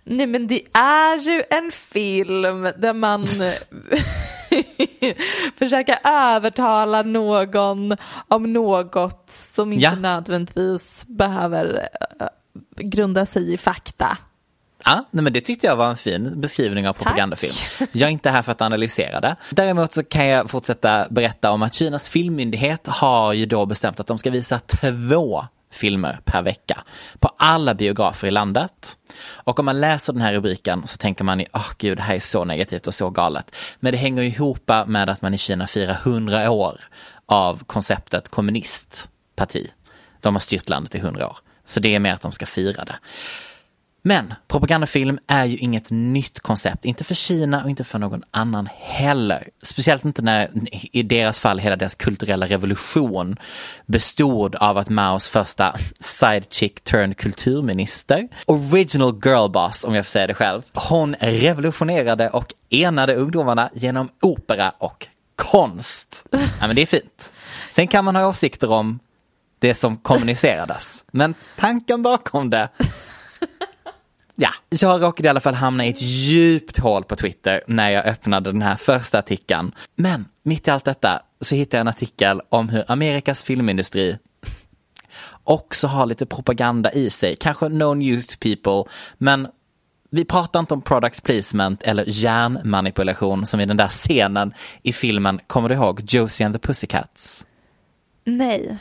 Nej 0.05 0.27
men 0.27 0.47
det 0.47 0.63
är 0.79 1.17
ju 1.19 1.43
en 1.51 1.71
film 1.73 2.63
där 2.79 2.93
man 2.93 3.27
försöker 5.59 5.99
övertala 6.05 7.03
någon 7.03 7.97
om 8.29 8.53
något 8.53 9.31
som 9.55 9.73
inte 9.73 9.85
Ja. 9.85 9.95
nödvändigtvis 9.95 11.05
behöver 11.07 11.89
eh, 12.21 12.27
grunda 12.77 13.27
sig 13.27 13.53
i 13.53 13.57
fakta. 13.57 14.19
Ja, 14.85 15.05
nej 15.11 15.25
men 15.25 15.33
det 15.33 15.41
tyckte 15.41 15.67
jag 15.67 15.77
var 15.77 15.91
en 15.91 15.97
fin 15.97 16.41
beskrivning 16.41 16.89
av 16.89 16.93
propagandafilm. 16.93 17.89
Jag 17.93 18.07
är 18.07 18.13
inte 18.13 18.31
här 18.31 18.43
för 18.43 18.53
att 18.53 18.61
analysera 18.61 19.21
det. 19.21 19.37
Däremot 19.51 19.93
så 19.93 20.05
kan 20.05 20.27
jag 20.27 20.51
fortsätta 20.51 21.07
berätta 21.11 21.51
om 21.51 21.63
att 21.63 21.75
Kinas 21.75 22.09
filmmyndighet 22.09 22.87
har 22.87 23.33
ju 23.33 23.47
då 23.47 23.67
bestämt 23.67 24.01
att 24.01 24.07
de 24.07 24.19
ska 24.19 24.31
visa 24.31 24.59
två 24.59 25.45
filmer 25.71 26.21
per 26.25 26.43
vecka 26.43 26.83
på 27.19 27.31
alla 27.37 27.75
biografer 27.75 28.29
i 28.29 28.31
landet. 28.31 28.97
Och 29.35 29.59
om 29.59 29.65
man 29.65 29.81
läser 29.81 30.13
den 30.13 30.23
här 30.23 30.33
rubriken 30.33 30.87
så 30.87 30.97
tänker 30.97 31.25
man, 31.25 31.45
åh 31.53 31.69
gud, 31.79 31.99
det 31.99 32.03
här 32.03 32.15
är 32.15 32.21
så 32.21 32.45
negativt 32.45 32.87
och 32.87 32.95
så 32.95 33.11
galet. 33.11 33.57
Men 33.81 33.93
det 33.93 33.99
hänger 33.99 34.23
ihop 34.23 34.71
med 34.87 35.09
att 35.09 35.23
man 35.23 35.35
i 35.35 35.39
Kina 35.39 35.67
firar 35.67 35.99
100 36.05 36.51
år 36.51 36.81
av 37.27 37.65
konceptet 37.65 38.29
kommunistparti. 38.29 39.71
De 40.21 40.35
har 40.35 40.41
styrt 40.41 40.69
landet 40.69 40.95
i 40.95 40.99
100 40.99 41.29
år. 41.29 41.37
Så 41.65 41.81
det 41.81 41.95
är 41.95 41.99
mer 41.99 42.13
att 42.13 42.23
de 42.23 42.33
ska 42.33 42.47
fira 42.47 42.85
det. 42.85 42.95
Men 44.05 44.35
propagandafilm 44.49 45.19
är 45.27 45.45
ju 45.45 45.57
inget 45.57 45.91
nytt 45.91 46.41
koncept, 46.41 46.85
inte 46.85 47.05
för 47.05 47.15
Kina 47.15 47.65
och 47.65 47.71
inte 47.71 47.85
för 47.85 47.99
någon 47.99 48.23
annan 48.31 48.69
heller. 48.77 49.49
Speciellt 49.63 50.05
inte 50.05 50.23
när 50.23 50.51
i 50.93 51.03
deras 51.03 51.41
fall 51.41 51.59
hela 51.59 51.77
deras 51.77 51.95
kulturella 51.95 52.47
revolution 52.47 53.37
bestod 53.87 54.55
av 54.55 54.79
att 54.79 54.89
Maos 54.89 55.29
första 55.29 55.77
sidechick 56.01 56.85
turned 56.85 57.17
kulturminister, 57.17 58.29
original 58.47 59.21
girlboss 59.25 59.85
om 59.85 59.95
jag 59.95 60.05
får 60.05 60.11
säga 60.11 60.27
det 60.27 60.35
själv, 60.35 60.63
hon 60.75 61.15
revolutionerade 61.21 62.31
och 62.31 62.55
enade 62.71 63.15
ungdomarna 63.15 63.71
genom 63.75 64.09
opera 64.21 64.71
och 64.79 65.09
konst. 65.37 66.29
Ja 66.33 66.67
men 66.67 66.77
det 66.77 66.83
är 66.83 66.87
fint. 66.87 67.33
Sen 67.71 67.89
kan 67.89 68.05
man 68.05 68.17
ha 68.17 68.29
åsikter 68.29 68.71
om 68.71 68.99
det 69.59 69.75
som 69.75 69.97
kommunicerades, 69.97 71.05
men 71.13 71.35
tanken 71.59 72.03
bakom 72.03 72.51
det 72.51 72.69
Ja, 74.43 74.51
jag 74.69 75.03
råkade 75.03 75.27
i 75.27 75.31
alla 75.31 75.41
fall 75.41 75.55
hamna 75.55 75.87
i 75.87 75.89
ett 75.89 76.03
djupt 76.03 76.79
hål 76.79 77.05
på 77.05 77.17
Twitter 77.17 77.63
när 77.67 77.91
jag 77.91 78.07
öppnade 78.07 78.53
den 78.53 78.63
här 78.63 78.77
första 78.77 79.19
artikeln. 79.19 79.75
Men 79.97 80.25
mitt 80.43 80.69
i 80.69 80.71
allt 80.71 80.85
detta 80.85 81.23
så 81.41 81.55
hittade 81.55 81.77
jag 81.77 81.81
en 81.81 81.89
artikel 81.89 82.41
om 82.49 82.69
hur 82.69 82.85
Amerikas 82.89 83.43
filmindustri 83.43 84.19
också 85.45 85.87
har 85.87 86.07
lite 86.07 86.27
propaganda 86.27 86.93
i 86.93 87.11
sig. 87.11 87.37
Kanske 87.37 87.69
no 87.69 87.95
news 87.95 88.27
to 88.27 88.37
people, 88.41 88.93
men 89.19 89.49
vi 90.11 90.25
pratar 90.25 90.61
inte 90.61 90.75
om 90.75 90.83
product 90.83 91.23
placement 91.23 91.83
eller 91.83 92.05
hjärnmanipulation 92.07 93.47
som 93.47 93.61
i 93.61 93.67
den 93.67 93.77
där 93.77 93.89
scenen 93.89 94.55
i 94.83 94.93
filmen, 94.93 95.41
kommer 95.47 95.69
du 95.69 95.75
ihåg 95.75 96.01
Josie 96.09 96.47
and 96.47 96.55
the 96.55 96.59
Pussycats? 96.59 97.47
Nej. 98.25 98.79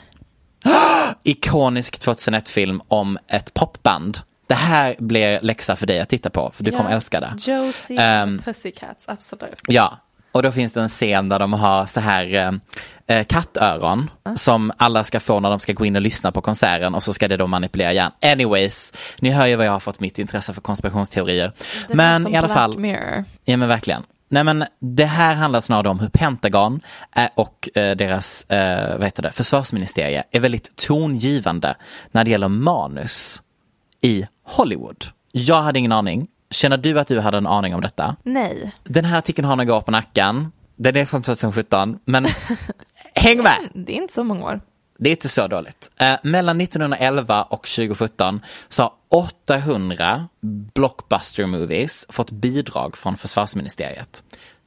Ikonisk 1.24 2.07
2001-film 2.07 2.82
om 2.88 3.18
ett 3.28 3.53
popband 3.53 4.18
det 4.52 4.56
här 4.56 4.95
blir 4.99 5.39
läxa 5.41 5.76
för 5.76 5.88
dig 5.88 5.99
att 5.99 6.10
titta 6.10 6.30
på, 6.30 6.52
för 6.56 6.64
du 6.64 6.72
Ja. 6.72 6.78
kommer 6.78 6.91
älska 6.91 7.20
det. 7.20 7.34
Josie 7.38 8.02
Ehm, 8.02 8.41
Pussycats, 8.45 9.06
absolut. 9.08 9.62
Ja, 9.68 9.97
och 10.32 10.43
då 10.43 10.52
finns 10.52 10.74
det 10.74 10.82
en 10.82 10.89
scen 10.89 11.30
där 11.30 11.39
de 11.39 11.54
har 11.54 11.86
så 11.86 11.99
här 11.99 12.34
eh, 12.36 13.18
eh, 13.18 13.26
kattöron 13.26 14.10
som 14.36 14.72
alla 14.78 15.04
ska 15.04 15.20
få 15.20 15.39
när 15.39 15.49
de 15.49 15.60
ska 15.60 15.74
gå 15.74 15.86
in 15.86 15.95
och 15.95 16.02
lyssna 16.02 16.32
på 16.32 16.41
konserten 16.41 16.95
och 16.95 17.04
så 17.04 17.14
ska 17.14 17.28
det 17.28 17.38
då 17.38 17.47
manipulera 17.47 17.93
hjärnan. 17.93 18.12
Anyways, 18.22 18.93
ni 19.20 19.30
hör 19.30 19.45
ju 19.45 19.56
vad 19.56 19.66
jag 19.66 19.72
har 19.72 19.80
fått 19.80 19.99
mitt 19.99 20.20
intresse 20.20 20.54
för 20.54 20.62
konspirationsteorier. 20.62 21.52
Det 21.88 21.93
men 21.95 22.24
låter 22.24 22.34
i 22.36 22.38
alla 22.38 22.47
som 22.47 22.56
fall, 22.56 22.72
Black 22.72 22.82
Mirror. 22.82 23.26
ja 23.45 23.58
men 23.58 23.68
verkligen. 23.68 24.04
Nej 24.30 24.43
men 24.43 24.66
det 24.80 25.06
här 25.06 25.36
handlar 25.36 25.62
snarare 25.62 25.89
om 25.89 25.99
hur 25.99 26.10
Pentagon 26.10 26.82
är 27.12 27.30
och 27.36 27.70
eh, 27.76 27.95
deras 27.95 28.43
eh, 28.49 28.97
vad 28.97 29.04
heter 29.08 29.24
det, 29.24 29.32
försvarsministerie 29.32 30.24
är 30.32 30.39
väldigt 30.39 30.76
tongivande 30.76 31.76
när 32.12 32.24
det 32.24 32.32
gäller 32.32 32.47
manus 32.47 33.41
i 34.02 34.26
Hollywood. 34.52 35.06
Jag 35.32 35.62
hade 35.62 35.80
ingen 35.80 35.91
aning. 35.91 36.28
Känner 36.52 36.78
du 36.78 36.99
att 36.99 37.08
du 37.08 37.20
hade 37.20 37.38
en 37.38 37.47
aning 37.47 37.76
om 37.76 37.82
detta? 37.82 38.16
Nej. 38.24 38.72
Den 38.84 39.06
här 39.06 39.18
artikeln 39.18 39.47
har 39.47 39.56
några 39.56 39.76
år 39.76 39.82
på 39.82 39.91
nacken. 39.91 40.52
Den 40.76 40.95
är 40.95 41.06
från 41.06 41.24
2017, 41.24 41.99
men 42.06 42.28
häng 43.16 43.43
med! 43.43 43.58
Det 43.74 43.93
är 43.93 44.02
inte 44.02 44.14
så 44.14 44.24
många 44.24 44.45
år. 44.45 44.62
Det 44.97 45.10
är 45.10 45.12
inte 45.12 45.30
så 45.30 45.47
dåligt. 45.47 45.91
Eh, 45.97 46.16
mellan 46.24 46.62
1911 46.62 47.43
och 47.43 47.68
2017 47.68 48.41
så 48.70 48.84
har 48.84 48.93
800 49.10 50.28
blockbuster 50.74 51.45
movies 51.45 52.06
fått 52.10 52.32
bidrag 52.32 52.97
från 52.97 53.18
försvarsministeriet. 53.18 54.24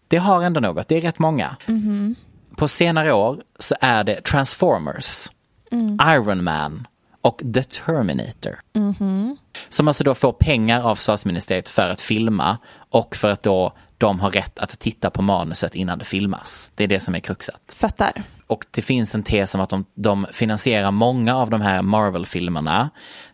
Det 0.09 0.17
har 0.17 0.43
ändå 0.43 0.61
något, 0.61 0.89
det 0.89 0.97
är 0.97 1.01
rätt 1.01 1.19
många. 1.19 1.57
Mhm. 1.67 2.15
På 2.57 2.69
senare 2.69 3.13
år 3.13 3.43
så 3.59 3.75
är 3.81 4.05
det 4.05 4.25
Transformers, 4.25 5.31
Mm. 5.73 5.99
Iron 6.09 6.45
Man 6.45 6.87
och 7.25 7.43
The 7.55 7.63
Terminator. 7.63 8.59
Mhm. 8.73 9.37
Som 9.69 9.89
alltså 9.89 10.05
då 10.05 10.15
får 10.15 10.33
pengar 10.33 10.83
av 10.83 10.95
försvarsministeriet 10.95 11.69
för 11.69 11.89
att 11.89 12.01
filma 12.01 12.59
och 12.91 13.17
för 13.17 13.31
att 13.31 13.43
då 13.43 13.73
de 13.99 14.21
har 14.21 14.31
rätt 14.31 14.59
att 14.59 14.79
titta 14.79 15.11
på 15.11 15.23
manuset 15.23 15.75
innan 15.75 15.99
det 15.99 16.05
filmas. 16.05 16.73
Det 16.75 16.85
är 16.85 16.89
det 16.89 17.01
som 17.01 17.15
är 17.15 17.21
kruxet. 17.21 17.77
Fattar. 17.77 18.23
Och 18.47 18.67
det 18.71 18.83
finns 18.83 19.15
en 19.15 19.23
tes 19.23 19.55
om 19.55 19.61
att 19.61 19.71
de, 19.71 19.85
de 19.95 20.27
finansierar 20.33 20.91
många 20.91 21.37
av 21.37 21.51
de 21.51 21.61
här 21.61 21.83
Marvel-filmerna 21.83 22.91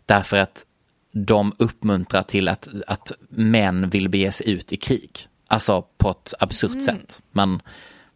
därför 0.07 0.36
att 0.36 0.64
de 1.12 1.53
uppmuntrar 1.59 2.22
till 2.22 2.49
att, 2.49 2.68
att 2.86 3.12
män 3.28 3.91
vill 3.91 4.09
bege 4.09 4.32
sig 4.32 4.51
ut 4.51 4.72
i 4.72 4.76
krig. 4.76 5.28
Alltså 5.49 5.84
på 5.99 6.11
ett 6.11 6.34
absurt 6.38 6.84
sätt. 6.84 7.22
Men 7.32 7.62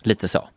lite 0.02 0.28
så. 0.28 0.48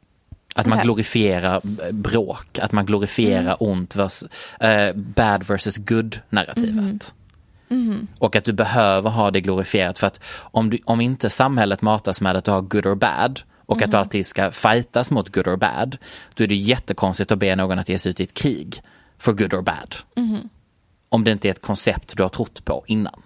Att 0.58 0.66
man 0.66 0.80
glorifierar 0.80 1.62
bråk, 1.92 2.60
att 2.60 2.72
man 2.72 2.86
glorifierar 2.86 3.56
ont 3.60 3.96
vers, 3.96 4.24
eh, 4.60 4.94
bad 4.96 5.44
versus 5.48 5.78
good 5.78 6.20
narrativet. 6.30 7.14
Mhm. 7.70 8.08
Och 8.20 8.36
att 8.36 8.46
du 8.46 8.54
behöver 8.54 9.10
ha 9.10 9.32
det 9.32 9.42
glorifierat 9.42 10.00
för 10.00 10.08
att 10.08 10.20
om, 10.38 10.70
du, 10.70 10.78
om 10.86 11.02
inte 11.02 11.30
samhället 11.30 11.82
matas 11.82 12.22
med 12.22 12.36
att 12.36 12.46
du 12.46 12.52
har 12.52 12.62
good 12.62 12.86
or 12.86 12.96
bad 12.96 13.42
och 13.66 13.82
att 13.82 13.92
du 13.92 13.98
Mhm. 13.98 14.02
alltid 14.02 14.28
ska 14.28 14.52
fightas 14.52 15.12
mot 15.12 15.30
good 15.30 15.48
or 15.48 15.58
bad, 15.58 15.98
då 16.34 16.44
är 16.44 16.48
det 16.48 16.56
jättekonstigt 16.56 17.32
att 17.32 17.40
be 17.40 17.56
någon 17.56 17.80
att 17.80 17.90
ge 17.90 18.00
sig 18.00 18.10
ut 18.12 18.20
i 18.20 18.24
ett 18.24 18.34
krig 18.34 18.82
för 19.18 19.34
good 19.34 19.54
or 19.54 19.62
bad. 19.62 19.96
Om 21.10 21.24
det 21.24 21.32
inte 21.32 21.48
är 21.48 21.52
ett 21.52 21.62
koncept 21.62 22.18
du 22.18 22.24
har 22.24 22.30
trott 22.30 22.66
på 22.66 22.84
innan. 22.88 23.22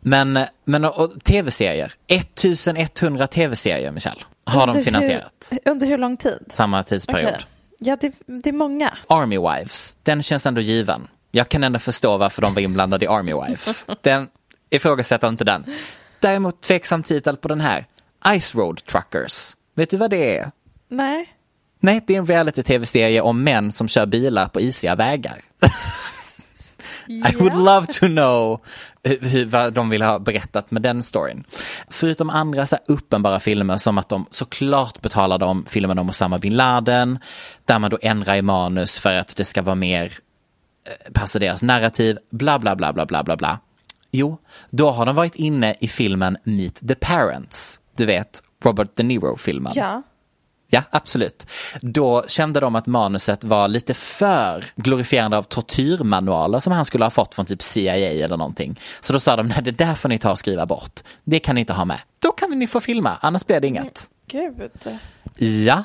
Men, 0.00 0.38
men 0.64 0.84
och, 0.84 0.98
och, 1.04 1.24
tv-serier, 1.24 1.92
1100 2.06 3.26
tv-serier 3.26 3.90
Michelle, 3.90 4.20
har 4.44 4.66
de 4.66 4.84
finansierat. 4.84 5.48
Hur, 5.50 5.58
under 5.64 5.86
hur 5.86 5.98
lång 5.98 6.16
tid? 6.16 6.50
Samma 6.54 6.82
tidsperiod. 6.82 7.32
Okej. 7.34 7.46
Ja, 7.78 7.96
det, 8.00 8.12
det 8.26 8.48
är 8.48 8.52
många. 8.52 8.98
Army 9.08 9.38
Wives, 9.38 9.96
den 10.02 10.22
känns 10.22 10.46
ändå 10.46 10.60
given. 10.60 11.08
Jag 11.30 11.48
kan 11.48 11.64
ändå 11.64 11.78
förstå 11.78 12.16
varför 12.16 12.42
de 12.42 12.54
var 12.54 12.62
inblandade 12.62 13.04
i 13.04 13.08
Army 13.08 13.32
Wives. 13.32 13.86
Den 14.02 14.28
ifrågasätter 14.70 15.28
inte 15.28 15.44
den. 15.44 15.64
Däremot 16.20 16.60
tveksam 16.60 17.02
titel 17.02 17.36
på 17.36 17.48
den 17.48 17.60
här. 17.60 17.86
Ice 18.40 18.54
Road 18.54 18.84
Truckers. 18.84 19.56
Vet 19.74 19.90
du 19.90 19.96
vad 19.96 20.10
det 20.10 20.38
är? 20.38 20.50
Nej. 20.88 21.34
Nej, 21.80 22.04
det 22.06 22.14
är 22.14 22.18
en 22.18 22.26
reality-tv-serie 22.26 23.20
om 23.20 23.42
män 23.42 23.72
som 23.72 23.88
kör 23.88 24.06
bilar 24.06 24.48
på 24.48 24.60
isiga 24.60 24.94
vägar. 24.94 25.36
I 27.08 27.36
would 27.38 27.54
love 27.54 27.86
to 27.86 28.06
know 28.06 28.60
hur, 29.02 29.20
hur, 29.20 29.44
vad 29.44 29.72
de 29.72 29.90
vill 29.90 30.02
ha 30.02 30.18
berättat 30.18 30.70
med 30.70 30.82
den 30.82 31.02
storyn. 31.02 31.44
Förutom 31.88 32.30
andra 32.30 32.66
så 32.66 32.76
här 32.76 32.84
uppenbara 32.88 33.40
filmer 33.40 33.76
som 33.76 33.98
att 33.98 34.08
de 34.08 34.26
såklart 34.30 35.02
betalar 35.02 35.38
de 35.38 35.66
filmerna 35.66 36.00
om 36.00 36.08
Osama 36.08 36.38
bin 36.38 36.56
Laden, 36.56 37.18
där 37.64 37.78
man 37.78 37.90
då 37.90 37.98
ändrar 38.02 38.36
i 38.36 38.42
manus 38.42 38.98
för 38.98 39.12
att 39.12 39.36
det 39.36 39.44
ska 39.44 39.62
vara 39.62 39.74
mer 39.74 40.04
eh, 40.04 41.12
passa 41.12 41.38
deras 41.38 41.62
narrativ, 41.62 42.18
bla 42.30 42.58
bla 42.58 42.76
bla 42.76 42.92
bla 42.92 43.06
bla 43.06 43.22
bla 43.22 43.36
bla. 43.36 43.58
Jo, 44.10 44.38
då 44.70 44.90
har 44.90 45.06
de 45.06 45.14
varit 45.14 45.34
inne 45.34 45.74
i 45.80 45.88
filmen 45.88 46.36
Meet 46.44 46.88
the 46.88 46.94
Parents. 46.94 47.80
Du 47.96 48.06
vet, 48.06 48.42
Robert 48.64 48.90
De 48.94 49.02
Niro-filmen. 49.02 49.72
Ja. 49.76 50.02
Ja, 50.74 50.82
absolut. 50.90 51.46
Då 51.80 52.24
kände 52.28 52.60
de 52.60 52.74
att 52.74 52.86
manuset 52.86 53.44
var 53.44 53.68
lite 53.68 53.94
för 53.94 54.64
glorifierande 54.76 55.38
av 55.38 55.42
tortyrmanualer 55.42 56.60
som 56.60 56.72
han 56.72 56.84
skulle 56.84 57.04
ha 57.04 57.10
fått 57.10 57.34
från 57.34 57.46
typ 57.46 57.62
CIA 57.62 57.94
eller 57.96 58.36
någonting. 58.36 58.80
Så 59.00 59.12
då 59.12 59.20
sa 59.20 59.36
de, 59.36 59.46
nej 59.46 59.58
det 59.62 59.70
där 59.70 59.94
får 59.94 60.08
ni 60.08 60.18
ta 60.18 60.30
och 60.30 60.38
skriva 60.38 60.66
bort. 60.66 61.00
Det 61.24 61.38
kan 61.38 61.54
ni 61.54 61.60
inte 61.60 61.72
ha 61.72 61.84
med. 61.84 62.00
Då 62.18 62.32
kan 62.32 62.50
ni 62.58 62.66
få 62.66 62.80
filma, 62.80 63.16
annars 63.20 63.46
blir 63.46 63.60
det 63.60 63.66
inget. 63.66 64.08
Gud. 64.26 64.70
Ja, 65.38 65.84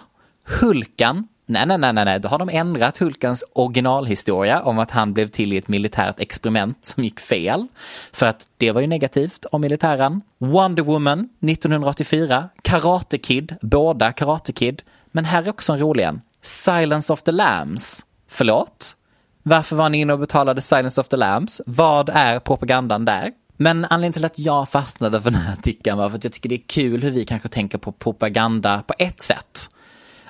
Hulkan. 0.60 1.28
Nej, 1.52 1.66
nej, 1.66 1.78
nej, 1.78 2.06
nej, 2.06 2.20
då 2.20 2.30
har 2.30 2.40
de 2.40 2.50
ändrat 2.50 2.98
Hulkans 2.98 3.44
originalhistoria 3.54 4.62
om 4.62 4.80
att 4.80 4.92
han 4.92 5.14
blev 5.14 5.28
till 5.28 5.54
i 5.54 5.58
ett 5.58 5.68
militärt 5.68 6.20
experiment 6.20 6.86
som 6.86 7.04
gick 7.04 7.20
fel. 7.20 7.68
För 8.12 8.26
att 8.26 8.48
det 8.58 8.72
var 8.72 8.82
ju 8.82 8.88
negativt 8.88 9.46
om 9.52 9.62
militären. 9.62 10.22
Wonder 10.38 10.84
Woman 10.84 11.20
1984, 11.20 12.50
Karate 12.62 13.18
Kid, 13.18 13.56
båda 13.62 14.12
Karate 14.12 14.54
Kid. 14.54 14.82
Men 15.12 15.26
här 15.26 15.44
är 15.44 15.50
också 15.50 15.74
en 15.74 15.80
rolig 15.80 16.04
en. 16.04 16.22
Silence 16.42 17.14
of 17.14 17.22
the 17.22 17.32
Lambs. 17.32 18.06
Förlåt? 18.28 18.96
Varför 19.44 19.76
var 19.76 19.90
ni 19.90 20.00
inne 20.00 20.14
och 20.14 20.20
betalade 20.20 20.62
Silence 20.62 21.02
of 21.02 21.08
the 21.08 21.18
Lambs? 21.18 21.62
Vad 21.66 22.10
är 22.10 22.40
propagandan 22.40 23.06
där? 23.06 23.32
Men 23.58 23.86
anledningen 23.86 24.14
till 24.14 24.26
att 24.26 24.40
jag 24.40 24.70
fastnade 24.70 25.22
för 25.22 25.32
den 25.32 25.40
här 25.40 25.54
artikeln 25.54 25.98
var 25.98 26.10
för 26.10 26.18
att 26.18 26.24
jag 26.24 26.34
tycker 26.34 26.50
det 26.50 26.56
är 26.56 26.68
kul 26.68 27.04
hur 27.04 27.12
vi 27.12 27.26
kanske 27.26 27.50
tänker 27.50 27.78
på 27.78 27.92
propaganda 27.92 28.84
på 28.88 28.94
ett 29.00 29.22
sätt. 29.22 29.70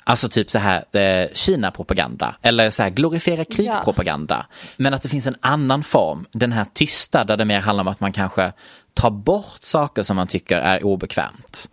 Alltså 0.10 0.30
typ 0.30 0.51
så 0.51 0.60
här 0.60 0.97
eh, 0.97 1.30
Kina-propaganda 1.34 2.36
eller 2.41 2.70
så 2.70 2.84
här 2.84 2.89
glorifiera 2.89 3.45
krig-propaganda. 3.45 4.45
Men 4.78 4.93
att 4.93 5.01
det 5.01 5.10
finns 5.10 5.28
en 5.28 5.36
annan 5.39 5.84
form, 5.84 6.26
den 6.32 6.51
här 6.51 6.66
tysta 6.74 7.24
där 7.24 7.38
det 7.38 7.45
mer 7.45 7.60
handlar 7.60 7.82
om 7.82 7.88
att 7.88 7.99
man 7.99 8.12
kanske 8.12 8.51
tar 8.93 9.10
bort 9.10 9.60
saker 9.64 10.03
som 10.03 10.16
man 10.16 10.28
tycker 10.28 10.57
är 10.57 10.84
obekvämt. 10.84 11.70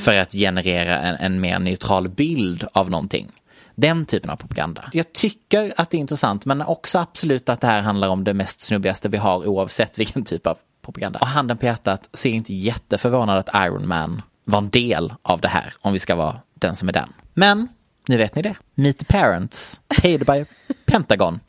För 0.00 0.16
att 0.16 0.32
generera 0.32 0.98
en, 0.98 1.16
en 1.16 1.40
mer 1.40 1.58
neutral 1.58 2.08
bild 2.08 2.64
av 2.72 2.90
någonting. 2.90 3.28
Den 3.74 4.06
typen 4.06 4.30
av 4.30 4.36
propaganda. 4.36 4.84
Jag 4.92 5.12
tycker 5.12 5.72
att 5.76 5.90
det 5.90 5.96
är 5.96 6.00
intressant 6.00 6.44
men 6.44 6.62
också 6.62 6.98
absolut 6.98 7.48
att 7.48 7.60
det 7.60 7.66
här 7.66 7.80
handlar 7.80 8.08
om 8.08 8.24
det 8.24 8.34
mest 8.34 8.60
snubbigaste 8.60 9.08
vi 9.08 9.16
har 9.16 9.46
oavsett 9.46 9.98
vilken 9.98 10.24
typ 10.24 10.46
av 10.46 10.58
propaganda. 10.82 11.18
Och 11.18 11.26
handen 11.26 11.58
på 11.58 11.66
hjärtat 11.66 12.08
så 12.12 12.28
är 12.28 12.32
jag 12.32 12.36
inte 12.36 12.54
jätteförvånad 12.54 13.38
att 13.38 13.66
Iron 13.66 13.88
Man 13.88 14.22
var 14.44 14.58
en 14.58 14.70
del 14.70 15.14
av 15.22 15.40
det 15.40 15.48
här 15.48 15.74
om 15.80 15.92
vi 15.92 15.98
ska 15.98 16.14
vara 16.14 16.40
den 16.54 16.76
som 16.76 16.88
är 16.88 16.92
den. 16.92 17.12
Men 17.34 17.68
nu 18.08 18.16
vet 18.16 18.34
ni 18.34 18.42
det. 18.42 18.56
Meet 18.74 18.98
the 18.98 19.04
parents, 19.04 19.80
paid 20.02 20.26
by 20.26 20.44
Pentagon. 20.86 21.40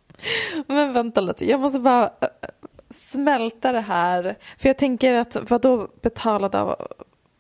Men 0.68 0.94
vänta 0.94 1.22
lite, 1.22 1.50
jag 1.50 1.60
måste 1.60 1.80
bara... 1.80 2.04
Eh, 2.04 2.28
smälta 2.94 3.72
det 3.72 3.82
här. 3.82 4.38
För 4.58 4.70
jag 4.70 4.78
tänker 4.78 5.14
att 5.14 5.38
vad 5.50 5.62
då 5.62 5.88
betalad 6.02 6.56
av 6.56 6.76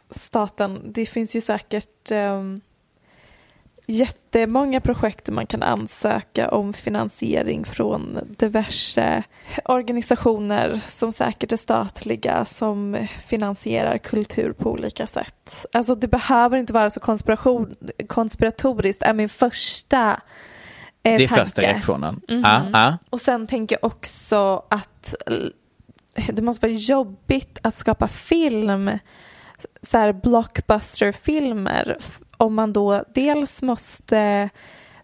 staten? 0.09 0.81
Det 0.93 1.05
finns 1.05 1.35
ju 1.35 1.41
säkert 1.41 2.11
um, 2.11 2.61
jättemånga 3.91 4.81
projekt 4.81 5.25
där 5.25 5.33
man 5.33 5.47
kan 5.47 5.63
ansöka 5.63 6.49
om 6.49 6.73
finansiering 6.73 7.65
från 7.65 8.19
diverse 8.37 9.23
organisationer 9.65 10.81
som 10.87 11.11
säkert 11.11 11.51
är 11.51 11.57
statliga 11.57 12.45
som 12.45 13.07
finansierar 13.27 13.97
kultur 13.97 14.53
på 14.53 14.71
olika 14.71 15.07
sätt. 15.07 15.65
Alltså 15.73 15.95
det 15.95 16.07
behöver 16.07 16.57
inte 16.57 16.73
vara 16.73 16.89
så 16.89 16.99
konspiration, 16.99 17.75
konspiratoriskt 18.07 19.03
är 19.03 19.13
min 19.13 19.29
första 19.29 20.21
eh, 21.03 21.17
Det 21.17 21.23
är 21.23 21.27
tanke. 21.27 21.43
första 21.43 21.61
reaktionen. 21.61 22.21
Mm 22.27 22.43
-hmm. 22.43 22.69
ah, 22.73 22.87
ah. 22.87 22.97
Och 23.09 23.21
sen 23.21 23.47
tänker 23.47 23.77
jag 23.81 23.91
också 23.91 24.63
att 24.69 25.15
det 26.27 26.41
måste 26.41 26.67
vara 26.67 26.77
jobbigt 26.77 27.59
att 27.61 27.75
skapa 27.75 28.07
film 28.07 28.91
så 29.81 29.97
här 29.97 30.13
blockbuster-filmer 30.13 31.97
om 32.41 32.55
man 32.55 32.73
då 32.73 33.03
dels 33.13 33.61
måste 33.61 34.49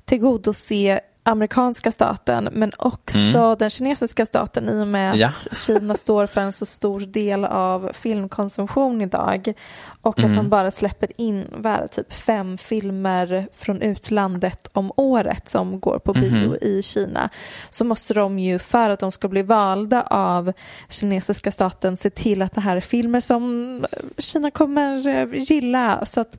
tillgodose 0.05 0.99
amerikanska 1.27 1.91
staten 1.91 2.49
men 2.51 2.71
också 2.77 3.17
mm. 3.17 3.55
den 3.59 3.69
kinesiska 3.69 4.25
staten 4.25 4.69
i 4.69 4.83
och 4.83 4.88
med 4.88 5.15
ja. 5.15 5.27
att 5.27 5.57
Kina 5.57 5.95
står 5.95 6.25
för 6.25 6.41
en 6.41 6.51
så 6.51 6.65
stor 6.65 6.99
del 6.99 7.45
av 7.45 7.91
filmkonsumtion 7.93 9.01
idag 9.01 9.53
och 10.01 10.19
mm. 10.19 10.31
att 10.31 10.38
de 10.38 10.49
bara 10.49 10.71
släpper 10.71 11.09
in 11.17 11.45
vad 11.51 11.91
typ 11.91 12.13
fem 12.13 12.57
filmer 12.57 13.47
från 13.57 13.81
utlandet 13.81 14.69
om 14.73 14.91
året 14.95 15.49
som 15.49 15.79
går 15.79 15.99
på 15.99 16.13
bio 16.13 16.45
mm. 16.45 16.57
i 16.61 16.81
Kina 16.83 17.29
så 17.69 17.85
måste 17.85 18.13
de 18.13 18.39
ju 18.39 18.59
för 18.59 18.89
att 18.89 18.99
de 18.99 19.11
ska 19.11 19.27
bli 19.27 19.41
valda 19.41 20.01
av 20.01 20.53
kinesiska 20.89 21.51
staten 21.51 21.97
se 21.97 22.09
till 22.09 22.41
att 22.41 22.53
det 22.53 22.61
här 22.61 22.75
är 22.75 22.81
filmer 22.81 23.19
som 23.19 23.85
Kina 24.17 24.51
kommer 24.51 25.25
gilla 25.35 26.05
så 26.05 26.21
att 26.21 26.38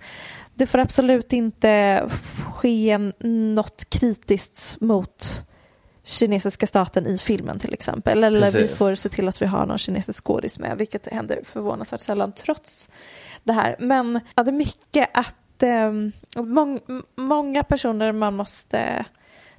det 0.59 0.67
får 0.67 0.79
absolut 0.79 1.33
inte 1.33 2.03
ske 2.53 2.99
något 3.55 3.91
kritiskt 3.91 4.77
mot 4.81 5.43
kinesiska 6.05 6.67
staten 6.67 7.07
i 7.07 7.19
filmen 7.19 7.59
till 7.59 7.73
exempel. 7.73 8.25
Eller 8.25 8.41
Precis. 8.41 8.71
vi 8.71 8.77
får 8.77 8.95
se 8.95 9.09
till 9.09 9.29
att 9.29 9.43
vi 9.43 9.47
har 9.47 9.67
någon 9.67 9.79
kinesisk 9.79 10.25
skådis 10.25 10.59
med, 10.59 10.79
vilket 10.79 11.13
händer 11.13 11.41
förvånansvärt 11.45 12.01
sällan 12.01 12.33
trots 12.33 12.89
det 13.45 13.53
här. 13.53 13.77
Men 13.79 14.21
ja, 14.35 14.43
det 14.43 14.51
är 14.51 14.53
mycket 14.53 15.11
att 15.15 15.63
eh, 15.63 15.93
mång, 16.43 16.81
många 17.17 17.63
personer 17.63 18.13
man 18.13 18.37
måste 18.37 19.05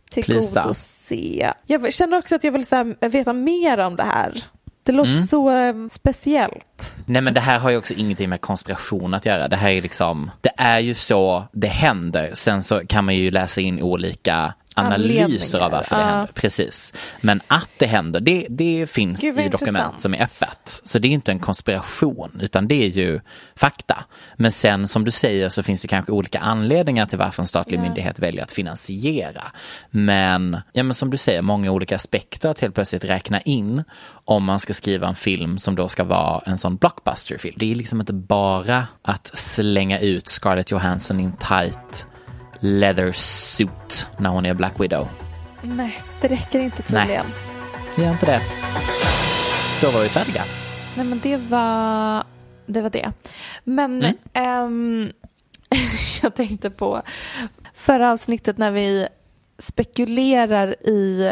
tillgodose. 0.09 1.53
Jag 1.65 1.93
känner 1.93 2.17
också 2.17 2.35
att 2.35 2.43
jag 2.43 2.51
vill 2.51 2.65
här, 2.71 3.09
veta 3.09 3.33
mer 3.33 3.77
om 3.77 3.95
det 3.95 4.03
här. 4.03 4.43
Det 4.83 4.91
låter 4.91 5.11
mm. 5.11 5.23
så 5.23 5.49
eh, 5.51 5.75
speciellt. 5.91 6.68
Nej 7.05 7.21
men 7.21 7.34
det 7.34 7.39
här 7.39 7.59
har 7.59 7.69
ju 7.69 7.77
också 7.77 7.93
ingenting 7.93 8.30
med 8.30 8.41
konspiration 8.41 9.13
att 9.13 9.25
göra. 9.25 9.47
Det 9.47 9.55
här 9.55 9.69
är 9.69 9.82
liksom, 9.82 10.32
det 10.41 10.51
är 10.57 10.80
ju 10.80 10.93
så 10.93 11.47
det 11.51 11.67
händer. 11.67 12.32
Sen 12.34 12.63
så 12.63 12.80
kan 12.88 13.05
man 13.05 13.15
ju 13.15 13.32
läsa 13.32 13.61
in 13.61 13.82
olika 13.82 14.53
analyser 14.80 15.59
av 15.59 15.71
varför 15.71 15.95
det 15.95 16.03
händer. 16.03 16.34
Precis. 16.34 16.93
Men 17.21 17.41
att 17.47 17.69
det 17.77 17.86
händer, 17.86 18.19
det, 18.19 18.47
det 18.49 18.89
finns 18.89 19.21
Gud, 19.21 19.39
i 19.39 19.49
dokument 19.49 20.01
som 20.01 20.13
är 20.13 20.17
öppet. 20.17 20.82
Så 20.86 20.99
det 20.99 21.07
är 21.07 21.11
inte 21.11 21.32
en 21.32 21.39
konspiration, 21.39 22.39
utan 22.41 22.67
det 22.67 22.84
är 22.84 22.88
ju 22.88 23.19
fakta. 23.55 24.03
Men 24.36 24.51
sen 24.51 24.88
som 24.88 25.05
du 25.05 25.11
säger 25.11 25.49
så 25.49 25.63
finns 25.63 25.82
det 25.82 25.88
kanske 25.88 26.11
olika 26.11 26.39
anledningar 26.39 27.05
till 27.05 27.17
varför 27.17 27.43
en 27.43 27.47
statlig 27.47 27.77
yeah. 27.77 27.86
myndighet 27.86 28.19
väljer 28.19 28.43
att 28.43 28.51
finansiera. 28.51 29.43
Men, 29.89 30.57
ja, 30.73 30.84
men 30.84 30.93
som 30.93 31.09
du 31.09 31.17
säger, 31.17 31.41
många 31.41 31.71
olika 31.71 31.95
aspekter 31.95 32.49
att 32.49 32.59
helt 32.59 32.75
plötsligt 32.75 33.03
räkna 33.03 33.41
in 33.41 33.84
om 34.25 34.43
man 34.43 34.59
ska 34.59 34.73
skriva 34.73 35.07
en 35.07 35.15
film 35.15 35.57
som 35.57 35.75
då 35.75 35.88
ska 35.88 36.03
vara 36.03 36.41
en 36.45 36.57
sån 36.57 36.68
blockbusterfilm. 36.78 37.55
Det 37.59 37.72
är 37.72 37.76
liksom 37.76 37.99
inte 37.99 38.13
bara 38.13 38.88
att 39.01 39.28
slänga 39.38 39.99
ut 39.99 40.28
Scarlett 40.28 40.72
Johansson 40.72 41.20
in 41.20 41.32
tight 41.32 42.07
leather 42.59 43.11
suit 43.11 44.07
när 44.17 44.30
hon 44.30 44.45
är 44.45 44.53
Black 44.53 44.80
Widow. 44.80 45.07
Nej, 45.61 46.01
det 46.22 46.28
räcker 46.28 46.59
inte 46.59 46.84
tydligen. 46.84 47.07
Nej, 47.07 47.36
det 47.95 48.01
gör 48.01 48.11
inte 48.11 48.26
det. 48.26 48.41
Då 49.82 49.91
var 49.91 50.01
vi 50.01 50.09
färdiga. 50.09 50.43
Nej, 50.95 51.05
men 51.05 51.20
det 51.20 51.38
var 51.38 52.24
det. 52.65 52.82
Var 52.82 52.89
det. 52.89 53.11
Men 53.63 54.03
mm. 54.03 54.15
ähm, 54.34 55.11
jag 56.22 56.36
tänkte 56.36 56.70
på 56.70 57.01
förra 57.74 58.11
avsnittet 58.11 58.57
när 58.57 58.72
vi 58.72 59.07
spekulerar 59.59 60.88
i 60.88 61.32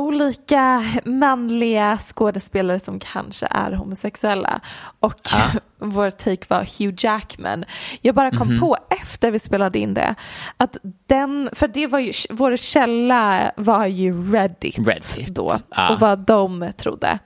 olika 0.00 0.84
manliga 1.04 1.98
skådespelare 1.98 2.78
som 2.78 3.00
kanske 3.00 3.46
är 3.50 3.72
homosexuella 3.72 4.60
och 5.00 5.20
ah. 5.34 5.50
vår 5.78 6.10
take 6.10 6.46
var 6.48 6.78
Hugh 6.78 6.94
Jackman. 6.98 7.64
Jag 8.02 8.14
bara 8.14 8.30
kom 8.30 8.42
mm 8.42 8.56
-hmm. 8.56 8.60
på 8.60 8.76
efter 8.90 9.30
vi 9.30 9.38
spelade 9.38 9.78
in 9.78 9.94
det 9.94 10.14
att 10.56 10.76
den, 11.06 11.50
för 11.52 11.68
det 11.68 11.86
var 11.86 11.98
ju, 11.98 12.12
vår 12.30 12.56
källa 12.56 13.52
var 13.56 13.86
ju 13.86 14.32
Reddit, 14.32 14.88
Reddit. 14.88 15.34
då 15.34 15.52
ah. 15.70 15.92
och 15.92 16.00
vad 16.00 16.18
de 16.18 16.72
trodde. 16.76 17.18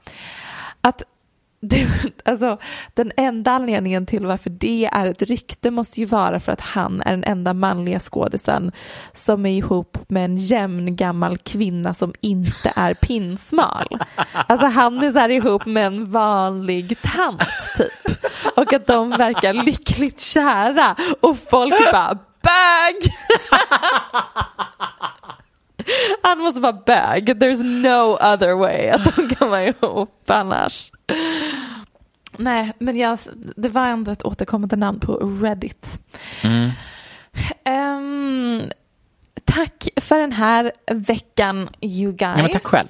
Att 0.80 1.02
du, 1.68 1.88
alltså, 2.24 2.58
den 2.94 3.12
enda 3.16 3.50
anledningen 3.50 4.06
till 4.06 4.26
varför 4.26 4.50
det 4.50 4.88
är 4.92 5.06
ett 5.06 5.22
rykte 5.22 5.70
måste 5.70 6.00
ju 6.00 6.06
vara 6.06 6.40
för 6.40 6.52
att 6.52 6.60
han 6.60 7.02
är 7.02 7.10
den 7.10 7.24
enda 7.24 7.54
manliga 7.54 8.00
skådisen 8.00 8.72
som 9.12 9.46
är 9.46 9.56
ihop 9.56 9.98
med 10.08 10.24
en 10.24 10.36
jämn 10.36 10.96
gammal 10.96 11.38
kvinna 11.38 11.94
som 11.94 12.14
inte 12.20 12.72
är 12.76 12.94
pinsmal. 12.94 13.98
Alltså 14.32 14.66
han 14.66 15.02
är 15.02 15.10
så 15.10 15.18
här 15.18 15.28
ihop 15.28 15.66
med 15.66 15.86
en 15.86 16.10
vanlig 16.10 17.02
tant 17.02 17.42
typ. 17.76 18.16
Och 18.56 18.72
att 18.72 18.86
de 18.86 19.10
verkar 19.10 19.52
lyckligt 19.52 20.20
kära 20.20 20.96
och 21.20 21.38
folk 21.50 21.92
bara 21.92 22.18
bög! 22.42 23.12
Han 26.22 26.38
måste 26.38 26.60
vara 26.60 26.72
bög. 26.72 27.28
There's 27.28 27.62
no 27.62 28.12
other 28.34 28.54
way 28.54 28.88
att 28.88 29.16
de 29.16 29.34
kan 29.34 29.50
vara 29.50 29.66
ihop 29.66 30.30
annars. 30.30 30.92
Nej, 32.36 32.72
men 32.78 32.96
jag, 32.96 33.18
det 33.56 33.68
var 33.68 33.86
ändå 33.86 34.12
ett 34.12 34.24
återkommande 34.24 34.76
namn 34.76 35.00
på 35.00 35.16
Reddit. 35.42 36.00
Mm. 36.44 36.70
Um, 37.98 38.70
tack 39.44 39.88
för 39.96 40.18
den 40.18 40.32
här 40.32 40.72
veckan, 40.90 41.68
you 41.80 42.12
guys. 42.12 42.38
Ja, 42.38 42.48
tack 42.52 42.64
själv. 42.64 42.88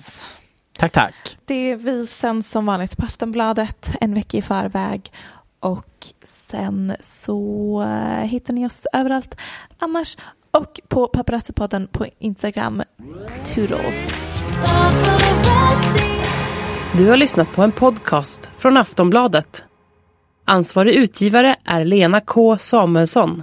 Tack, 0.78 0.92
tack. 0.92 1.38
Det 1.45 1.70
är 1.70 1.76
vi 1.76 2.07
sen 2.07 2.42
som 2.42 2.66
vanligt 2.66 2.97
på 2.97 3.05
Aftonbladet 3.07 3.90
en 4.01 4.14
vecka 4.14 4.38
i 4.38 4.42
förväg. 4.42 5.12
Och 5.61 6.07
sen 6.24 6.97
så 7.03 7.82
hittar 8.22 8.55
ni 8.55 8.66
oss 8.66 8.86
överallt 8.92 9.34
annars. 9.78 10.16
Och 10.55 10.81
på 10.89 11.09
Paparazzipodden 11.09 11.89
på 11.93 12.07
Instagram. 12.19 12.83
Toodles. 13.55 14.11
Du 16.97 17.09
har 17.09 17.17
lyssnat 17.17 17.53
på 17.53 17.63
en 17.63 17.73
podcast 17.73 18.51
från 18.57 18.77
Aftonbladet. 18.77 19.65
Ansvarig 20.45 20.95
utgivare 20.95 21.57
är 21.65 21.85
Lena 21.85 22.21
K 22.21 22.59
Samuelsson. 22.59 23.43